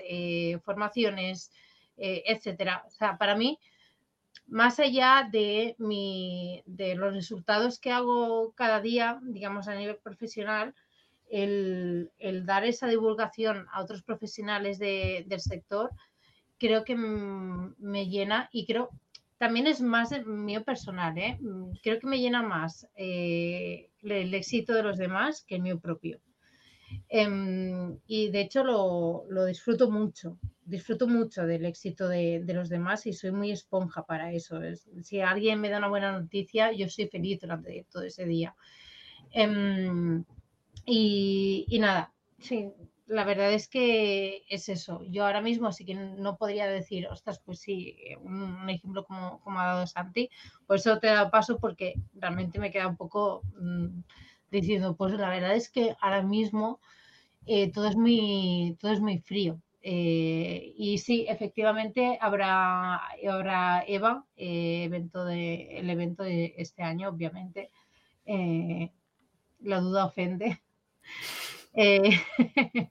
formaciones, 0.65 1.51
eh, 1.99 2.23
etcétera. 2.27 2.85
O 2.87 2.91
sea, 2.91 3.19
para 3.19 3.35
mí, 3.35 3.59
más 4.47 4.79
allá 4.81 5.29
de, 5.31 5.75
mi, 5.79 6.62
de 6.66 6.95
los 6.95 7.12
resultados 7.12 7.79
que 7.79 7.93
hago 7.93 8.53
cada 8.53 8.81
día, 8.81 9.19
digamos 9.23 9.69
a 9.69 9.75
nivel 9.75 9.97
profesional, 9.97 10.75
el, 11.31 12.11
dar 12.47 12.65
esa 12.65 12.87
divulgación 12.87 13.66
a 13.73 13.83
otros 13.83 14.03
profesionales 14.03 14.79
del 14.79 15.41
sector, 15.41 15.91
creo 16.59 16.85
que 16.85 16.97
me 16.97 18.09
llena 18.09 18.49
y 18.51 18.65
creo 18.65 18.91
también 19.39 19.69
es 19.69 19.81
más 19.81 20.11
mío 20.27 20.65
personal, 20.65 21.16
¿eh? 21.16 21.39
creo 21.83 22.01
que 22.01 22.09
me 22.09 22.19
llena 22.19 22.43
más 22.43 22.89
eh, 22.97 23.89
el 24.03 24.35
éxito 24.35 24.75
de 24.75 24.83
los 24.83 24.99
demás 24.99 25.45
que 25.47 25.55
el 25.55 25.62
mío 25.62 25.79
propio. 25.79 26.19
Em, 27.09 27.98
y 28.06 28.31
de 28.31 28.40
hecho 28.40 28.65
lo, 28.65 29.24
lo, 29.28 29.44
disfruto 29.47 29.90
mucho, 29.90 30.39
disfruto 30.65 31.06
mucho 31.09 31.47
del 31.47 31.65
éxito 31.65 32.09
de, 32.09 32.43
de, 32.44 32.55
los 32.55 32.69
demás 32.69 33.06
y 33.06 33.12
soy 33.12 33.32
muy 33.32 33.51
esponja 33.51 34.05
para 34.05 34.32
eso. 34.32 34.60
si 35.02 35.20
alguien 35.20 35.60
me 35.60 35.70
da 35.70 35.78
una 35.78 35.89
buena 35.89 36.12
noticia, 36.12 36.73
yo 36.73 36.89
soy 36.89 37.09
feliz 37.09 37.40
durante 37.40 37.86
todo 37.90 38.02
ese 38.02 38.24
día. 38.24 38.55
Em, 39.32 40.24
y, 40.85 41.78
nada, 41.81 42.12
sí, 42.39 42.70
la 43.06 43.24
verdad 43.24 43.52
es 43.52 43.69
que 43.69 44.44
es 44.48 44.69
eso. 44.69 45.02
Yo 45.09 45.27
ahora 45.27 45.40
mismo 45.40 45.69
así 45.69 45.85
que 45.85 45.94
no 45.94 46.36
podría 46.36 46.66
decir, 46.66 47.06
ostras, 47.09 47.40
pues 47.44 47.60
sí, 47.60 47.97
un, 48.23 48.69
ejemplo 48.69 49.05
como, 49.05 49.40
como, 49.40 49.60
ha 49.60 49.66
dado 49.66 49.86
Santi, 49.86 50.31
por 50.66 50.77
eso 50.77 50.98
te 50.98 51.09
da 51.09 51.31
paso 51.31 51.59
porque 51.59 51.94
realmente 52.15 52.59
me 52.59 52.70
queda 52.70 52.89
un 52.89 52.97
poco... 52.97 53.43
Mm, 53.59 54.01
diciendo, 54.51 54.97
pues 54.97 55.15
la 55.15 55.31
verdad 55.31 55.55
es 55.55 55.70
que 55.70 55.97
ahora 56.01 56.23
mismo 56.23 56.81
eh, 57.47 57.73
todo, 57.73 57.89
es 57.89 57.97
muy, 57.97 58.77
todo 58.81 58.93
es 58.93 59.01
muy 59.01 59.19
frío. 59.19 59.61
Eh, 59.83 60.75
y 60.77 60.99
sí, 60.99 61.27
efectivamente 61.29 62.19
habrá, 62.20 62.97
habrá 63.29 63.85
EVA, 63.87 64.27
eh, 64.37 64.85
evento 64.85 65.25
de, 65.25 65.79
el 65.79 65.89
evento 65.91 66.23
de 66.25 66.55
este 66.59 66.83
año, 66.83 67.09
obviamente. 67.09 67.70
la 69.61 69.81
duda 69.81 70.07
ofende. 70.07 70.61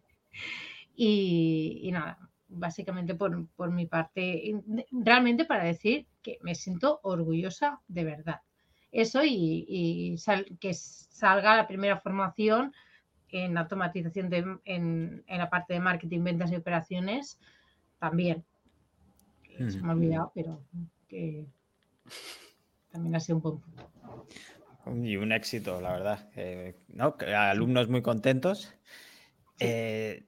y, 0.95 1.79
y, 1.84 1.91
nada, 1.91 2.17
básicamente 2.47 3.15
por, 3.15 3.47
por 3.49 3.71
mi 3.71 3.85
parte, 3.85 4.53
realmente 4.91 5.45
para 5.45 5.63
decir 5.65 6.07
que 6.21 6.39
me 6.41 6.55
siento 6.55 6.99
orgullosa 7.03 7.81
de 7.88 8.03
verdad 8.05 8.41
eso 8.91 9.22
y, 9.23 10.15
que 10.59 10.73
salga 10.73 11.55
la 11.55 11.68
primera 11.68 11.99
formación 11.99 12.73
en 13.30 13.57
automatización 13.57 14.61
en, 14.65 15.23
la 15.27 15.49
parte 15.49 15.73
de 15.73 15.80
marketing, 15.80 16.23
ventas 16.23 16.51
y 16.51 16.55
operaciones 16.55 17.39
también. 17.99 18.45
Se 19.57 19.81
me 19.81 19.89
ha 19.89 19.91
olvidado, 19.91 20.31
pero 20.35 20.61
que 21.07 21.47
también 22.91 23.15
ha 23.15 23.19
sido 23.19 23.38
un 23.38 23.41
buen 23.41 23.59
punto. 23.59 23.91
Y 25.03 25.18
un 25.18 25.31
éxito, 25.31 25.81
la 25.81 25.91
verdad. 25.93 26.30
¿no? 26.89 27.18
Alumnos 27.35 27.89
muy 27.89 28.01
contentos. 28.01 28.73
Eh, 29.59 30.23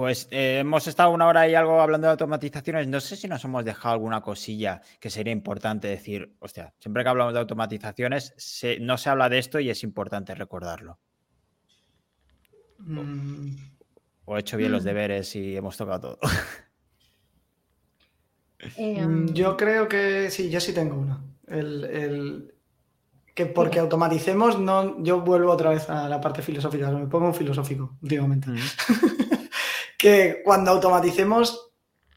pues 0.00 0.28
eh, 0.30 0.60
hemos 0.60 0.86
estado 0.86 1.10
una 1.10 1.26
hora 1.26 1.46
y 1.46 1.54
algo 1.54 1.78
hablando 1.78 2.06
de 2.06 2.12
automatizaciones. 2.12 2.88
No 2.88 3.00
sé 3.00 3.16
si 3.16 3.28
nos 3.28 3.44
hemos 3.44 3.66
dejado 3.66 3.92
alguna 3.92 4.22
cosilla 4.22 4.80
que 4.98 5.10
sería 5.10 5.30
importante 5.30 5.88
decir. 5.88 6.36
Hostia, 6.38 6.72
siempre 6.78 7.02
que 7.02 7.10
hablamos 7.10 7.34
de 7.34 7.40
automatizaciones 7.40 8.32
no 8.80 8.96
se 8.96 9.10
habla 9.10 9.28
de 9.28 9.38
esto 9.38 9.60
y 9.60 9.68
es 9.68 9.82
importante 9.82 10.34
recordarlo. 10.34 10.98
Mm. 12.78 13.56
O, 14.24 14.38
he 14.38 14.40
hecho 14.40 14.56
bien 14.56 14.72
los 14.72 14.84
mm. 14.84 14.86
deberes 14.86 15.36
y 15.36 15.54
hemos 15.54 15.76
tocado 15.76 16.16
todo. 16.16 16.18
Em. 18.78 19.24
Mm, 19.24 19.34
yo 19.34 19.54
creo 19.54 19.86
que 19.86 20.30
sí, 20.30 20.48
yo 20.48 20.60
sí 20.60 20.72
tengo 20.72 20.96
uno. 20.96 21.22
El, 21.46 22.54
que 23.34 23.44
porque 23.44 23.80
automaticemos, 23.80 24.58
no, 24.58 25.02
yo 25.02 25.20
vuelvo 25.20 25.52
otra 25.52 25.68
vez 25.68 25.90
a 25.90 26.08
la 26.08 26.22
parte 26.22 26.40
filosófica, 26.40 26.90
me 26.90 27.06
pongo 27.06 27.26
un 27.26 27.34
filosófico 27.34 27.98
últimamente. 28.00 28.48
que 30.00 30.40
cuando 30.42 30.70
automaticemos 30.70 31.72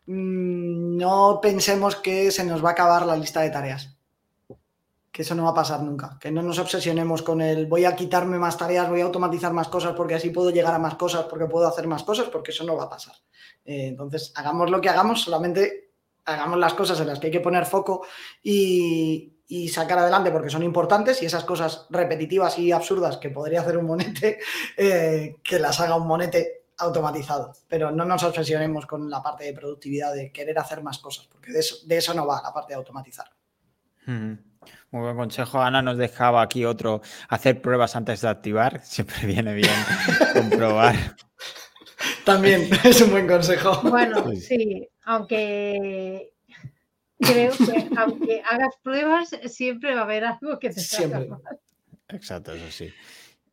mm, 0.06 0.98
no 0.98 1.40
pensemos 1.42 1.98
que 1.98 2.32
se 2.32 2.46
nos 2.46 2.64
va 2.64 2.70
a 2.70 2.72
acabar 2.72 3.06
la 3.06 3.18
lista 3.18 3.42
de 3.42 3.50
tareas. 3.50 3.98
Que 5.12 5.22
eso 5.22 5.36
no 5.36 5.44
va 5.44 5.50
a 5.50 5.54
pasar 5.54 5.84
nunca. 5.84 6.18
Que 6.20 6.32
no 6.32 6.42
nos 6.42 6.58
obsesionemos 6.60 7.22
con 7.22 7.42
el 7.42 7.68
voy 7.68 7.84
a 7.84 7.96
quitarme 7.96 8.40
más 8.40 8.58
tareas, 8.58 8.90
voy 8.90 9.02
a 9.02 9.04
automatizar 9.04 9.52
más 9.52 9.68
cosas 9.68 9.94
porque 9.96 10.16
así 10.16 10.30
puedo 10.30 10.50
llegar 10.50 10.74
a 10.74 10.80
más 10.80 10.96
cosas, 10.96 11.26
porque 11.26 11.46
puedo 11.46 11.68
hacer 11.68 11.86
más 11.86 12.04
cosas, 12.04 12.30
porque 12.30 12.52
eso 12.52 12.64
no 12.64 12.78
va 12.78 12.86
a 12.86 12.90
pasar. 12.90 13.16
Eh, 13.66 13.88
entonces, 13.88 14.32
hagamos 14.36 14.72
lo 14.72 14.80
que 14.80 14.90
hagamos, 14.90 15.22
solamente 15.22 15.92
hagamos 16.26 16.58
las 16.58 16.74
cosas 16.74 17.00
en 17.02 17.08
las 17.08 17.20
que 17.20 17.28
hay 17.28 17.34
que 17.34 17.42
poner 17.42 17.66
foco 17.66 18.08
y, 18.42 19.30
sacar 19.72 20.00
adelante 20.00 20.32
porque 20.32 20.50
son 20.50 20.64
importantes 20.64 21.22
y 21.22 21.28
esas 21.28 21.44
cosas 21.44 21.86
repetitivas 21.92 22.58
y 22.58 22.72
absurdas 22.72 23.18
que 23.18 23.30
podría 23.30 23.62
hacer 23.62 23.78
un 23.78 23.86
monete, 23.86 24.40
eh, 24.78 25.36
que 25.44 25.60
las 25.60 25.80
haga 25.80 25.96
un 25.96 26.08
monete 26.08 26.63
automatizado, 26.78 27.54
pero 27.68 27.92
no 27.92 28.06
nos 28.06 28.24
obsesionemos 28.24 28.86
con 28.86 29.10
la 29.10 29.22
parte 29.22 29.46
de 29.46 29.54
productividad, 29.54 30.14
de 30.14 30.32
querer 30.32 30.58
hacer 30.60 30.82
más 30.82 31.00
cosas, 31.00 31.28
porque 31.28 31.52
de 31.52 31.60
eso, 31.60 31.78
de 31.86 31.98
eso 31.98 32.14
no 32.14 32.26
va 32.26 32.42
la 32.42 32.54
parte 32.54 32.74
de 32.74 32.78
automatizar. 32.78 33.28
Muy 34.06 35.02
buen 35.02 35.16
consejo. 35.16 35.62
Ana 35.62 35.82
nos 35.82 35.98
dejaba 35.98 36.42
aquí 36.42 36.66
otro, 36.66 37.02
hacer 37.30 37.62
pruebas 37.62 37.96
antes 37.96 38.22
de 38.22 38.30
activar. 38.30 38.82
Siempre 38.84 39.26
viene 39.26 39.54
bien 39.54 39.72
comprobar. 40.34 40.96
También 42.26 42.70
es 42.84 43.02
un 43.02 43.12
buen 43.12 43.28
consejo. 43.28 43.82
Bueno, 43.90 44.24
sí, 44.36 44.88
aunque 45.04 46.34
creo 47.20 47.54
que 47.54 47.90
aunque 47.98 48.42
hagas 48.50 48.76
pruebas, 48.82 49.30
siempre 49.46 49.96
va 49.96 50.02
a 50.02 50.04
haber 50.04 50.26
algo 50.26 50.60
que 50.60 50.70
te 50.70 50.80
siempre. 50.80 51.30
Exacto, 52.10 52.54
eso 52.54 52.70
sí. 52.70 52.94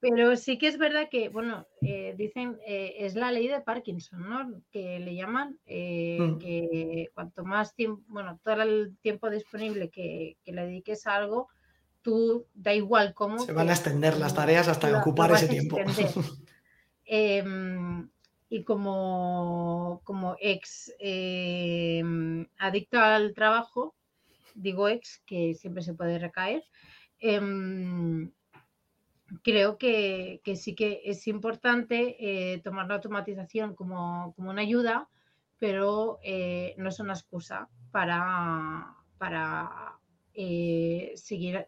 Pero 0.01 0.35
sí 0.37 0.57
que 0.57 0.67
es 0.67 0.79
verdad 0.79 1.09
que, 1.11 1.29
bueno, 1.29 1.67
eh, 1.83 2.15
dicen, 2.17 2.59
eh, 2.67 2.95
es 3.01 3.15
la 3.15 3.31
ley 3.31 3.49
de 3.49 3.61
Parkinson, 3.61 4.29
¿no? 4.29 4.63
Que 4.73 4.99
le 4.99 5.15
llaman, 5.15 5.59
eh, 5.67 6.19
mm. 6.19 6.39
que 6.39 7.11
cuanto 7.15 7.45
más 7.45 7.75
tiempo, 7.75 8.03
bueno, 8.09 8.41
todo 8.43 8.63
el 8.63 8.97
tiempo 9.03 9.29
disponible 9.29 9.91
que, 9.91 10.39
le 10.47 10.67
dediques 10.67 11.07
a 11.07 11.17
algo, 11.17 11.49
tú 12.01 12.47
da 12.55 12.73
igual 12.73 13.13
cómo. 13.13 13.41
Se 13.41 13.53
van 13.53 13.69
a 13.69 13.73
extender 13.73 14.17
las 14.17 14.35
tareas 14.35 14.69
hasta 14.69 14.99
ocupar 14.99 15.33
ese 15.33 15.49
tiempo. 15.49 15.77
Em, 17.13 18.09
y 18.49 18.63
como, 18.63 20.01
como 20.05 20.37
ex 20.39 20.95
adicto 22.57 23.01
al 23.01 23.35
trabajo, 23.35 23.97
digo 24.55 24.89
ex, 24.89 25.21
que 25.27 25.55
siempre 25.55 25.83
se 25.83 25.93
puede 25.93 26.21
recaer, 26.21 26.63
em, 27.19 28.31
creo 29.43 29.79
que, 29.79 30.41
sí 30.57 30.75
que 30.75 31.03
es 31.05 31.27
importante 31.29 32.17
eh, 32.19 32.59
tomar 32.61 32.89
la 32.89 32.97
automatización 32.97 33.75
como, 33.75 34.35
una 34.37 34.63
ayuda, 34.63 35.09
pero 35.59 36.19
eh, 36.23 36.75
no 36.79 36.89
es 36.89 37.01
una 37.01 37.15
excusa 37.15 37.69
para, 37.91 38.95
para 39.19 39.99
eh, 40.35 41.13
seguir 41.17 41.67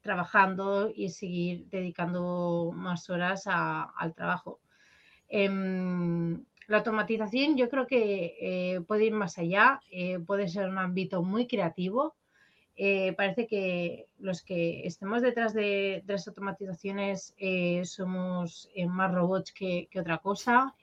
trabajando 0.00 0.90
y 0.94 1.08
seguir 1.10 1.66
dedicando 1.68 2.72
más 2.74 3.08
horas 3.10 3.44
al 3.46 4.14
trabajo. 4.14 4.60
Em, 5.28 6.44
la 6.66 6.78
automatización 6.78 7.56
yo 7.56 7.68
creo 7.68 7.86
que 7.86 8.82
puede 8.86 9.06
ir 9.06 9.12
más 9.12 9.38
allá, 9.38 9.80
puede 10.26 10.48
ser 10.48 10.68
un 10.68 10.78
ámbito 10.78 11.22
muy 11.22 11.46
creativo 11.46 12.14
eh, 12.76 13.12
parece 13.12 13.46
que 13.46 14.08
los 14.18 14.42
que 14.42 14.84
estemos 14.84 15.22
detrás 15.22 15.54
de, 15.54 16.02
las 16.06 16.26
automatizaciones 16.26 17.32
eh, 17.38 17.84
somos 17.84 18.68
eh, 18.74 18.86
más 18.86 19.12
robots 19.12 19.52
que, 19.52 19.88
otra 19.96 20.18
cosa. 20.18 20.74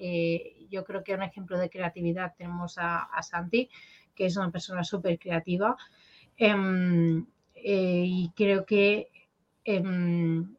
yo 0.69 0.85
creo 0.85 1.03
que 1.03 1.13
un 1.13 1.23
ejemplo 1.23 1.57
de 1.57 1.69
creatividad 1.69 2.34
tenemos 2.38 2.76
a, 2.77 3.09
Santi, 3.22 3.69
que 4.15 4.26
es 4.26 4.38
una 4.38 4.51
persona 4.51 4.84
súper 4.84 5.19
creativa. 5.19 5.76
Em, 6.38 7.26
y 7.55 8.31
creo 8.35 8.65
que 8.65 9.09
em, 9.65 10.55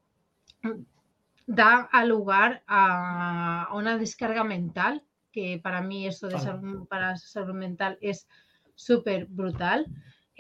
da 1.47 1.89
lugar 2.05 2.63
a 2.67 3.71
una 3.73 3.97
descarga 3.97 4.45
mental, 4.45 5.03
que 5.33 5.59
para 5.63 5.81
mí 5.81 6.07
eso 6.07 6.29
de 6.29 6.39
salud, 6.39 6.87
para 6.87 7.17
salud 7.17 7.55
mental 7.55 7.97
es 8.03 8.29
súper 8.75 9.27
brutal. 9.27 9.87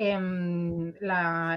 Em, 0.05 0.95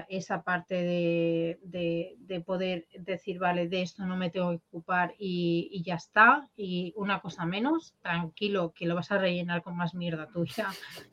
esa 0.08 0.44
parte 0.44 0.76
de, 0.76 2.42
poder 2.46 2.86
decir, 2.96 3.40
vale, 3.40 3.66
de 3.66 3.82
esto 3.82 4.06
no 4.06 4.16
me 4.16 4.30
tengo 4.30 4.50
que 4.50 4.62
ocupar 4.68 5.16
y, 5.18 5.82
ya 5.84 5.96
está, 5.96 6.48
y 6.56 6.92
una 6.94 7.20
cosa 7.20 7.44
menos, 7.44 7.94
tranquilo, 8.02 8.72
que 8.72 8.86
lo 8.86 8.94
vas 8.94 9.10
a 9.10 9.18
rellenar 9.18 9.62
con 9.64 9.76
más 9.76 9.94
mierda 9.94 10.28
tuya, 10.28 10.68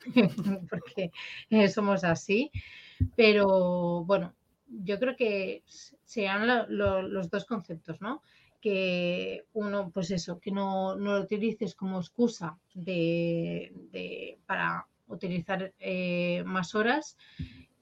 porque 0.70 1.12
eh, 1.50 1.70
somos 1.70 2.04
así. 2.04 2.52
Pero 3.16 4.04
bueno, 4.06 4.36
yo 4.68 5.00
creo 5.00 5.16
que 5.16 5.64
sean 6.04 6.68
los 6.70 7.32
dos 7.32 7.46
conceptos, 7.46 8.00
¿no? 8.00 8.22
Que 8.62 9.46
uno, 9.54 9.90
pues 9.92 10.12
eso, 10.12 10.40
que 10.40 10.52
no, 10.52 10.96
lo 10.96 11.20
utilices 11.20 11.74
como 11.74 12.00
excusa 12.00 12.60
de, 12.76 14.38
para 14.46 14.86
utilizar 15.14 15.74
eh, 15.80 16.44
más 16.46 16.76
horas. 16.76 17.18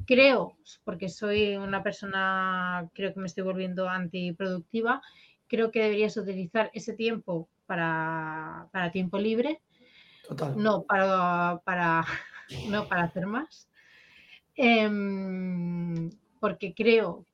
Creo, 0.05 0.57
porque 0.83 1.09
soy 1.09 1.55
una 1.55 1.83
persona, 1.83 2.89
creo 2.93 3.13
que 3.13 3.19
me 3.19 3.27
estoy 3.27 3.43
volviendo 3.43 3.87
antiproductiva, 3.87 5.01
creo 5.47 5.71
que 5.71 5.83
deberías 5.83 6.17
utilizar 6.17 6.71
ese 6.73 6.93
tiempo 6.93 7.47
para, 7.65 8.69
tiempo 8.91 9.17
libre, 9.17 9.61
no 10.55 10.83
para, 10.83 11.61
para, 11.63 12.05
no 12.67 12.87
para 12.87 13.03
hacer 13.03 13.27
más. 13.27 13.67
Em, 14.55 16.09
porque 16.39 16.73
creo 16.73 17.25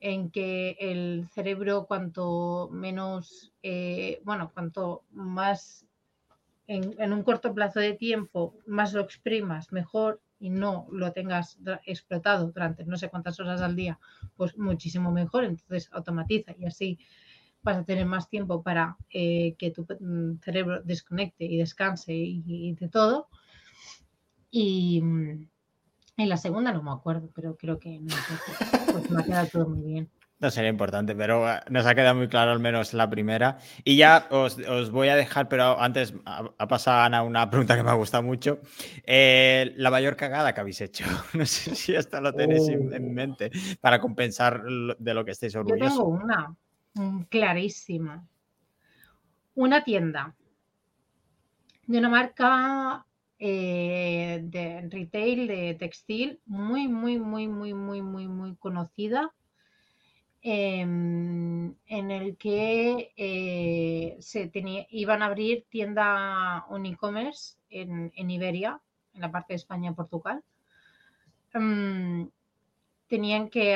en 0.00 0.30
que 0.30 0.76
el 0.78 1.26
cerebro 1.32 1.86
cuanto 1.86 2.68
menos, 2.70 3.52
eh, 3.62 4.20
bueno, 4.24 4.50
cuanto 4.52 5.02
más 5.12 5.86
en, 6.66 7.12
un 7.12 7.22
corto 7.22 7.54
plazo 7.54 7.80
de 7.80 7.94
tiempo, 7.94 8.56
más 8.66 8.92
lo 8.92 9.02
exprimas, 9.02 9.72
mejor 9.72 10.20
y 10.38 10.50
no 10.50 10.86
lo 10.90 11.12
tengas 11.12 11.58
explotado 11.86 12.50
durante 12.50 12.84
no 12.84 12.96
sé 12.96 13.08
cuántas 13.08 13.38
horas 13.40 13.60
al 13.60 13.76
día, 13.76 13.98
pues 14.36 14.56
muchísimo 14.56 15.10
mejor. 15.10 15.44
Entonces 15.44 15.88
automatiza 15.92 16.54
y 16.58 16.66
así 16.66 16.98
vas 17.62 17.78
a 17.78 17.84
tener 17.84 18.06
más 18.06 18.28
tiempo 18.28 18.62
para 18.62 18.96
eh, 19.10 19.54
que 19.58 19.70
tu 19.70 19.86
mm, 20.00 20.40
cerebro 20.42 20.82
desconecte 20.82 21.44
y 21.44 21.58
descanse 21.58 22.12
y, 22.14 22.74
de 22.74 22.88
todo. 22.88 23.28
Y 24.50 25.00
mm, 25.02 25.48
en 26.18 26.28
la 26.28 26.36
segunda 26.36 26.72
no 26.72 26.82
me 26.82 26.92
acuerdo, 26.92 27.30
pero 27.34 27.56
creo 27.56 27.78
que 27.78 28.00
no, 28.00 28.14
pues 28.92 29.10
me 29.10 29.22
ha 29.22 29.24
quedado 29.24 29.48
todo 29.48 29.68
muy 29.68 29.82
bien. 29.82 30.10
No 30.40 30.50
sería 30.50 30.70
importante, 30.70 31.14
pero 31.14 31.48
eh, 31.48 31.60
nos 31.70 31.86
ha 31.86 31.94
quedado 31.94 32.16
muy 32.16 32.28
claro 32.28 32.50
al 32.50 32.58
menos 32.58 32.92
la 32.92 33.08
primera. 33.08 33.58
Y 33.84 33.96
ya 33.96 34.26
os, 34.30 34.90
voy 34.90 35.08
a 35.08 35.16
dejar, 35.16 35.48
pero 35.48 35.80
antes 35.80 36.12
ha 36.24 36.68
pasado 36.68 37.02
Ana 37.02 37.22
una 37.22 37.48
pregunta 37.48 37.76
que 37.76 37.82
me 37.82 37.90
ha 37.90 37.94
gustado 37.94 38.22
mucho. 38.22 38.60
Eh, 39.04 39.72
la 39.76 39.90
mayor 39.90 40.16
cagada 40.16 40.52
que 40.52 40.60
habéis 40.60 40.80
hecho. 40.80 41.04
No 41.34 41.46
sé 41.46 41.74
si 41.74 41.94
esto 41.94 42.20
lo 42.20 42.32
tenéis 42.32 42.68
en, 42.68 42.92
oh. 42.92 43.12
mente 43.12 43.50
para 43.80 44.00
compensar 44.00 44.62
de 44.64 45.14
lo 45.14 45.24
que 45.24 45.32
estéis 45.32 45.54
orgullosos. 45.56 45.92
Yo 45.92 46.04
tengo 46.04 46.08
una 46.08 46.54
mm, 46.94 47.22
clarísima. 47.24 48.26
Una 49.54 49.84
tienda 49.84 50.34
de 51.86 51.98
una 51.98 52.08
marca 52.08 53.06
eh, 53.38 54.40
de 54.42 54.88
retail, 54.90 55.46
de 55.46 55.74
textil, 55.74 56.40
muy, 56.46 56.88
muy, 56.88 57.18
muy, 57.18 57.46
muy, 57.46 57.74
muy, 57.74 58.02
muy, 58.02 58.26
muy 58.26 58.56
conocida 58.56 59.32
Em, 60.46 61.74
en 61.86 62.10
el 62.10 62.36
que 62.36 63.14
eh, 63.16 64.16
se 64.20 64.46
tenía, 64.48 64.86
iban 64.90 65.22
a 65.22 65.26
abrir 65.26 65.64
tienda 65.70 66.66
un 66.68 66.84
e-commerce 66.84 67.56
en, 67.70 68.12
Iberia, 68.30 68.78
en 69.14 69.22
la 69.22 69.30
parte 69.30 69.54
de 69.54 69.56
España 69.56 69.90
y 69.90 69.94
Portugal. 69.94 70.44
Em, 71.54 72.28
tenían 73.08 73.48
que 73.48 73.74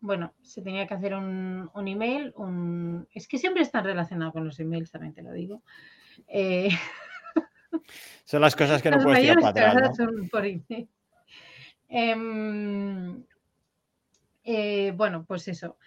bueno, 0.00 0.34
se 0.42 0.60
tenía 0.60 0.86
que 0.86 0.92
hacer 0.92 1.14
un, 1.14 1.70
email, 1.74 2.34
un... 2.36 3.08
es 3.14 3.26
que 3.26 3.38
siempre 3.38 3.62
están 3.62 3.84
relacionados 3.84 4.34
con 4.34 4.44
los 4.44 4.60
emails, 4.60 4.90
también 4.90 5.14
te 5.14 5.22
lo 5.22 5.32
digo. 5.32 5.62
Eh, 6.28 6.68
son 8.24 8.42
las 8.42 8.54
cosas 8.54 8.82
que 8.82 8.90
no 8.90 8.98
puedes 8.98 9.20
tirar 9.20 9.40
para 9.40 9.70
atrás. 9.70 9.98
Em, 11.88 13.24
eh, 14.44 14.92
bueno, 14.94 15.24
pues 15.24 15.48
eso. 15.48 15.78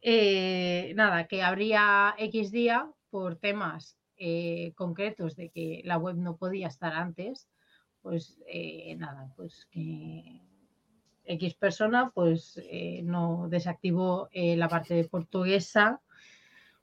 Eh, 0.00 0.92
nada, 0.94 1.26
que 1.26 1.42
habría 1.42 2.14
X 2.18 2.50
día 2.50 2.90
por 3.10 3.36
temas 3.36 3.98
eh, 4.16 4.72
concretos 4.76 5.36
de 5.36 5.50
que 5.50 5.82
la 5.84 5.98
web 5.98 6.16
no 6.16 6.36
podía 6.36 6.68
estar 6.68 6.92
antes, 6.92 7.48
pues 8.02 8.38
eh, 8.46 8.94
nada, 8.96 9.32
pues 9.36 9.66
que 9.70 10.40
X 11.24 11.54
persona 11.54 12.10
pues 12.14 12.58
no 13.02 13.48
desactivó 13.50 14.30
la 14.32 14.68
parte 14.68 15.04
portuguesa 15.04 16.00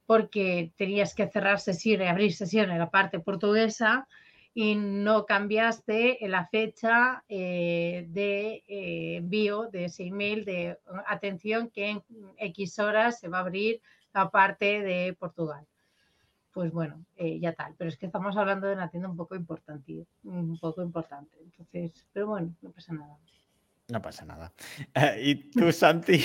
porque 0.06 0.72
tenías 0.76 1.16
que 1.16 1.28
cerrar 1.28 1.60
sesión 1.60 2.04
y 2.04 2.06
abrir 2.06 2.34
sesión 2.34 2.70
en 2.70 2.78
la 2.78 2.92
parte 2.92 3.20
portuguesa 3.20 4.08
y 4.58 4.76
no 4.76 5.26
cambiaste 5.26 6.18
la 6.22 6.48
fecha 6.48 7.26
eh, 7.28 8.08
de 8.08 8.64
eh, 8.70 9.18
envío 9.18 9.68
de 9.68 9.86
ese 9.86 10.06
email 10.06 10.46
de 10.46 10.80
atención 11.08 11.70
que 11.70 11.90
en 11.90 12.04
X 12.38 12.80
horas 12.80 13.20
se 13.20 13.28
va 13.28 13.40
a 13.40 13.42
abrir 13.42 13.82
la 14.14 14.32
parte 14.32 14.82
de 14.82 15.14
Portugal. 15.20 15.68
Pues 16.54 16.72
bueno, 16.72 17.04
eh, 17.18 17.38
ya 17.38 17.52
tal. 17.52 17.76
Pero 17.78 17.90
es 17.90 17.98
que 17.98 18.06
estamos 18.06 18.38
hablando 18.38 18.68
de 18.68 18.76
una 18.76 18.90
tienda 18.90 19.10
un 19.10 19.18
poco 19.18 19.36
importante, 19.36 20.08
un 20.24 20.58
poco 20.58 20.82
importante. 20.82 21.36
Entonces, 21.44 22.08
pero 22.14 22.28
bueno, 22.28 22.56
no 22.62 22.72
pasa 22.72 22.94
nada. 22.94 23.18
No 23.90 24.02
pasa 24.02 24.24
nada. 24.24 24.54
¿Y 25.22 25.36
tú, 25.52 25.70
Santi? 25.74 26.24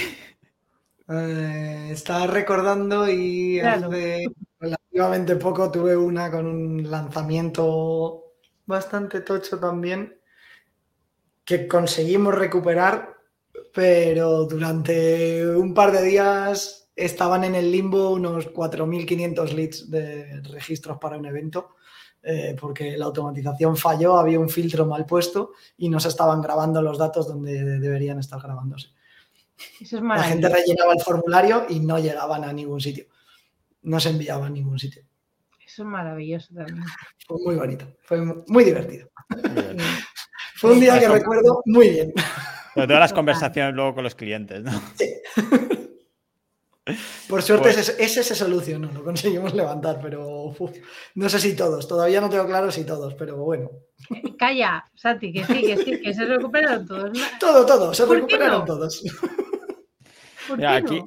estaba 1.09 2.29
recordando 2.29 3.11
y 3.11 3.59
hace 3.59 4.29
relativamente 4.93 5.37
poco 5.37 5.71
tuve 5.71 5.97
una 5.97 6.31
con 6.31 6.47
un 6.47 6.91
lanzamiento 6.91 8.35
bastante 8.67 9.21
tocho 9.21 9.59
también 9.59 10.19
que 11.45 11.67
conseguimos 11.67 12.35
recuperar, 12.35 13.17
pero 13.73 14.45
durante 14.45 15.47
un 15.57 15.75
par 15.75 15.93
de 15.93 16.03
días 16.03 16.91
estaban 16.95 17.45
en 17.45 17.55
el 17.55 17.73
limbo 17.73 18.11
unos 18.11 18.53
4.500 18.53 19.53
leads 19.53 19.91
de 19.91 20.41
registros 20.43 20.99
para 20.99 21.17
un 21.17 21.27
evento. 21.27 21.77
Eh, 22.23 22.55
porque 22.61 22.99
la 22.99 23.07
automatización 23.07 23.79
falló, 23.79 24.19
había 24.19 24.39
un 24.39 24.51
filtro 24.51 24.85
mal 24.85 25.07
puesto 25.07 25.53
y 25.79 25.89
no 25.89 25.99
se 25.99 26.09
estaban 26.09 26.43
grabando 26.43 26.83
los 26.83 26.99
datos 26.99 27.27
donde 27.27 27.81
deberían 27.81 28.19
estar 28.19 28.39
grabándose. 28.43 28.89
la 29.91 30.23
gente 30.23 30.51
rellenaba 30.51 30.93
el 30.93 31.01
formulario 31.01 31.65
y 31.71 31.81
no 31.81 31.99
llegaban 31.99 32.45
a 32.45 32.53
ningún 32.53 32.81
sitio. 32.81 33.07
No 33.83 34.01
se 34.01 34.11
enviaban 34.11 34.47
a 34.47 34.51
ningún 34.51 34.79
sitio. 34.79 35.03
Eso 35.65 35.83
es 35.83 35.89
maravilloso 35.89 36.53
también. 36.55 36.85
Fue 37.27 37.37
muy 37.45 37.55
bonito, 37.55 37.87
fue 38.03 38.21
muy 38.23 38.65
divertido. 38.65 39.09
fue 40.57 40.73
un 40.73 40.81
día 40.81 40.99
que 40.99 41.09
recuerdo 41.09 41.63
muy 41.67 41.91
bien. 41.91 42.13
Pero 42.75 42.87
todas 42.87 43.01
las 43.01 43.13
conversaciones 43.13 43.75
luego 43.75 43.95
con 43.95 44.05
los 44.05 44.15
clientes, 44.15 44.63
¿no? 44.63 44.73
Sí. 44.97 45.07
Por 47.29 47.43
suerte 47.43 47.73
pues 47.73 47.97
ese, 47.99 48.25
se 48.25 48.35
solucionó, 48.35 48.91
lo 48.93 49.05
conseguimos 49.05 49.55
levantar, 49.55 50.01
pero 50.03 50.53
no 51.15 51.29
sé 51.29 51.39
si 51.39 51.55
todos, 51.55 51.87
todavía 51.87 52.21
no 52.21 52.29
tengo 52.29 52.47
claro 52.47 52.71
si 52.73 52.85
todos, 52.85 53.15
pero 53.15 53.37
bueno. 53.37 53.71
Calla, 54.39 54.91
Santi, 54.95 55.33
que 55.33 55.45
sí, 55.45 55.61
que 55.63 55.77
sí, 55.77 56.01
que 56.01 56.15
se 56.15 56.25
recuperaron 56.25 56.87
todos. 56.87 57.19
Todo, 57.39 57.67
todo, 57.67 57.95
se 57.95 58.07
recuperaron 58.07 58.65
todos. 58.65 59.03
Mira, 60.57 60.77
aquí, 60.77 61.03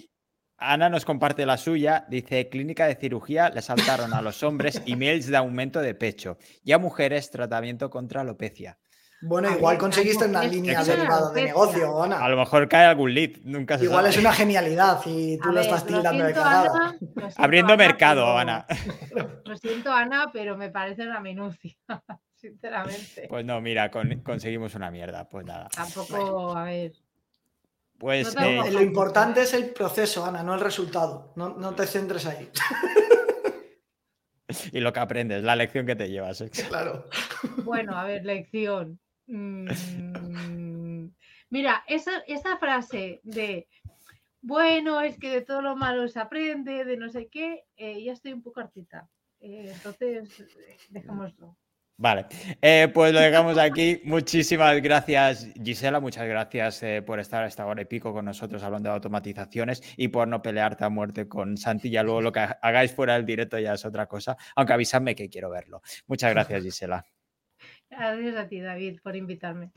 Ana 0.71 0.89
nos 0.89 1.05
comparte 1.05 1.45
la 1.45 1.57
suya. 1.57 2.05
Dice: 2.09 2.49
Clínica 2.49 2.87
de 2.87 2.95
cirugía 2.95 3.49
le 3.49 3.61
saltaron 3.61 4.13
a 4.13 4.21
los 4.21 4.43
hombres 4.43 4.81
emails 4.85 5.27
de 5.27 5.37
aumento 5.37 5.81
de 5.81 5.95
pecho 5.95 6.37
y 6.63 6.71
a 6.71 6.77
mujeres 6.77 7.29
tratamiento 7.31 7.89
contra 7.89 8.21
alopecia. 8.21 8.77
Bueno, 9.25 9.49
igual 9.49 9.77
conseguiste 9.77 10.25
una 10.25 10.43
línea 10.43 10.83
derivada 10.83 11.31
de 11.31 11.43
negocio, 11.45 12.03
Ana. 12.03 12.23
A 12.23 12.27
lo 12.27 12.35
mejor 12.35 12.67
cae 12.67 12.85
algún 12.85 13.13
lead, 13.13 13.37
nunca 13.43 13.77
se 13.77 13.85
Igual 13.85 14.05
es 14.07 14.17
una 14.17 14.33
genialidad 14.33 14.99
y 15.05 15.37
tú 15.37 15.49
lo 15.49 15.61
estás 15.61 15.85
tildando 15.85 16.25
de 16.25 16.33
cagada. 16.33 16.93
Abriendo 17.37 17.77
mercado, 17.77 18.37
Ana. 18.37 18.65
Lo 19.45 19.55
siento, 19.55 19.93
Ana, 19.93 20.29
pero 20.33 20.57
me 20.57 20.69
parece 20.69 21.03
una 21.03 21.21
minucia, 21.21 21.73
sinceramente. 22.35 23.27
Pues 23.29 23.45
no, 23.45 23.61
mira, 23.61 23.89
conseguimos 23.89 24.75
una 24.75 24.91
mierda, 24.91 25.29
pues 25.29 25.45
nada. 25.45 25.69
Tampoco, 25.69 26.57
a 26.57 26.65
ver. 26.65 26.91
Pues, 28.03 28.35
eh, 28.35 28.69
lo 28.69 28.81
importante 28.81 29.43
es 29.43 29.53
el 29.53 29.69
proceso, 29.69 30.25
Ana, 30.25 30.43
no 30.43 30.53
el 30.53 30.59
resultado. 30.59 31.31
No, 31.37 31.73
te 31.73 31.87
centres 31.87 32.25
ahí. 32.25 32.49
y 34.73 34.81
lo 34.81 34.91
que 34.91 34.99
aprendes, 34.99 35.41
la 35.41 35.55
lección 35.55 35.85
que 35.85 35.95
te 35.95 36.09
llevas. 36.09 36.43
Claro. 36.67 37.05
Bueno, 37.63 37.97
a 37.97 38.03
ver, 38.03 38.25
lección. 38.25 38.99
Mm, 39.27 39.69
mira, 41.49 41.85
esa, 41.87 42.19
esa 42.27 42.57
frase 42.57 43.21
de 43.23 43.69
bueno, 44.41 44.99
es 44.99 45.17
que 45.17 45.29
de 45.29 45.41
todo 45.41 45.61
lo 45.61 45.77
malo 45.77 46.05
se 46.09 46.19
aprende, 46.19 46.83
de 46.83 46.97
no 46.97 47.07
sé 47.07 47.29
qué, 47.29 47.63
eh, 47.77 48.03
ya 48.03 48.11
estoy 48.11 48.33
un 48.33 48.43
poco 48.43 48.59
hartita. 48.59 49.07
Eh, 49.39 49.71
entonces, 49.73 50.45
dejémoslo. 50.89 51.55
Vale, 51.95 52.25
pues 52.93 53.13
lo 53.13 53.19
dejamos 53.19 53.57
aquí. 53.57 54.01
Muchísimas 54.03 54.81
gracias, 54.81 55.47
Gisela. 55.63 55.99
Muchas 55.99 56.27
gracias 56.27 56.81
por 57.05 57.19
estar 57.19 57.43
a 57.43 57.47
esta 57.47 57.65
hora 57.65 57.83
y 57.83 57.85
pico 57.85 58.11
con 58.11 58.25
nosotros 58.25 58.63
hablando 58.63 58.89
de 58.89 58.95
automatizaciones 58.95 59.81
y 59.95 60.07
por 60.07 60.27
no 60.27 60.41
pelearte 60.41 60.83
a 60.83 60.89
muerte 60.89 61.27
con 61.27 61.55
Santi. 61.55 61.89
Ya 61.89 62.03
luego 62.03 62.21
lo 62.21 62.31
que 62.31 62.39
hagáis 62.39 62.93
fuera 62.93 63.13
del 63.13 63.25
directo 63.25 63.59
ya 63.59 63.73
es 63.73 63.85
otra 63.85 64.07
cosa, 64.07 64.35
aunque 64.55 64.73
avísame 64.73 65.15
que 65.15 65.29
quiero 65.29 65.49
verlo. 65.49 65.81
Muchas 66.07 66.31
gracias, 66.33 66.63
Gisela. 66.63 67.05
Gracias 67.89 68.35
a 68.35 68.47
ti, 68.47 68.59
David, 68.59 68.99
por 69.03 69.15
invitarme. 69.15 69.71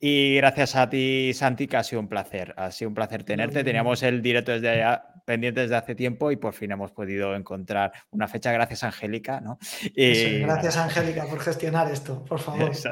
Y 0.00 0.36
gracias 0.36 0.76
a 0.76 0.88
ti, 0.88 1.32
Santi, 1.34 1.66
que 1.66 1.76
ha 1.76 1.84
sido 1.84 2.00
un 2.00 2.08
placer. 2.08 2.54
Ha 2.56 2.70
sido 2.70 2.88
un 2.88 2.94
placer 2.94 3.24
tenerte. 3.24 3.62
Teníamos 3.62 4.02
el 4.02 4.22
directo 4.22 4.52
desde 4.52 4.70
allá, 4.70 5.04
pendiente 5.24 5.60
desde 5.60 5.76
hace 5.76 5.94
tiempo 5.94 6.30
y 6.30 6.36
por 6.36 6.54
fin 6.54 6.72
hemos 6.72 6.92
podido 6.92 7.34
encontrar 7.36 7.92
una 8.10 8.28
fecha. 8.28 8.52
Gracias, 8.52 8.82
Angélica. 8.82 9.40
¿no? 9.40 9.58
gracias, 9.94 10.76
Angélica, 10.76 11.26
por 11.26 11.40
gestionar 11.40 11.90
esto, 11.90 12.24
por 12.24 12.40
favor. 12.40 12.72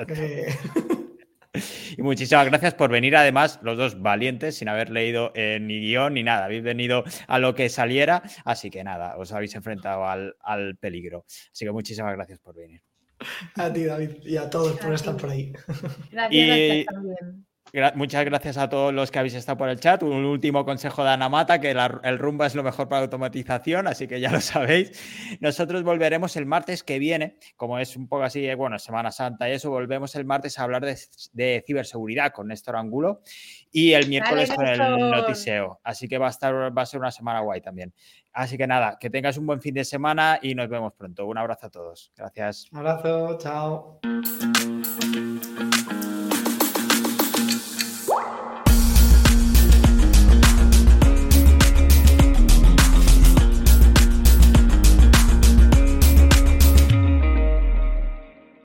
Y 1.97 2.03
muchísimas 2.03 2.47
gracias 2.47 2.75
por 2.75 2.91
venir, 2.91 3.17
además, 3.17 3.59
los 3.63 3.77
dos 3.77 4.01
valientes, 4.01 4.57
sin 4.57 4.69
haber 4.69 4.91
leído 4.91 5.33
eh, 5.35 5.59
ni 5.61 5.81
guion 5.81 6.15
ni 6.15 6.23
nada. 6.23 6.45
Habéis 6.45 6.63
venido 6.63 7.03
a 7.27 7.39
lo 7.41 7.57
que 7.57 7.69
saliera, 7.69 8.23
así 8.45 8.71
que 8.71 8.85
nada, 8.85 9.17
os 9.17 9.33
habéis 9.33 9.55
enfrentado 9.57 10.07
al, 10.07 10.37
al 10.41 10.77
peligro. 10.77 11.25
Así 11.53 11.65
que 11.65 11.73
muchísimas 11.73 12.15
gracias 12.15 12.39
por 12.39 12.55
venir. 12.55 12.83
A 13.57 13.73
ti, 13.73 13.85
David, 13.85 14.17
y 14.25 14.37
a 14.37 14.49
todos 14.49 14.79
por 14.79 14.93
estar 14.93 15.17
por 15.17 15.31
ahí. 15.31 15.53
Gracias, 16.11 16.87
también. 16.87 17.47
Muchas 17.95 18.25
gracias 18.25 18.57
a 18.57 18.69
todos 18.69 18.93
los 18.93 19.11
que 19.11 19.19
habéis 19.19 19.35
estado 19.35 19.59
por 19.59 19.69
el 19.69 19.79
chat. 19.79 20.03
Un 20.03 20.25
último 20.25 20.65
consejo 20.65 21.05
de 21.05 21.11
Ana 21.11 21.29
Mata, 21.29 21.61
que 21.61 21.71
el 21.71 22.19
rumba 22.19 22.47
es 22.47 22.55
lo 22.55 22.63
mejor 22.63 22.89
para 22.89 23.03
automatización, 23.03 23.87
así 23.87 24.07
que 24.09 24.21
ya 24.21 24.31
lo 24.31 24.41
sabéis. 24.41 25.39
Nosotros 25.41 25.83
volveremos 25.83 26.37
el 26.37 26.47
martes 26.47 26.83
que 26.83 26.99
viene, 26.99 27.39
como 27.57 27.79
es 27.79 27.97
un 27.97 28.09
poco 28.09 28.25
así, 28.25 28.53
bueno, 28.55 28.79
Semana 28.79 29.11
Santa 29.11 29.49
y 29.49 29.53
eso, 29.53 29.71
volvemos 29.71 30.15
el 30.17 30.25
martes 30.25 30.59
a 30.59 30.65
hablar 30.65 30.85
de, 30.85 31.65
ciberseguridad 31.67 32.33
con 32.33 32.49
Néstor 32.49 32.77
Angulo 32.77 33.23
y 33.71 33.93
el 33.93 34.09
miércoles 34.09 34.53
con 34.53 34.67
el 34.67 34.79
notiseo. 34.79 35.81
Así 35.85 36.09
que 36.09 36.19
va 36.19 36.27
a, 36.27 36.31
estar, 36.31 36.77
va 36.77 36.83
a 36.83 36.87
ser 36.87 37.01
una 37.01 37.11
semana 37.11 37.41
guay 37.41 37.61
también. 37.61 37.93
Así 38.33 38.57
que 38.57 38.67
nada, 38.67 38.97
que 38.99 39.11
tengas 39.11 39.37
un 39.39 39.47
buen 39.47 39.61
fin 39.61 39.75
de 39.75 39.85
semana 39.85 40.39
y 40.41 40.55
nos 40.55 40.69
vemos 40.69 40.93
pronto. 40.95 41.27
Un 41.27 41.39
abrazo 41.39 41.67
a 41.67 41.71
todos. 41.71 42.13
Gracias. 42.17 42.67
Un 42.73 42.79
abrazo, 42.79 43.39
chao. 43.39 44.01